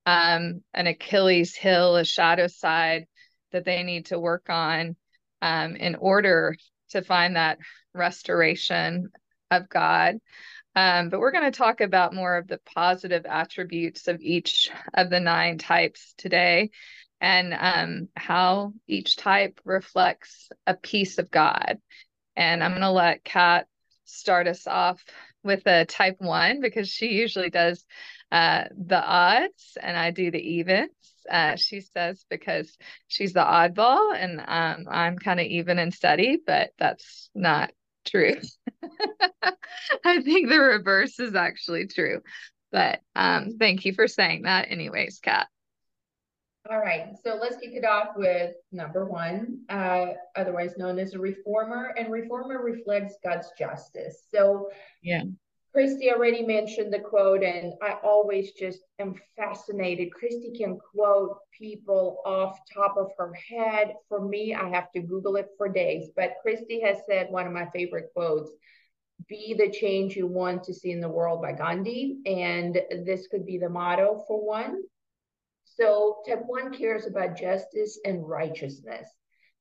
um, 0.04 0.62
an 0.74 0.86
Achilles 0.86 1.54
heel, 1.54 1.96
a 1.96 2.04
shadow 2.04 2.46
side 2.46 3.06
that 3.52 3.64
they 3.64 3.82
need 3.82 4.06
to 4.06 4.18
work 4.18 4.48
on 4.48 4.96
um, 5.42 5.76
in 5.76 5.94
order 5.94 6.56
to 6.90 7.02
find 7.02 7.36
that 7.36 7.58
restoration 7.94 9.10
of 9.50 9.68
God. 9.68 10.18
Um, 10.74 11.08
but 11.08 11.20
we're 11.20 11.32
going 11.32 11.50
to 11.50 11.56
talk 11.56 11.80
about 11.80 12.14
more 12.14 12.36
of 12.36 12.48
the 12.48 12.60
positive 12.74 13.24
attributes 13.24 14.08
of 14.08 14.20
each 14.20 14.70
of 14.92 15.08
the 15.08 15.20
nine 15.20 15.56
types 15.56 16.14
today 16.18 16.70
and 17.20 17.54
um, 17.58 18.08
how 18.14 18.74
each 18.86 19.16
type 19.16 19.58
reflects 19.64 20.50
a 20.66 20.74
piece 20.74 21.18
of 21.18 21.30
God. 21.30 21.78
And 22.36 22.62
I'm 22.62 22.72
going 22.72 22.82
to 22.82 22.90
let 22.90 23.24
Kat 23.24 23.66
start 24.04 24.46
us 24.46 24.66
off 24.66 25.02
with 25.46 25.66
a 25.66 25.84
type 25.86 26.16
one 26.18 26.60
because 26.60 26.88
she 26.88 27.08
usually 27.14 27.50
does 27.50 27.84
uh, 28.32 28.64
the 28.76 29.02
odds 29.02 29.78
and 29.80 29.96
I 29.96 30.10
do 30.10 30.30
the 30.30 30.40
evens. 30.40 30.90
Uh, 31.30 31.56
she 31.56 31.80
says 31.80 32.24
because 32.30 32.76
she's 33.08 33.32
the 33.32 33.40
oddball 33.40 34.14
and 34.14 34.40
um, 34.40 34.86
I'm 34.90 35.18
kind 35.18 35.40
of 35.40 35.46
even 35.46 35.78
and 35.78 35.92
steady, 35.92 36.38
but 36.44 36.70
that's 36.78 37.30
not 37.34 37.72
true. 38.04 38.36
I 40.04 40.22
think 40.22 40.48
the 40.48 40.60
reverse 40.60 41.18
is 41.18 41.34
actually 41.34 41.86
true. 41.86 42.22
But 42.72 43.00
um, 43.14 43.56
thank 43.58 43.84
you 43.84 43.92
for 43.92 44.08
saying 44.08 44.42
that, 44.42 44.70
anyways, 44.70 45.20
Kat. 45.20 45.48
All 46.68 46.80
right, 46.80 47.14
so 47.22 47.38
let's 47.40 47.56
kick 47.58 47.74
it 47.74 47.84
off 47.84 48.08
with 48.16 48.54
number 48.72 49.04
one, 49.04 49.60
uh, 49.68 50.06
otherwise 50.34 50.76
known 50.76 50.98
as 50.98 51.14
a 51.14 51.18
reformer, 51.18 51.94
and 51.96 52.10
reformer 52.10 52.60
reflects 52.60 53.14
God's 53.22 53.52
justice. 53.56 54.24
So, 54.32 54.70
yeah, 55.02 55.22
Christy 55.76 56.10
already 56.10 56.42
mentioned 56.42 56.92
the 56.92 56.98
quote, 56.98 57.44
and 57.44 57.74
I 57.82 57.98
always 58.02 58.52
just 58.52 58.80
am 58.98 59.14
fascinated. 59.36 60.10
Christy 60.10 60.54
can 60.56 60.78
quote 60.78 61.36
people 61.56 62.22
off 62.24 62.58
top 62.72 62.96
of 62.96 63.10
her 63.18 63.34
head. 63.34 63.92
For 64.08 64.26
me, 64.26 64.54
I 64.54 64.70
have 64.70 64.90
to 64.92 65.00
Google 65.00 65.36
it 65.36 65.48
for 65.58 65.68
days. 65.68 66.08
But 66.16 66.36
Christy 66.40 66.80
has 66.80 66.96
said 67.06 67.30
one 67.30 67.46
of 67.46 67.52
my 67.52 67.66
favorite 67.74 68.06
quotes 68.14 68.50
be 69.28 69.54
the 69.58 69.70
change 69.70 70.16
you 70.16 70.26
want 70.26 70.64
to 70.64 70.72
see 70.72 70.92
in 70.92 71.00
the 71.00 71.10
world 71.10 71.42
by 71.42 71.52
Gandhi. 71.52 72.20
And 72.24 72.80
this 73.04 73.28
could 73.28 73.44
be 73.44 73.58
the 73.58 73.68
motto 73.68 74.24
for 74.26 74.42
one. 74.42 74.82
So, 75.78 76.22
type 76.26 76.42
one 76.46 76.72
cares 76.72 77.06
about 77.06 77.36
justice 77.36 78.00
and 78.04 78.26
righteousness. 78.26 79.08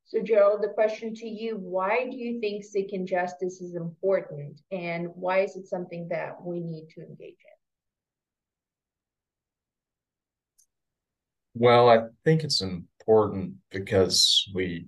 So, 0.06 0.22
Gerald, 0.22 0.62
the 0.62 0.70
question 0.70 1.14
to 1.16 1.28
you 1.28 1.58
why 1.58 2.08
do 2.10 2.16
you 2.16 2.40
think 2.40 2.64
seeking 2.64 3.06
justice 3.06 3.60
is 3.60 3.76
important? 3.76 4.62
And 4.72 5.10
why 5.16 5.40
is 5.40 5.58
it 5.58 5.68
something 5.68 6.08
that 6.10 6.42
we 6.42 6.62
need 6.62 6.88
to 6.96 7.02
engage 7.02 7.20
in? 7.20 7.56
Well, 11.56 11.90
I 11.90 12.04
think 12.24 12.44
it's 12.44 12.62
important 12.62 13.56
because 13.72 14.50
we 14.54 14.88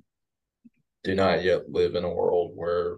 do 1.04 1.16
not 1.16 1.44
yet 1.44 1.70
live 1.70 1.96
in 1.96 2.04
a 2.04 2.14
world 2.14 2.52
where 2.56 2.98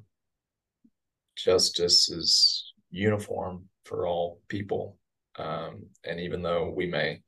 justice 1.36 2.10
is 2.10 2.74
uniform 2.92 3.70
for 3.86 4.06
all 4.06 4.42
people. 4.50 4.98
Um, 5.38 5.86
and 6.04 6.20
even 6.20 6.42
though 6.42 6.70
we 6.76 6.88
may 6.88 7.22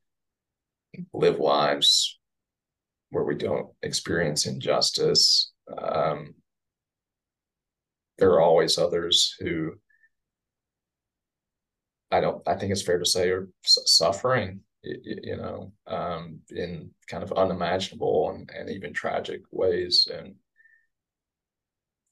live 1.13 1.39
lives 1.39 2.19
where 3.09 3.23
we 3.23 3.35
don't 3.35 3.67
experience 3.83 4.45
injustice. 4.45 5.51
Um, 5.77 6.35
there 8.17 8.31
are 8.31 8.41
always 8.41 8.77
others 8.77 9.35
who 9.39 9.73
I 12.11 12.19
don't. 12.19 12.41
I 12.47 12.55
think 12.55 12.71
it's 12.71 12.81
fair 12.81 12.99
to 12.99 13.05
say 13.05 13.29
are 13.29 13.47
suffering. 13.63 14.61
You 14.83 15.37
know, 15.37 15.73
um, 15.85 16.39
in 16.49 16.89
kind 17.07 17.21
of 17.23 17.31
unimaginable 17.33 18.31
and, 18.31 18.49
and 18.49 18.67
even 18.69 18.93
tragic 18.93 19.41
ways. 19.51 20.07
And 20.11 20.35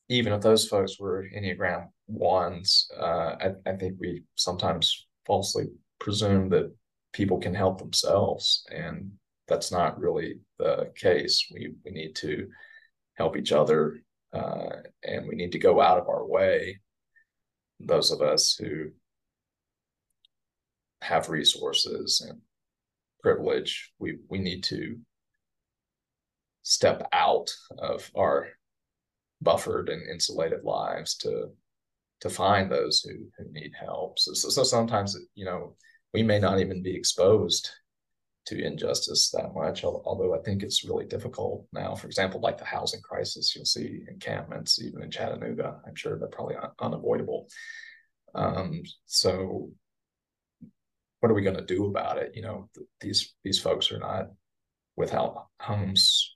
even 0.08 0.34
if 0.34 0.42
those 0.42 0.68
folks 0.68 1.00
were 1.00 1.28
Enneagram 1.36 1.88
ones, 2.08 2.88
uh, 2.96 3.36
I, 3.42 3.52
I 3.66 3.76
think 3.76 3.96
we 4.00 4.24
sometimes 4.36 5.08
falsely 5.26 5.70
presume 6.00 6.50
that 6.50 6.72
people 7.14 7.40
can 7.40 7.54
help 7.54 7.80
themselves. 7.80 8.66
And 8.72 9.12
that's 9.48 9.72
not 9.72 10.00
really 10.00 10.40
the 10.58 10.92
case. 10.96 11.48
We 11.52 11.74
we 11.84 11.92
need 11.92 12.16
to 12.18 12.48
help 13.16 13.36
each 13.36 13.52
other, 13.52 14.02
uh, 14.34 14.70
and 15.04 15.28
we 15.28 15.36
need 15.36 15.52
to 15.54 15.60
go 15.60 15.82
out 15.82 15.98
of 15.98 16.08
our 16.08 16.26
way. 16.26 16.80
Those 17.80 18.12
of 18.12 18.22
us 18.22 18.56
who 18.56 18.92
have 21.02 21.30
resources 21.30 22.26
and 22.28 22.40
privilege, 23.22 23.92
we 24.00 24.20
we 24.30 24.40
need 24.40 24.64
to 24.66 24.98
step 26.62 27.08
out 27.12 27.50
of 27.80 28.10
our 28.16 28.50
buffered 29.42 29.90
and 29.90 30.08
insulated 30.10 30.64
lives 30.64 31.16
to 31.16 31.50
to 32.22 32.30
find 32.30 32.72
those 32.72 33.02
who 33.02 33.16
who 33.38 33.52
need 33.52 33.72
help. 33.80 34.20
So 34.20 34.34
so, 34.34 34.50
so 34.50 34.64
sometimes 34.64 35.18
you 35.36 35.46
know 35.46 35.76
we 36.14 36.24
may 36.24 36.40
not 36.40 36.60
even 36.60 36.82
be 36.82 36.96
exposed 36.96 37.70
to 38.50 38.66
injustice 38.66 39.30
that 39.30 39.54
much, 39.54 39.84
although 39.84 40.34
I 40.34 40.40
think 40.40 40.64
it's 40.64 40.84
really 40.84 41.06
difficult 41.06 41.68
now. 41.72 41.94
For 41.94 42.08
example, 42.08 42.40
like 42.40 42.58
the 42.58 42.66
housing 42.66 43.02
crisis, 43.02 43.56
you'll 43.56 43.66
see 43.66 44.02
encampments 44.10 44.82
even 44.82 45.04
in 45.04 45.12
Chattanooga. 45.12 45.80
I'm 45.86 45.96
sure 45.96 46.18
they're 46.18 46.28
probably 46.30 46.56
un- 46.56 46.72
unavoidable. 46.80 47.48
Um, 48.34 48.82
so, 49.06 49.70
what 51.20 51.30
are 51.32 51.36
we 51.36 51.44
going 51.44 51.58
to 51.58 51.66
do 51.66 51.86
about 51.86 52.18
it? 52.18 52.32
You 52.34 52.42
know, 52.42 52.70
th- 52.74 52.88
these 53.02 53.36
these 53.44 53.60
folks 53.60 53.92
are 53.92 54.00
not 54.00 54.30
without 54.96 55.48
homes, 55.60 56.36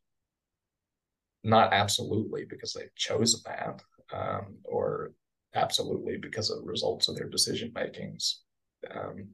not 1.44 1.74
absolutely 1.74 2.46
because 2.46 2.74
they've 2.74 2.96
chosen 2.96 3.40
that, 3.46 3.82
um, 4.14 4.58
or 4.64 5.14
absolutely 5.56 6.18
because 6.18 6.52
of 6.52 6.60
the 6.60 6.70
results 6.70 7.08
of 7.08 7.16
their 7.16 7.30
decision 7.30 7.72
makings. 7.74 8.43
Um, 8.92 9.30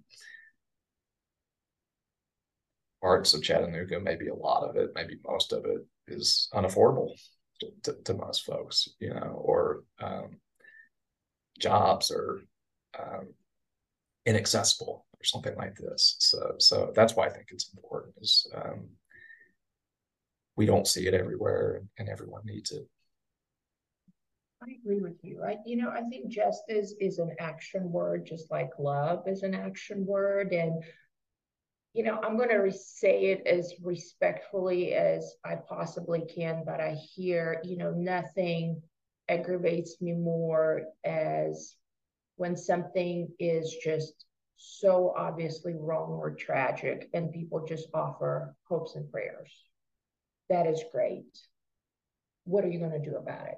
parts 3.02 3.34
of 3.34 3.42
Chattanooga, 3.42 4.00
maybe 4.00 4.28
a 4.28 4.36
lot 4.36 4.68
of 4.68 4.76
it, 4.76 4.92
maybe 4.96 5.16
most 5.26 5.54
of 5.54 5.66
it 5.66 5.86
is 6.08 6.50
unaffordable 6.54 7.14
to, 7.60 7.68
to, 7.84 7.94
to 8.04 8.14
most 8.14 8.44
folks, 8.44 8.90
you 9.00 9.14
know, 9.14 9.42
or 9.44 9.84
um, 10.02 10.38
jobs 11.60 12.12
are 12.12 12.42
um, 13.00 13.30
inaccessible 14.26 15.06
or 15.14 15.24
something 15.24 15.56
like 15.56 15.76
this. 15.76 16.16
So, 16.20 16.56
so 16.58 16.92
that's 16.96 17.16
why 17.16 17.28
I 17.28 17.30
think 17.30 17.48
it's 17.52 17.72
important 17.74 18.16
is 18.22 18.48
um, 18.56 18.90
we 20.56 20.66
don't 20.66 20.88
see 20.88 21.08
it 21.08 21.14
everywhere 21.14 21.84
and 21.98 22.10
everyone 22.10 22.42
needs 22.46 22.72
it. 22.72 22.88
I 24.62 24.72
agree 24.82 25.00
with 25.00 25.24
you. 25.24 25.42
I, 25.42 25.58
you 25.66 25.78
know, 25.78 25.90
I 25.90 26.02
think 26.02 26.28
justice 26.30 26.94
is 27.00 27.20
an 27.20 27.34
action 27.40 27.92
word, 27.92 28.26
just 28.26 28.52
like 28.52 28.72
love 28.78 29.24
is 29.26 29.44
an 29.44 29.56
action 29.56 30.06
word. 30.06 30.52
And, 30.52 30.84
you 31.94 32.04
know, 32.04 32.20
I'm 32.22 32.36
going 32.36 32.50
to 32.50 32.72
say 32.78 33.28
it 33.28 33.48
as 33.48 33.74
respectfully 33.82 34.94
as 34.94 35.36
I 35.46 35.56
possibly 35.56 36.26
can, 36.26 36.64
but 36.66 36.82
I 36.82 36.94
hear, 36.94 37.62
you 37.64 37.78
know, 37.78 37.92
nothing 37.92 38.82
aggravates 39.30 40.02
me 40.02 40.12
more 40.14 40.82
as 41.06 41.76
when 42.36 42.58
something 42.58 43.30
is 43.40 43.74
just 43.82 44.26
so 44.58 45.14
obviously 45.16 45.74
wrong 45.74 46.12
or 46.12 46.32
tragic 46.32 47.10
and 47.14 47.32
people 47.32 47.66
just 47.66 47.88
offer 47.94 48.56
hopes 48.68 48.96
and 48.96 49.10
prayers. 49.10 49.54
That 50.50 50.68
is 50.68 50.84
great. 50.92 51.40
What 52.44 52.66
are 52.66 52.70
you 52.70 52.80
going 52.80 53.02
to 53.02 53.10
do 53.10 53.16
about 53.16 53.48
it? 53.48 53.58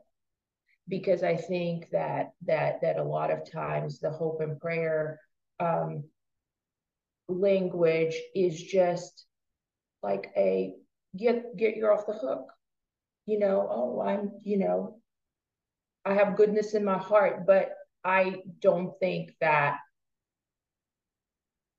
Because 0.88 1.24
I 1.24 1.36
think 1.36 1.90
that 1.92 2.32
that 2.46 2.82
that 2.82 2.98
a 2.98 3.04
lot 3.04 3.32
of 3.32 3.50
times 3.50 4.00
the 4.00 4.12
hope 4.12 4.42
and 4.42 4.60
prayer 4.60 5.20
um, 5.60 6.04
language 7.28 8.16
is 8.36 8.62
just 8.62 9.26
like 10.04 10.32
a 10.36 10.74
get 11.18 11.56
get 11.58 11.76
you 11.76 11.88
off 11.88 12.06
the 12.06 12.14
hook. 12.14 12.48
You 13.26 13.40
know, 13.40 13.68
oh, 13.70 14.02
I'm 14.02 14.32
you 14.44 14.58
know, 14.58 15.00
I 16.06 16.16
have 16.16 16.38
goodness 16.38 16.74
in 16.74 16.84
my 16.84 16.98
heart, 16.98 17.46
but 17.46 17.74
I 18.04 18.38
don't 18.60 18.94
think 19.00 19.34
that 19.42 19.78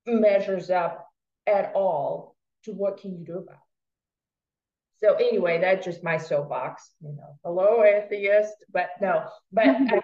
measures 0.05 0.69
up 0.69 1.07
at 1.47 1.73
all 1.75 2.35
to 2.63 2.71
what 2.71 2.97
can 2.97 3.17
you 3.17 3.25
do 3.25 3.37
about 3.37 3.55
it. 3.55 3.62
So 5.03 5.15
anyway, 5.15 5.59
that's 5.59 5.83
just 5.83 6.01
my 6.01 6.17
soapbox, 6.17 6.91
you 7.01 7.09
know, 7.09 7.37
hello 7.43 7.83
atheist, 7.83 8.53
but 8.71 8.91
no, 9.01 9.25
but 9.51 9.65
I 9.65 9.73
do 9.77 9.83
agree 9.83 9.89
with 9.89 9.97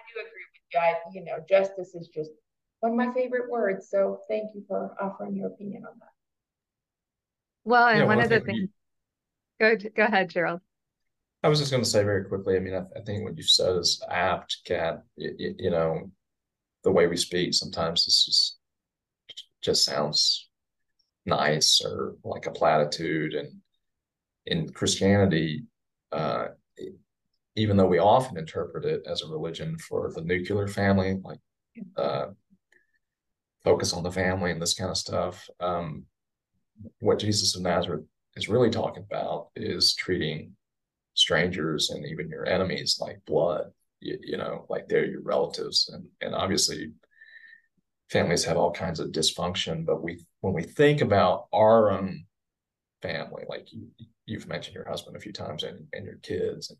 you. 0.74 0.78
I, 0.78 0.94
you 1.14 1.24
know, 1.24 1.38
justice 1.48 1.94
is 1.94 2.08
just 2.14 2.30
one 2.80 2.92
of 2.92 2.98
my 2.98 3.10
favorite 3.14 3.50
words. 3.50 3.88
So 3.88 4.20
thank 4.28 4.54
you 4.54 4.62
for 4.68 4.94
offering 5.00 5.36
your 5.36 5.46
opinion 5.46 5.84
on 5.86 5.98
that. 6.00 6.12
Well, 7.64 7.88
and 7.88 8.06
one 8.06 8.20
of 8.20 8.28
the 8.28 8.40
things, 8.40 8.68
go, 9.58 9.74
go 9.96 10.04
ahead, 10.04 10.28
Gerald. 10.28 10.60
I 11.42 11.48
was 11.48 11.60
just 11.60 11.70
going 11.70 11.82
to 11.82 11.88
say 11.88 12.04
very 12.04 12.26
quickly. 12.26 12.56
I 12.56 12.60
mean, 12.60 12.74
I, 12.74 12.82
I 12.94 13.02
think 13.02 13.24
what 13.24 13.38
you 13.38 13.42
said 13.42 13.76
is 13.76 14.02
apt, 14.10 14.58
Kat. 14.66 15.02
You, 15.16 15.54
you, 15.58 15.70
know, 15.70 16.10
the 16.84 16.92
way 16.92 17.06
we 17.06 17.16
speak 17.16 17.54
sometimes 17.54 18.04
this 18.04 18.26
just 18.26 18.58
just 19.62 19.84
sounds 19.84 20.48
nice 21.24 21.80
or 21.82 22.16
like 22.22 22.46
a 22.46 22.50
platitude, 22.50 23.32
and 23.32 23.60
in 24.46 24.68
Christianity, 24.70 25.64
uh, 26.12 26.48
even 27.56 27.76
though 27.76 27.86
we 27.86 27.98
often 27.98 28.38
interpret 28.38 28.84
it 28.84 29.02
as 29.06 29.22
a 29.22 29.28
religion 29.28 29.76
for 29.78 30.12
the 30.14 30.22
nuclear 30.22 30.66
family, 30.66 31.18
like 31.22 31.40
uh, 31.96 32.26
focus 33.64 33.92
on 33.92 34.02
the 34.02 34.12
family 34.12 34.50
and 34.50 34.60
this 34.60 34.74
kind 34.74 34.90
of 34.90 34.96
stuff, 34.96 35.48
um, 35.60 36.04
what 37.00 37.18
Jesus 37.18 37.56
of 37.56 37.62
Nazareth 37.62 38.04
is 38.36 38.48
really 38.48 38.70
talking 38.70 39.04
about 39.10 39.48
is 39.56 39.94
treating 39.94 40.52
strangers 41.14 41.90
and 41.90 42.06
even 42.06 42.28
your 42.28 42.46
enemies 42.46 42.98
like 43.00 43.20
blood. 43.26 43.66
You, 44.00 44.18
you 44.22 44.36
know, 44.38 44.64
like 44.70 44.88
they're 44.88 45.04
your 45.04 45.20
relatives, 45.22 45.90
and 45.92 46.06
and 46.22 46.34
obviously 46.34 46.92
families 48.10 48.44
have 48.44 48.56
all 48.56 48.72
kinds 48.72 48.98
of 48.98 49.10
dysfunction. 49.10 49.84
But 49.84 50.02
we 50.02 50.24
when 50.40 50.54
we 50.54 50.62
think 50.62 51.02
about 51.02 51.46
our 51.52 51.90
own 51.90 52.24
family, 53.02 53.44
like 53.48 53.72
you 53.72 53.88
you've 54.26 54.48
mentioned 54.48 54.74
your 54.74 54.88
husband 54.88 55.16
a 55.16 55.20
few 55.20 55.32
times 55.32 55.62
and, 55.62 55.86
and 55.92 56.04
your 56.04 56.16
kids. 56.16 56.70
And 56.70 56.78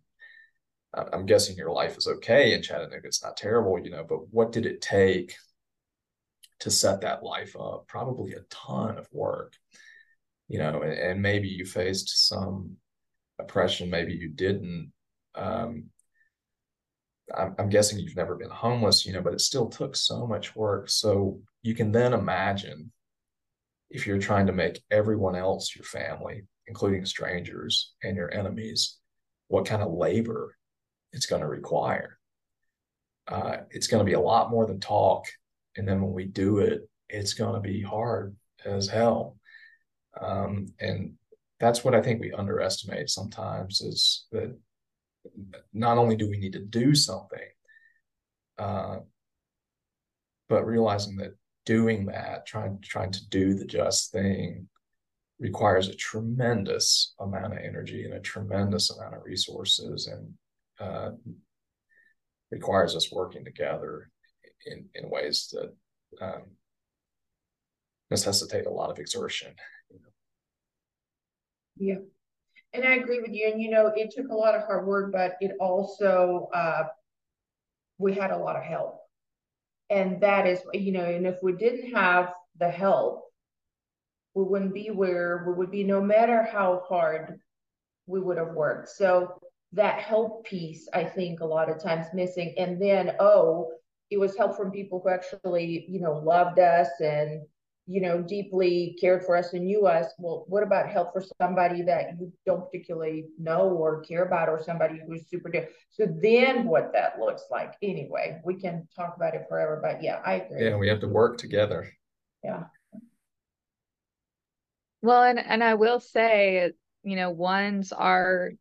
I'm 1.12 1.26
guessing 1.26 1.56
your 1.56 1.70
life 1.70 1.96
is 1.96 2.06
okay 2.06 2.52
in 2.52 2.62
Chattanooga. 2.62 3.06
It's 3.06 3.22
not 3.22 3.36
terrible, 3.36 3.78
you 3.78 3.90
know, 3.90 4.04
but 4.08 4.28
what 4.32 4.52
did 4.52 4.66
it 4.66 4.80
take 4.80 5.34
to 6.60 6.70
set 6.70 7.00
that 7.02 7.22
life 7.22 7.54
up? 7.56 7.86
Probably 7.86 8.34
a 8.34 8.40
ton 8.50 8.98
of 8.98 9.08
work, 9.12 9.54
you 10.48 10.58
know, 10.58 10.82
and, 10.82 10.92
and 10.92 11.22
maybe 11.22 11.48
you 11.48 11.64
faced 11.64 12.28
some 12.28 12.76
oppression, 13.38 13.88
maybe 13.88 14.14
you 14.14 14.28
didn't. 14.28 14.92
Um, 15.34 15.84
I'm, 17.36 17.54
I'm 17.58 17.68
guessing 17.68 17.98
you've 17.98 18.16
never 18.16 18.34
been 18.34 18.50
homeless, 18.50 19.06
you 19.06 19.12
know, 19.12 19.22
but 19.22 19.32
it 19.32 19.40
still 19.40 19.68
took 19.68 19.94
so 19.94 20.26
much 20.26 20.56
work. 20.56 20.88
So 20.90 21.40
you 21.62 21.74
can 21.74 21.92
then 21.92 22.12
imagine 22.12 22.90
if 23.90 24.06
you're 24.06 24.18
trying 24.18 24.46
to 24.46 24.52
make 24.52 24.82
everyone 24.90 25.36
else 25.36 25.74
your 25.74 25.84
family 25.84 26.44
including 26.70 27.04
strangers 27.04 27.94
and 28.04 28.16
your 28.16 28.32
enemies, 28.32 28.98
what 29.48 29.66
kind 29.66 29.82
of 29.82 29.92
labor 29.92 30.56
it's 31.12 31.26
going 31.26 31.42
to 31.42 31.48
require. 31.48 32.16
Uh, 33.26 33.58
it's 33.70 33.88
going 33.88 33.98
to 33.98 34.08
be 34.08 34.14
a 34.14 34.20
lot 34.20 34.50
more 34.50 34.66
than 34.66 34.78
talk. 34.78 35.26
And 35.76 35.86
then 35.86 36.00
when 36.00 36.12
we 36.12 36.24
do 36.24 36.60
it, 36.60 36.88
it's 37.08 37.34
going 37.34 37.54
to 37.54 37.60
be 37.60 37.82
hard 37.82 38.36
as 38.64 38.86
hell. 38.86 39.36
Um, 40.20 40.68
and 40.78 41.14
that's 41.58 41.84
what 41.84 41.94
I 41.94 42.02
think 42.02 42.20
we 42.20 42.32
underestimate 42.32 43.10
sometimes 43.10 43.80
is 43.80 44.26
that 44.30 44.56
not 45.72 45.98
only 45.98 46.16
do 46.16 46.30
we 46.30 46.38
need 46.38 46.52
to 46.52 46.60
do 46.64 46.94
something, 46.94 47.48
uh, 48.58 48.98
but 50.48 50.66
realizing 50.66 51.16
that 51.16 51.34
doing 51.66 52.06
that, 52.06 52.46
trying 52.46 52.78
trying 52.82 53.12
to 53.12 53.28
do 53.28 53.54
the 53.54 53.64
just 53.64 54.12
thing, 54.12 54.68
requires 55.38 55.88
a 55.88 55.94
tremendous 55.94 57.14
amount 57.20 57.52
of 57.52 57.58
energy 57.58 58.04
and 58.04 58.14
a 58.14 58.20
tremendous 58.20 58.90
amount 58.90 59.14
of 59.14 59.22
resources 59.24 60.06
and 60.06 60.34
uh, 60.80 61.10
requires 62.50 62.94
us 62.94 63.12
working 63.12 63.44
together 63.44 64.10
in, 64.66 64.86
in 64.94 65.08
ways 65.08 65.52
that 65.52 65.72
um, 66.24 66.42
necessitate 68.10 68.66
a 68.66 68.70
lot 68.70 68.90
of 68.90 68.98
exertion. 68.98 69.52
Yeah. 71.76 71.96
And 72.72 72.84
I 72.84 72.96
agree 72.96 73.20
with 73.20 73.32
you. 73.32 73.48
And, 73.50 73.60
you 73.60 73.70
know, 73.70 73.90
it 73.94 74.12
took 74.14 74.28
a 74.28 74.34
lot 74.34 74.54
of 74.54 74.62
hard 74.62 74.86
work, 74.86 75.12
but 75.12 75.36
it 75.40 75.52
also, 75.58 76.48
uh, 76.54 76.84
we 77.98 78.14
had 78.14 78.30
a 78.30 78.36
lot 78.36 78.56
of 78.56 78.62
help. 78.62 79.00
And 79.90 80.20
that 80.20 80.46
is, 80.46 80.60
you 80.72 80.92
know, 80.92 81.04
and 81.04 81.26
if 81.26 81.36
we 81.42 81.52
didn't 81.52 81.92
have 81.92 82.32
the 82.58 82.70
help, 82.70 83.24
we 84.34 84.44
wouldn't 84.44 84.72
be 84.72 84.90
where 84.90 85.44
we 85.46 85.54
would 85.54 85.70
be 85.70 85.82
no 85.82 86.00
matter 86.00 86.44
how 86.44 86.84
hard 86.88 87.40
we 88.06 88.20
would 88.20 88.38
have 88.38 88.54
worked. 88.54 88.88
So 88.88 89.40
that 89.72 90.00
help 90.00 90.44
piece, 90.44 90.88
I 90.94 91.04
think 91.04 91.40
a 91.40 91.44
lot 91.44 91.68
of 91.68 91.82
times 91.82 92.06
missing. 92.14 92.54
And 92.56 92.80
then, 92.80 93.12
oh, 93.18 93.72
it 94.10 94.18
was 94.18 94.36
help 94.36 94.56
from 94.56 94.70
people 94.70 95.00
who 95.00 95.10
actually, 95.10 95.86
you 95.88 96.00
know, 96.00 96.18
loved 96.18 96.58
us 96.58 96.88
and, 97.00 97.42
you 97.86 98.00
know, 98.00 98.22
deeply 98.22 98.96
cared 99.00 99.24
for 99.24 99.36
us 99.36 99.52
and 99.52 99.64
knew 99.64 99.86
us. 99.86 100.06
Well, 100.18 100.44
what 100.48 100.62
about 100.62 100.88
help 100.88 101.12
for 101.12 101.24
somebody 101.40 101.82
that 101.82 102.10
you 102.18 102.32
don't 102.46 102.70
particularly 102.70 103.26
know 103.38 103.68
or 103.70 104.00
care 104.02 104.24
about 104.24 104.48
or 104.48 104.62
somebody 104.62 105.00
who's 105.06 105.28
super 105.28 105.50
dear? 105.50 105.68
So 105.90 106.06
then 106.22 106.66
what 106.66 106.92
that 106.92 107.18
looks 107.18 107.44
like. 107.50 107.74
Anyway, 107.82 108.40
we 108.44 108.54
can 108.54 108.86
talk 108.94 109.14
about 109.16 109.34
it 109.34 109.46
forever, 109.48 109.80
but 109.82 110.02
yeah, 110.02 110.20
I 110.24 110.34
agree. 110.34 110.64
Yeah, 110.64 110.76
we 110.76 110.88
have 110.88 111.00
to 111.00 111.08
work 111.08 111.38
together. 111.38 111.92
Yeah. 112.44 112.64
Well, 115.02 115.24
and 115.24 115.38
and 115.38 115.64
I 115.64 115.74
will 115.74 116.00
say, 116.00 116.72
you 117.02 117.16
know, 117.16 117.30
ones 117.30 117.92
are 117.92 118.52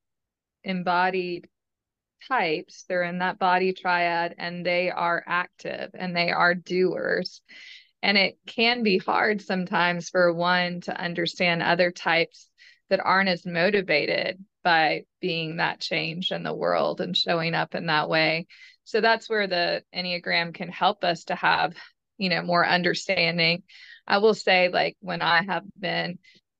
embodied 0.63 1.49
types. 2.27 2.85
They're 2.87 3.03
in 3.03 3.19
that 3.19 3.39
body 3.39 3.73
triad 3.73 4.35
and 4.37 4.65
they 4.65 4.89
are 4.91 5.23
active 5.27 5.91
and 5.93 6.15
they 6.15 6.31
are 6.31 6.55
doers. 6.55 7.41
And 8.01 8.17
it 8.17 8.37
can 8.45 8.83
be 8.83 8.97
hard 8.97 9.41
sometimes 9.41 10.09
for 10.09 10.33
one 10.33 10.81
to 10.81 10.99
understand 10.99 11.61
other 11.61 11.91
types 11.91 12.49
that 12.89 13.01
aren't 13.03 13.29
as 13.29 13.45
motivated 13.45 14.43
by 14.63 15.03
being 15.21 15.57
that 15.57 15.79
change 15.79 16.31
in 16.31 16.43
the 16.43 16.53
world 16.53 17.01
and 17.01 17.15
showing 17.15 17.53
up 17.53 17.75
in 17.75 17.87
that 17.87 18.09
way. 18.09 18.47
So 18.83 19.01
that's 19.01 19.29
where 19.29 19.47
the 19.47 19.83
Enneagram 19.95 20.53
can 20.53 20.69
help 20.69 21.03
us 21.03 21.25
to 21.25 21.35
have, 21.35 21.75
you 22.17 22.29
know, 22.29 22.41
more 22.41 22.65
understanding 22.65 23.63
I 24.09 24.17
will 24.17 24.33
say, 24.33 24.69
like, 24.69 24.97
when 25.01 25.21
I 25.21 25.43
have 25.43 25.63
been 25.79 26.17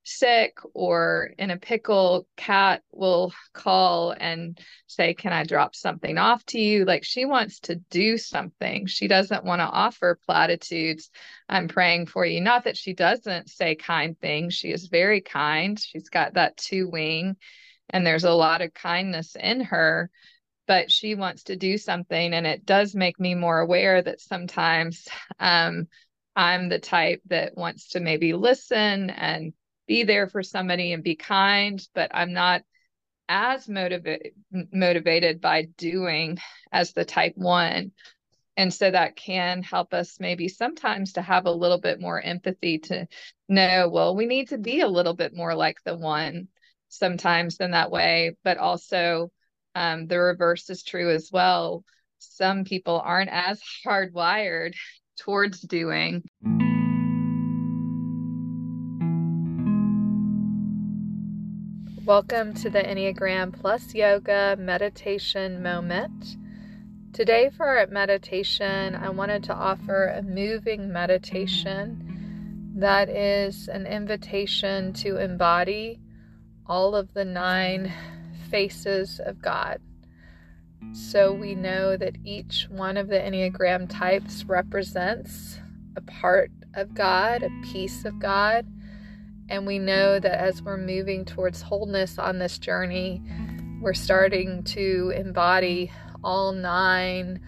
sick 0.09 0.57
or 0.73 1.31
in 1.37 1.51
a 1.51 1.57
pickle, 1.57 2.27
Kat 2.35 2.81
will 2.91 3.31
call 3.53 4.11
and 4.11 4.59
say, 4.87 5.13
Can 5.13 5.31
I 5.31 5.43
drop 5.43 5.75
something 5.75 6.17
off 6.17 6.43
to 6.47 6.59
you? 6.59 6.85
Like 6.85 7.03
she 7.03 7.25
wants 7.25 7.59
to 7.61 7.75
do 7.75 8.17
something. 8.17 8.87
She 8.87 9.07
doesn't 9.07 9.45
want 9.45 9.59
to 9.59 9.65
offer 9.65 10.19
platitudes. 10.25 11.09
I'm 11.47 11.67
praying 11.67 12.07
for 12.07 12.25
you. 12.25 12.41
Not 12.41 12.63
that 12.65 12.77
she 12.77 12.93
doesn't 12.93 13.49
say 13.49 13.75
kind 13.75 14.19
things. 14.19 14.53
She 14.53 14.71
is 14.71 14.87
very 14.87 15.21
kind. 15.21 15.79
She's 15.79 16.09
got 16.09 16.33
that 16.33 16.57
two 16.57 16.89
wing, 16.89 17.37
and 17.89 18.05
there's 18.05 18.25
a 18.25 18.31
lot 18.31 18.61
of 18.61 18.73
kindness 18.73 19.35
in 19.39 19.61
her. 19.61 20.09
But 20.67 20.91
she 20.91 21.15
wants 21.15 21.43
to 21.43 21.55
do 21.55 21.77
something. 21.77 22.33
And 22.33 22.45
it 22.45 22.65
does 22.65 22.93
make 22.93 23.19
me 23.19 23.33
more 23.33 23.59
aware 23.59 24.01
that 24.01 24.21
sometimes 24.21 25.07
um, 25.39 25.87
I'm 26.35 26.69
the 26.69 26.79
type 26.79 27.21
that 27.27 27.57
wants 27.57 27.89
to 27.89 27.99
maybe 27.99 28.33
listen 28.33 29.09
and 29.09 29.53
be 29.89 30.03
there 30.03 30.29
for 30.29 30.41
somebody 30.41 30.93
and 30.93 31.03
be 31.03 31.17
kind, 31.17 31.85
but 31.93 32.11
I'm 32.13 32.31
not 32.31 32.61
as 33.27 33.67
motivated 33.67 34.31
motivated 34.71 35.41
by 35.41 35.63
doing 35.77 36.39
as 36.71 36.93
the 36.93 37.05
type 37.05 37.33
1 37.35 37.91
and 38.57 38.73
so 38.73 38.89
that 38.89 39.15
can 39.15 39.61
help 39.61 39.93
us 39.93 40.19
maybe 40.19 40.47
sometimes 40.47 41.13
to 41.13 41.21
have 41.21 41.45
a 41.45 41.51
little 41.51 41.79
bit 41.79 42.01
more 42.01 42.19
empathy 42.19 42.79
to 42.79 43.07
know 43.47 43.87
well 43.87 44.15
we 44.15 44.25
need 44.25 44.49
to 44.49 44.57
be 44.57 44.81
a 44.81 44.87
little 44.87 45.13
bit 45.13 45.35
more 45.35 45.53
like 45.53 45.77
the 45.83 45.95
one 45.95 46.47
sometimes 46.89 47.57
in 47.57 47.71
that 47.71 47.91
way. 47.91 48.35
But 48.43 48.57
also 48.57 49.31
um, 49.75 50.07
the 50.07 50.19
reverse 50.19 50.69
is 50.69 50.83
true 50.83 51.13
as 51.13 51.29
well. 51.31 51.85
Some 52.17 52.65
people 52.65 53.01
aren't 53.03 53.29
as 53.31 53.61
hardwired 53.85 54.73
towards 55.17 55.61
doing 55.61 56.23
Welcome 62.09 62.55
to 62.55 62.71
the 62.71 62.81
Enneagram 62.81 63.53
Plus 63.53 63.93
Yoga 63.93 64.55
meditation 64.57 65.61
moment. 65.61 66.37
Today, 67.13 67.51
for 67.55 67.67
our 67.67 67.85
meditation, 67.85 68.95
I 68.95 69.11
wanted 69.11 69.43
to 69.43 69.53
offer 69.53 70.07
a 70.07 70.23
moving 70.23 70.91
meditation 70.91 72.73
that 72.77 73.09
is 73.09 73.67
an 73.67 73.85
invitation 73.85 74.91
to 74.93 75.17
embody 75.17 75.99
all 76.65 76.95
of 76.95 77.13
the 77.13 77.25
nine 77.25 77.93
faces 78.49 79.21
of 79.23 79.39
God. 79.39 79.79
So 80.93 81.31
we 81.31 81.53
know 81.53 81.95
that 81.95 82.15
each 82.25 82.65
one 82.71 82.97
of 82.97 83.07
the 83.07 83.19
Enneagram 83.19 83.87
types 83.87 84.45
represents 84.45 85.59
a 85.95 86.01
part 86.01 86.49
of 86.73 86.95
God, 86.95 87.43
a 87.43 87.51
piece 87.71 88.03
of 88.03 88.17
God 88.17 88.65
and 89.49 89.65
we 89.65 89.79
know 89.79 90.19
that 90.19 90.39
as 90.39 90.61
we're 90.61 90.77
moving 90.77 91.25
towards 91.25 91.61
wholeness 91.61 92.17
on 92.19 92.39
this 92.39 92.59
journey, 92.59 93.21
we're 93.81 93.93
starting 93.93 94.63
to 94.63 95.11
embody 95.15 95.91
all 96.23 96.51
nine 96.51 97.39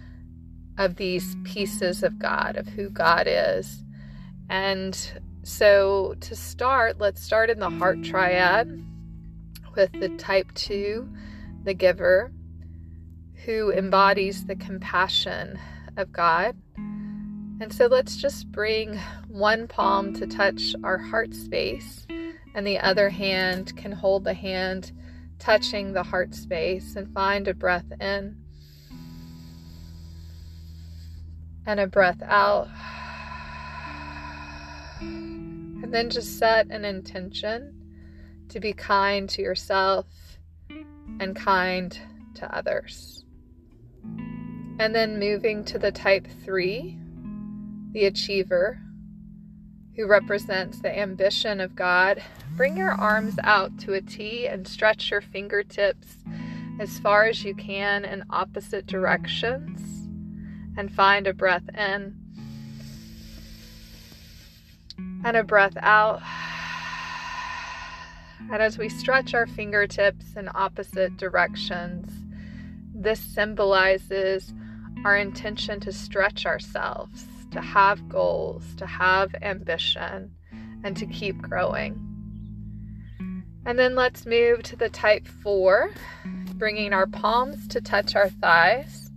of 0.78 0.96
these 0.96 1.36
pieces 1.44 2.02
of 2.02 2.18
God, 2.18 2.56
of 2.56 2.68
who 2.68 2.90
God 2.90 3.28
is. 3.28 3.84
And 4.50 4.98
so 5.44 6.16
to 6.22 6.36
start, 6.36 7.00
let's 7.00 7.22
start 7.22 7.50
in 7.50 7.60
the 7.60 7.70
heart 7.70 8.02
triad 8.04 8.84
with 9.76 9.92
the 9.94 10.10
type 10.10 10.52
two, 10.54 11.08
the 11.64 11.74
giver, 11.74 12.32
who 13.46 13.72
embodies 13.72 14.46
the 14.46 14.56
compassion 14.56 15.60
of 15.98 16.12
God. 16.12 16.56
And 17.62 17.72
so 17.72 17.86
let's 17.86 18.18
just 18.18 18.52
bring 18.52 18.98
one 19.28 19.68
palm 19.68 20.16
to 20.16 20.26
touch 20.26 20.74
our 20.84 20.98
heart 20.98 21.32
space, 21.36 22.08
and 22.56 22.66
the 22.66 22.80
other 22.80 23.12
hand 23.12 23.78
can 23.78 23.92
hold 23.92 24.24
the 24.24 24.34
hand 24.34 24.92
touching 25.38 25.94
the 25.94 26.02
heart 26.02 26.34
space 26.34 26.96
and 26.96 27.14
find 27.14 27.48
a 27.48 27.54
breath 27.54 27.86
in 28.02 28.36
and 31.68 31.80
a 31.80 31.86
breath 31.86 32.24
out. 32.24 32.68
And 35.00 35.94
then 35.94 36.10
just 36.10 36.40
set 36.40 36.66
an 36.72 36.84
intention 36.84 37.76
to 38.50 38.60
be 38.60 38.74
kind 38.74 39.30
to 39.30 39.44
yourself 39.44 40.08
and 41.20 41.36
kind 41.36 41.96
to 42.36 42.56
others. 42.56 43.24
And 44.80 44.96
then 44.96 45.20
moving 45.20 45.64
to 45.66 45.78
the 45.78 45.92
type 45.92 46.26
three 46.44 46.98
the 47.92 48.06
achiever, 48.06 48.80
who 49.96 50.08
represents 50.08 50.80
the 50.80 50.98
ambition 50.98 51.60
of 51.60 51.76
God, 51.76 52.24
bring 52.56 52.78
your 52.78 52.92
arms 52.92 53.36
out 53.44 53.78
to 53.80 53.94
a 53.94 54.02
T 54.02 54.48
and 54.48 54.68
stretch 54.68 55.12
your 55.12 55.22
fingertips 55.22 56.16
as 56.80 56.98
far 57.00 57.26
as 57.26 57.44
you 57.44 57.54
can 57.54 58.06
in 58.06 58.24
opposite 58.30 58.88
directions 58.88 60.08
and 60.78 60.92
find 60.92 61.28
a 61.28 61.34
breath 61.34 61.70
in 61.78 62.16
and 65.24 65.38
a 65.38 65.44
breath 65.44 65.78
out. 65.82 66.22
And 68.52 68.62
as 68.62 68.78
we 68.78 68.90
stretch 68.90 69.34
our 69.34 69.46
fingertips 69.46 70.36
in 70.36 70.50
opposite 70.56 71.18
directions, 71.18 72.12
this 72.94 73.20
symbolizes 73.20 74.54
our 75.06 75.18
intention 75.18 75.80
to 75.82 75.92
stretch 75.92 76.46
ourselves 76.46 77.26
to 77.52 77.62
have 77.62 78.10
goals, 78.10 78.64
to 78.78 78.86
have 78.86 79.36
ambition, 79.42 80.32
and 80.84 80.98
to 80.98 81.06
keep 81.06 81.38
growing. 81.42 82.08
And 83.66 83.78
then 83.78 83.96
let's 83.96 84.26
move 84.26 84.64
to 84.64 84.76
the 84.76 84.90
type 84.90 85.28
four, 85.28 85.92
bringing 86.56 86.94
our 86.94 87.08
palms 87.08 87.68
to 87.70 87.82
touch 87.82 88.16
our 88.16 88.30
thighs. 88.30 89.12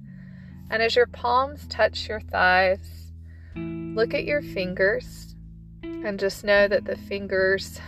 And 0.70 0.82
as 0.82 0.96
your 0.96 1.06
palms 1.06 1.66
touch 1.68 2.08
your 2.08 2.20
thighs, 2.20 3.12
look 3.56 4.12
at 4.12 4.24
your 4.24 4.42
fingers 4.42 5.34
and 5.82 6.20
just 6.20 6.44
know 6.44 6.68
that 6.68 6.84
the 6.84 6.96
fingers 6.96 7.80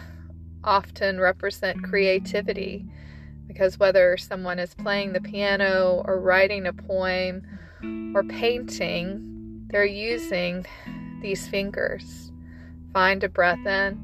often 0.65 1.21
represent 1.21 1.83
creativity 1.83 2.87
because 3.47 3.79
whether 3.79 4.17
someone 4.17 4.59
is 4.59 4.75
playing 4.75 5.13
the 5.13 5.21
piano 5.21 6.03
or 6.07 6.21
writing 6.21 6.67
a 6.67 6.73
poem 6.73 7.43
or 8.15 8.25
painting, 8.25 9.36
they're 9.69 9.85
using 9.85 10.65
these 11.21 11.47
fingers. 11.49 12.31
Find 12.93 13.23
a 13.25 13.29
breath 13.29 13.67
in. 13.67 14.01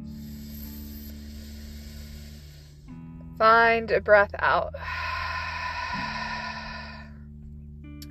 Find 3.39 3.91
a 3.91 4.01
breath 4.01 4.35
out. 4.39 4.75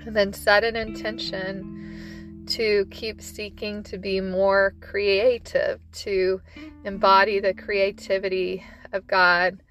And 0.06 0.16
then 0.16 0.34
set 0.34 0.64
an 0.64 0.76
intention 0.76 2.46
to 2.48 2.86
keep 2.92 3.22
seeking 3.22 3.84
to 3.84 3.98
be 3.98 4.20
more 4.20 4.74
creative, 4.82 5.80
to 5.92 6.42
embody 6.84 7.40
the 7.40 7.54
creativity 7.54 8.64
of 8.92 9.08
God 9.08 9.62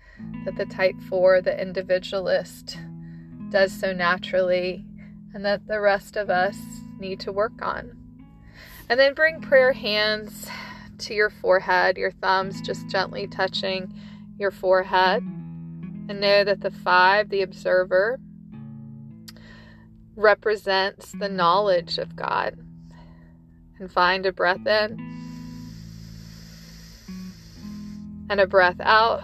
that 0.44 0.56
the 0.56 0.66
type 0.66 0.94
4, 1.08 1.40
the 1.40 1.60
individualist, 1.60 2.78
does 3.50 3.72
so 3.72 3.92
naturally, 3.92 4.84
and 5.34 5.44
that 5.44 5.66
the 5.66 5.80
rest 5.80 6.16
of 6.16 6.30
us 6.30 6.56
need 7.00 7.20
to 7.20 7.32
work 7.32 7.62
on. 7.62 7.96
And 8.88 8.98
then 8.98 9.14
bring 9.14 9.40
prayer 9.40 9.72
hands 9.72 10.48
to 10.98 11.14
your 11.14 11.30
forehead, 11.30 11.96
your 11.96 12.10
thumbs 12.10 12.60
just 12.60 12.88
gently 12.88 13.26
touching 13.26 13.94
your 14.38 14.50
forehead. 14.50 15.22
And 15.22 16.20
know 16.20 16.42
that 16.44 16.60
the 16.60 16.70
five, 16.70 17.28
the 17.28 17.42
observer, 17.42 18.18
represents 20.16 21.12
the 21.12 21.28
knowledge 21.28 21.98
of 21.98 22.16
God. 22.16 22.58
And 23.78 23.90
find 23.90 24.26
a 24.26 24.32
breath 24.32 24.66
in 24.66 25.10
and 28.28 28.40
a 28.40 28.46
breath 28.46 28.80
out. 28.80 29.22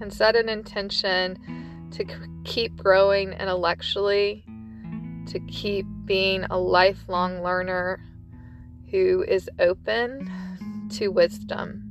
And 0.00 0.12
set 0.12 0.36
an 0.36 0.48
intention 0.48 1.90
to 1.90 2.04
keep 2.44 2.76
growing 2.76 3.32
intellectually 3.32 4.44
to 5.30 5.40
keep 5.40 5.86
being 6.04 6.44
a 6.50 6.58
lifelong 6.58 7.42
learner 7.42 8.00
who 8.90 9.24
is 9.26 9.48
open 9.58 10.30
to 10.90 11.08
wisdom. 11.08 11.86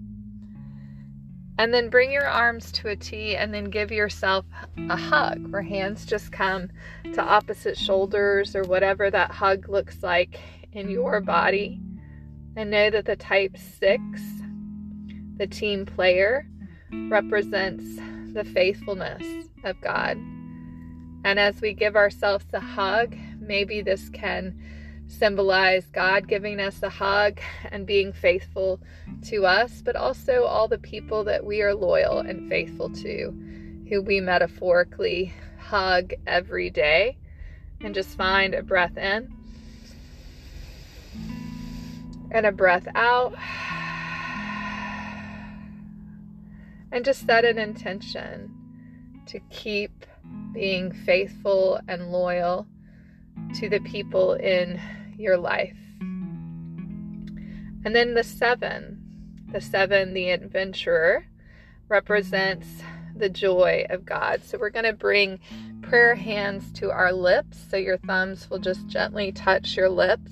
And 1.58 1.74
then 1.74 1.90
bring 1.90 2.12
your 2.12 2.28
arms 2.28 2.72
to 2.74 2.90
a 2.90 2.96
T 2.96 3.36
and 3.36 3.54
then 3.54 3.66
give 3.66 3.92
yourself 3.92 4.46
a 4.90 4.96
hug 4.96 5.52
where 5.52 5.62
hands 5.62 6.06
just 6.06 6.32
come 6.32 6.70
to 7.14 7.22
opposite 7.22 7.78
shoulders 7.78 8.56
or 8.56 8.64
whatever 8.64 9.12
that 9.12 9.32
hug 9.32 9.68
looks 9.68 10.02
like 10.02 10.40
in 10.72 10.90
your 10.90 11.20
body. 11.20 11.82
And 12.56 12.72
know 12.72 12.90
that 12.90 13.06
the 13.06 13.16
type 13.16 13.58
six, 13.58 14.02
the 15.38 15.48
team 15.48 15.86
player, 15.86 16.48
represents 17.10 17.84
the 18.34 18.44
faithfulness 18.44 19.48
of 19.64 19.80
God. 19.82 20.18
And 21.26 21.40
as 21.40 21.60
we 21.60 21.74
give 21.74 21.96
ourselves 21.96 22.46
a 22.54 22.60
hug, 22.60 23.16
maybe 23.50 23.82
this 23.82 24.10
can 24.10 24.58
symbolize 25.08 25.84
God 25.88 26.28
giving 26.28 26.60
us 26.60 26.82
a 26.84 26.90
hug 26.90 27.40
and 27.72 27.86
being 27.86 28.14
faithful 28.14 28.80
to 29.26 29.46
us, 29.46 29.82
but 29.82 29.96
also 29.96 30.44
all 30.44 30.68
the 30.68 30.78
people 30.78 31.24
that 31.24 31.44
we 31.44 31.62
are 31.64 31.74
loyal 31.74 32.20
and 32.20 32.48
faithful 32.48 32.92
to, 32.92 33.34
who 33.90 34.02
we 34.04 34.22
metaphorically 34.22 35.34
hug 35.60 36.14
every 36.28 36.70
day. 36.70 37.18
And 37.82 37.96
just 37.96 38.16
find 38.18 38.54
a 38.54 38.62
breath 38.62 38.98
in 38.98 39.34
and 42.32 42.46
a 42.46 42.52
breath 42.52 42.88
out. 42.94 43.34
And 46.92 47.06
just 47.06 47.26
set 47.26 47.46
an 47.46 47.58
intention 47.58 48.54
to 49.28 49.40
keep 49.50 50.06
being 50.54 50.92
faithful 50.92 51.80
and 51.88 52.12
loyal 52.12 52.68
to 53.56 53.70
the 53.70 53.80
people 53.82 54.34
in 54.34 54.80
your 55.18 55.38
life. 55.38 55.78
And 57.86 57.96
then 57.96 58.14
the 58.14 58.24
seven, 58.24 59.46
the 59.52 59.62
seven, 59.62 60.14
the 60.14 60.30
adventurer, 60.32 61.26
represents 61.88 62.68
the 63.16 63.30
joy 63.30 63.86
of 63.90 64.06
God. 64.06 64.44
So 64.44 64.58
we're 64.58 64.70
going 64.70 64.86
to 64.86 64.94
bring 64.94 65.40
prayer 65.82 66.16
hands 66.16 66.72
to 66.74 66.92
our 66.92 67.12
lips. 67.12 67.58
So 67.70 67.78
your 67.78 67.98
thumbs 67.98 68.50
will 68.50 68.60
just 68.60 68.88
gently 68.88 69.32
touch 69.32 69.76
your 69.76 69.90
lips. 69.90 70.32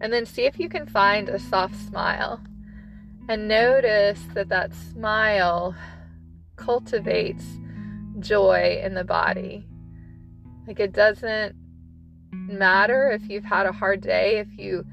And 0.00 0.12
then 0.12 0.26
see 0.26 0.42
if 0.42 0.58
you 0.58 0.68
can 0.68 0.86
find 0.86 1.28
a 1.28 1.38
soft 1.38 1.76
smile. 1.76 2.40
And 3.28 3.48
notice 3.48 4.20
that 4.34 4.48
that 4.50 4.72
smile 4.74 5.74
cultivates 6.56 7.44
joy 8.20 8.80
in 8.82 8.94
the 8.94 9.04
body. 9.04 9.66
Like 10.66 10.80
it 10.80 10.92
doesn't 10.92 11.56
matter 12.36 13.10
if 13.10 13.28
you've 13.28 13.44
had 13.44 13.66
a 13.66 13.72
hard 13.72 14.00
day, 14.00 14.38
if 14.38 14.48
you 14.58 14.84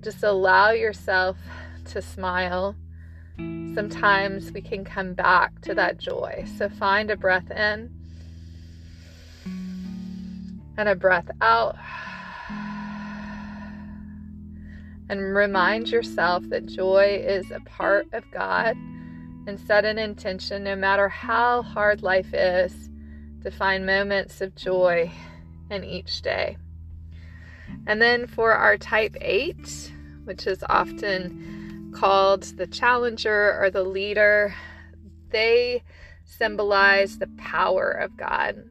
just 0.00 0.22
allow 0.22 0.70
yourself 0.70 1.36
to 1.86 2.00
smile, 2.00 2.76
sometimes 3.36 4.52
we 4.52 4.60
can 4.60 4.84
come 4.84 5.14
back 5.14 5.60
to 5.62 5.74
that 5.74 5.98
joy. 5.98 6.46
So 6.56 6.68
find 6.68 7.10
a 7.10 7.16
breath 7.16 7.50
in 7.50 7.90
and 10.76 10.88
a 10.88 10.94
breath 10.94 11.28
out. 11.40 11.76
And 15.08 15.34
remind 15.34 15.90
yourself 15.90 16.48
that 16.48 16.66
joy 16.66 17.22
is 17.26 17.50
a 17.50 17.60
part 17.60 18.06
of 18.12 18.24
God 18.30 18.76
and 19.46 19.60
set 19.60 19.84
an 19.84 19.98
intention, 19.98 20.64
no 20.64 20.74
matter 20.74 21.08
how 21.08 21.62
hard 21.62 22.02
life 22.02 22.32
is, 22.32 22.88
to 23.42 23.50
find 23.50 23.84
moments 23.84 24.40
of 24.40 24.54
joy 24.54 25.12
in 25.70 25.84
each 25.84 26.22
day. 26.22 26.56
And 27.86 28.00
then 28.00 28.26
for 28.26 28.52
our 28.52 28.76
type 28.76 29.16
8, 29.20 29.92
which 30.24 30.46
is 30.46 30.64
often 30.68 31.92
called 31.94 32.42
the 32.56 32.66
challenger 32.66 33.60
or 33.60 33.70
the 33.70 33.84
leader, 33.84 34.54
they 35.30 35.82
symbolize 36.24 37.18
the 37.18 37.28
power 37.36 37.90
of 37.90 38.16
God. 38.16 38.64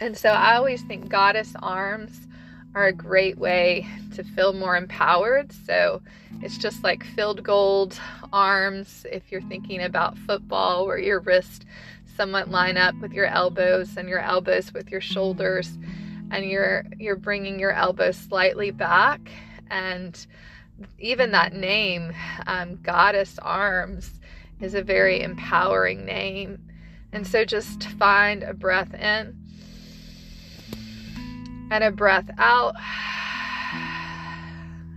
And 0.00 0.16
so 0.16 0.30
I 0.30 0.56
always 0.56 0.82
think 0.82 1.08
goddess 1.08 1.52
arms 1.62 2.26
are 2.74 2.86
a 2.86 2.92
great 2.92 3.38
way 3.38 3.86
to 4.14 4.24
feel 4.24 4.52
more 4.52 4.76
empowered. 4.76 5.52
So 5.52 6.00
it's 6.40 6.56
just 6.56 6.82
like 6.82 7.04
field 7.04 7.42
goal 7.42 7.92
arms 8.32 9.06
if 9.12 9.30
you're 9.30 9.42
thinking 9.42 9.82
about 9.82 10.16
football, 10.18 10.86
where 10.86 10.98
your 10.98 11.20
wrists 11.20 11.66
somewhat 12.16 12.50
line 12.50 12.76
up 12.76 12.94
with 13.00 13.12
your 13.12 13.26
elbows 13.26 13.96
and 13.96 14.08
your 14.08 14.20
elbows 14.20 14.72
with 14.72 14.90
your 14.90 15.00
shoulders 15.00 15.78
and 16.32 16.46
you're 16.46 16.84
you're 16.98 17.14
bringing 17.14 17.60
your 17.60 17.72
elbows 17.72 18.16
slightly 18.16 18.70
back. 18.70 19.20
And 19.70 20.26
even 20.98 21.30
that 21.32 21.52
name 21.52 22.12
um, 22.46 22.80
goddess 22.82 23.38
arms 23.40 24.18
is 24.60 24.74
a 24.74 24.82
very 24.82 25.22
empowering 25.22 26.04
name. 26.04 26.58
And 27.12 27.26
so 27.26 27.44
just 27.44 27.84
find 27.84 28.42
a 28.42 28.54
breath 28.54 28.94
in 28.94 29.38
and 31.70 31.84
a 31.84 31.92
breath 31.92 32.30
out. 32.38 32.74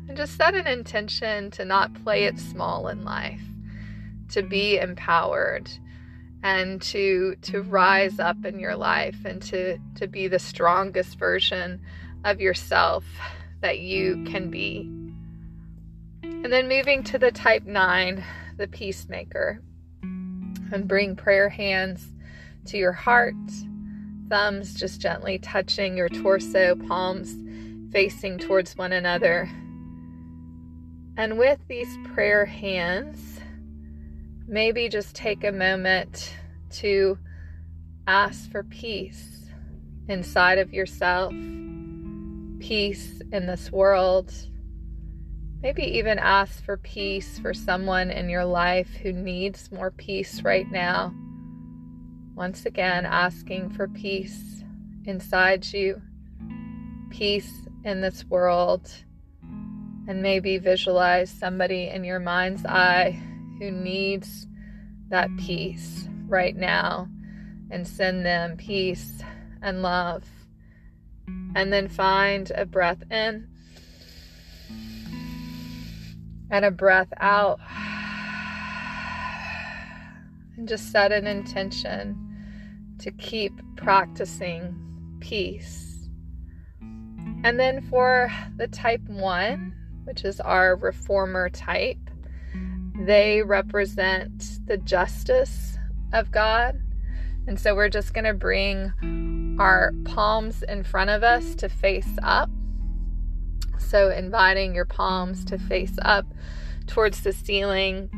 And 0.08 0.16
just 0.16 0.38
set 0.38 0.54
an 0.54 0.68
intention 0.68 1.50
to 1.52 1.66
not 1.66 1.92
play 2.04 2.26
it 2.26 2.38
small 2.38 2.90
in 2.90 3.04
life 3.04 3.42
to 4.30 4.44
be 4.44 4.78
empowered 4.78 5.68
and 6.46 6.80
to 6.80 7.36
to 7.42 7.64
rise 7.64 8.20
up 8.20 8.46
in 8.46 8.60
your 8.60 8.76
life 8.76 9.18
and 9.26 9.42
to 9.42 9.80
to 9.96 10.06
be 10.06 10.28
the 10.28 10.38
strongest 10.38 11.18
version 11.18 11.82
of 12.24 12.40
yourself 12.40 13.04
that 13.62 13.80
you 13.80 14.24
can 14.26 14.52
be. 14.52 14.82
And 16.22 16.54
then 16.54 16.68
moving 16.68 17.04
to 17.06 17.18
the 17.18 17.32
type 17.32 17.66
9, 17.66 18.24
the 18.58 18.68
peacemaker. 18.68 19.60
And 20.04 20.88
bring 20.88 21.16
prayer 21.16 21.50
hands 21.50 22.14
to 22.66 22.78
your 22.78 22.92
heart, 22.92 23.34
thumbs 24.30 24.76
just 24.76 25.02
gently 25.02 25.40
touching 25.40 25.98
your 25.98 26.10
torso, 26.10 26.76
palms 26.76 27.36
facing 27.92 28.38
towards 28.38 28.78
one 28.78 28.92
another. 28.92 29.50
And 31.18 31.40
with 31.40 31.60
these 31.68 31.98
prayer 32.14 32.46
hands, 32.46 33.35
maybe 34.48 34.90
just 34.90 35.16
take 35.16 35.44
a 35.44 35.52
moment 35.52 36.34
to 36.70 37.18
ask 38.08 38.52
for 38.52 38.64
peace 38.64 39.50
inside 40.08 40.60
of 40.60 40.74
yourself, 40.74 41.32
peace 42.60 43.22
in 43.32 43.48
this 43.48 43.72
world. 43.72 44.32
Maybe 45.62 45.84
even 45.98 46.20
ask 46.20 46.64
for 46.64 46.78
peace 46.78 47.40
for 47.40 47.54
someone 47.54 48.12
in 48.12 48.30
your 48.30 48.46
life 48.46 48.94
who 48.94 49.12
needs 49.12 49.72
more 49.72 49.90
peace 49.90 50.44
right 50.44 50.70
now. 50.72 51.14
Once 52.36 52.66
again, 52.66 53.06
asking 53.06 53.72
for 53.72 53.88
peace 53.88 54.64
inside 55.06 55.66
you, 55.74 56.00
peace 57.10 57.52
in 57.84 58.02
this 58.02 58.26
world, 58.26 58.92
and 60.08 60.22
maybe 60.22 60.60
visualize 60.60 61.32
somebody 61.32 61.88
in 61.88 62.04
your 62.04 62.20
mind's 62.20 62.66
eye 62.66 63.20
who 63.60 63.72
needs 63.72 64.48
that 65.10 65.30
peace 65.38 66.08
right 66.28 66.56
now 66.56 67.08
and 67.72 67.88
send 67.88 68.26
them 68.26 68.58
peace 68.58 69.22
and 69.62 69.82
love. 69.82 70.24
And 71.56 71.72
then 71.72 71.88
find 71.88 72.52
a 72.54 72.66
breath 72.66 73.02
in 73.10 73.48
and 76.52 76.66
a 76.66 76.72
breath 76.72 77.12
out. 77.20 77.60
And 80.58 80.68
just 80.68 80.92
set 80.92 81.12
an 81.12 81.28
intention 81.28 82.22
to 83.00 83.12
keep 83.12 83.54
practicing 83.76 85.18
peace. 85.20 86.08
And 86.82 87.60
then 87.60 87.82
for 87.90 88.32
the 88.58 88.68
type 88.68 89.02
1, 89.08 89.76
which 90.06 90.24
is 90.24 90.40
our 90.40 90.76
reformer 90.76 91.50
type, 91.50 92.05
they 93.00 93.42
represent 93.42 94.66
the 94.66 94.78
justice 94.78 95.78
of 96.14 96.32
God. 96.32 96.82
And 97.48 97.60
so 97.60 97.76
we're 97.76 97.90
just 97.90 98.14
going 98.14 98.26
to 98.26 98.34
bring 98.34 99.58
our 99.60 99.94
palms 100.06 100.64
in 100.64 100.84
front 100.84 101.10
of 101.10 101.24
us 101.24 101.56
to 101.56 101.70
face 101.70 102.18
up. 102.24 102.50
So 103.78 104.10
inviting 104.10 104.74
your 104.74 104.86
palms 104.86 105.46
to 105.46 105.60
face 105.60 105.98
up 106.02 106.26
towards 106.88 107.22
the 107.22 107.34
ceiling. 107.34 108.10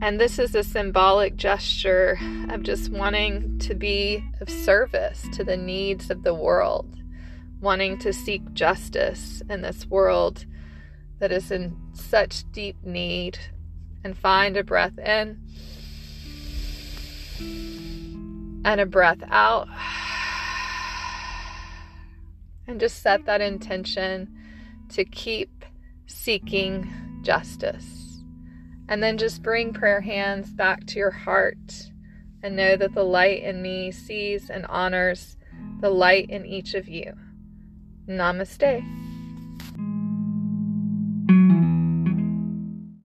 And 0.00 0.20
this 0.20 0.38
is 0.38 0.54
a 0.54 0.62
symbolic 0.62 1.36
gesture 1.36 2.18
of 2.50 2.62
just 2.62 2.90
wanting 2.90 3.58
to 3.60 3.74
be 3.74 4.24
of 4.40 4.48
service 4.48 5.26
to 5.32 5.42
the 5.42 5.56
needs 5.56 6.08
of 6.08 6.22
the 6.22 6.34
world, 6.34 6.96
wanting 7.60 7.98
to 7.98 8.12
seek 8.12 8.52
justice 8.54 9.42
in 9.50 9.62
this 9.62 9.86
world 9.86 10.46
that 11.18 11.32
is 11.32 11.50
in 11.50 11.76
such 11.92 12.44
deep 12.52 12.76
need 12.84 13.38
and 14.04 14.16
find 14.16 14.56
a 14.56 14.64
breath 14.64 14.98
in 14.98 15.40
and 18.64 18.80
a 18.80 18.86
breath 18.86 19.22
out. 19.28 19.68
And 22.66 22.78
just 22.78 23.02
set 23.02 23.24
that 23.24 23.40
intention 23.40 24.34
to 24.90 25.04
keep 25.04 25.64
seeking 26.06 26.90
justice. 27.22 28.22
And 28.88 29.02
then 29.02 29.18
just 29.18 29.42
bring 29.42 29.72
prayer 29.72 30.00
hands 30.00 30.50
back 30.50 30.86
to 30.86 30.98
your 30.98 31.10
heart 31.10 31.90
and 32.42 32.56
know 32.56 32.76
that 32.76 32.94
the 32.94 33.04
light 33.04 33.42
in 33.42 33.62
me 33.62 33.90
sees 33.90 34.50
and 34.50 34.66
honors 34.66 35.36
the 35.80 35.90
light 35.90 36.30
in 36.30 36.46
each 36.46 36.74
of 36.74 36.88
you. 36.88 37.14
Namaste. 38.06 39.07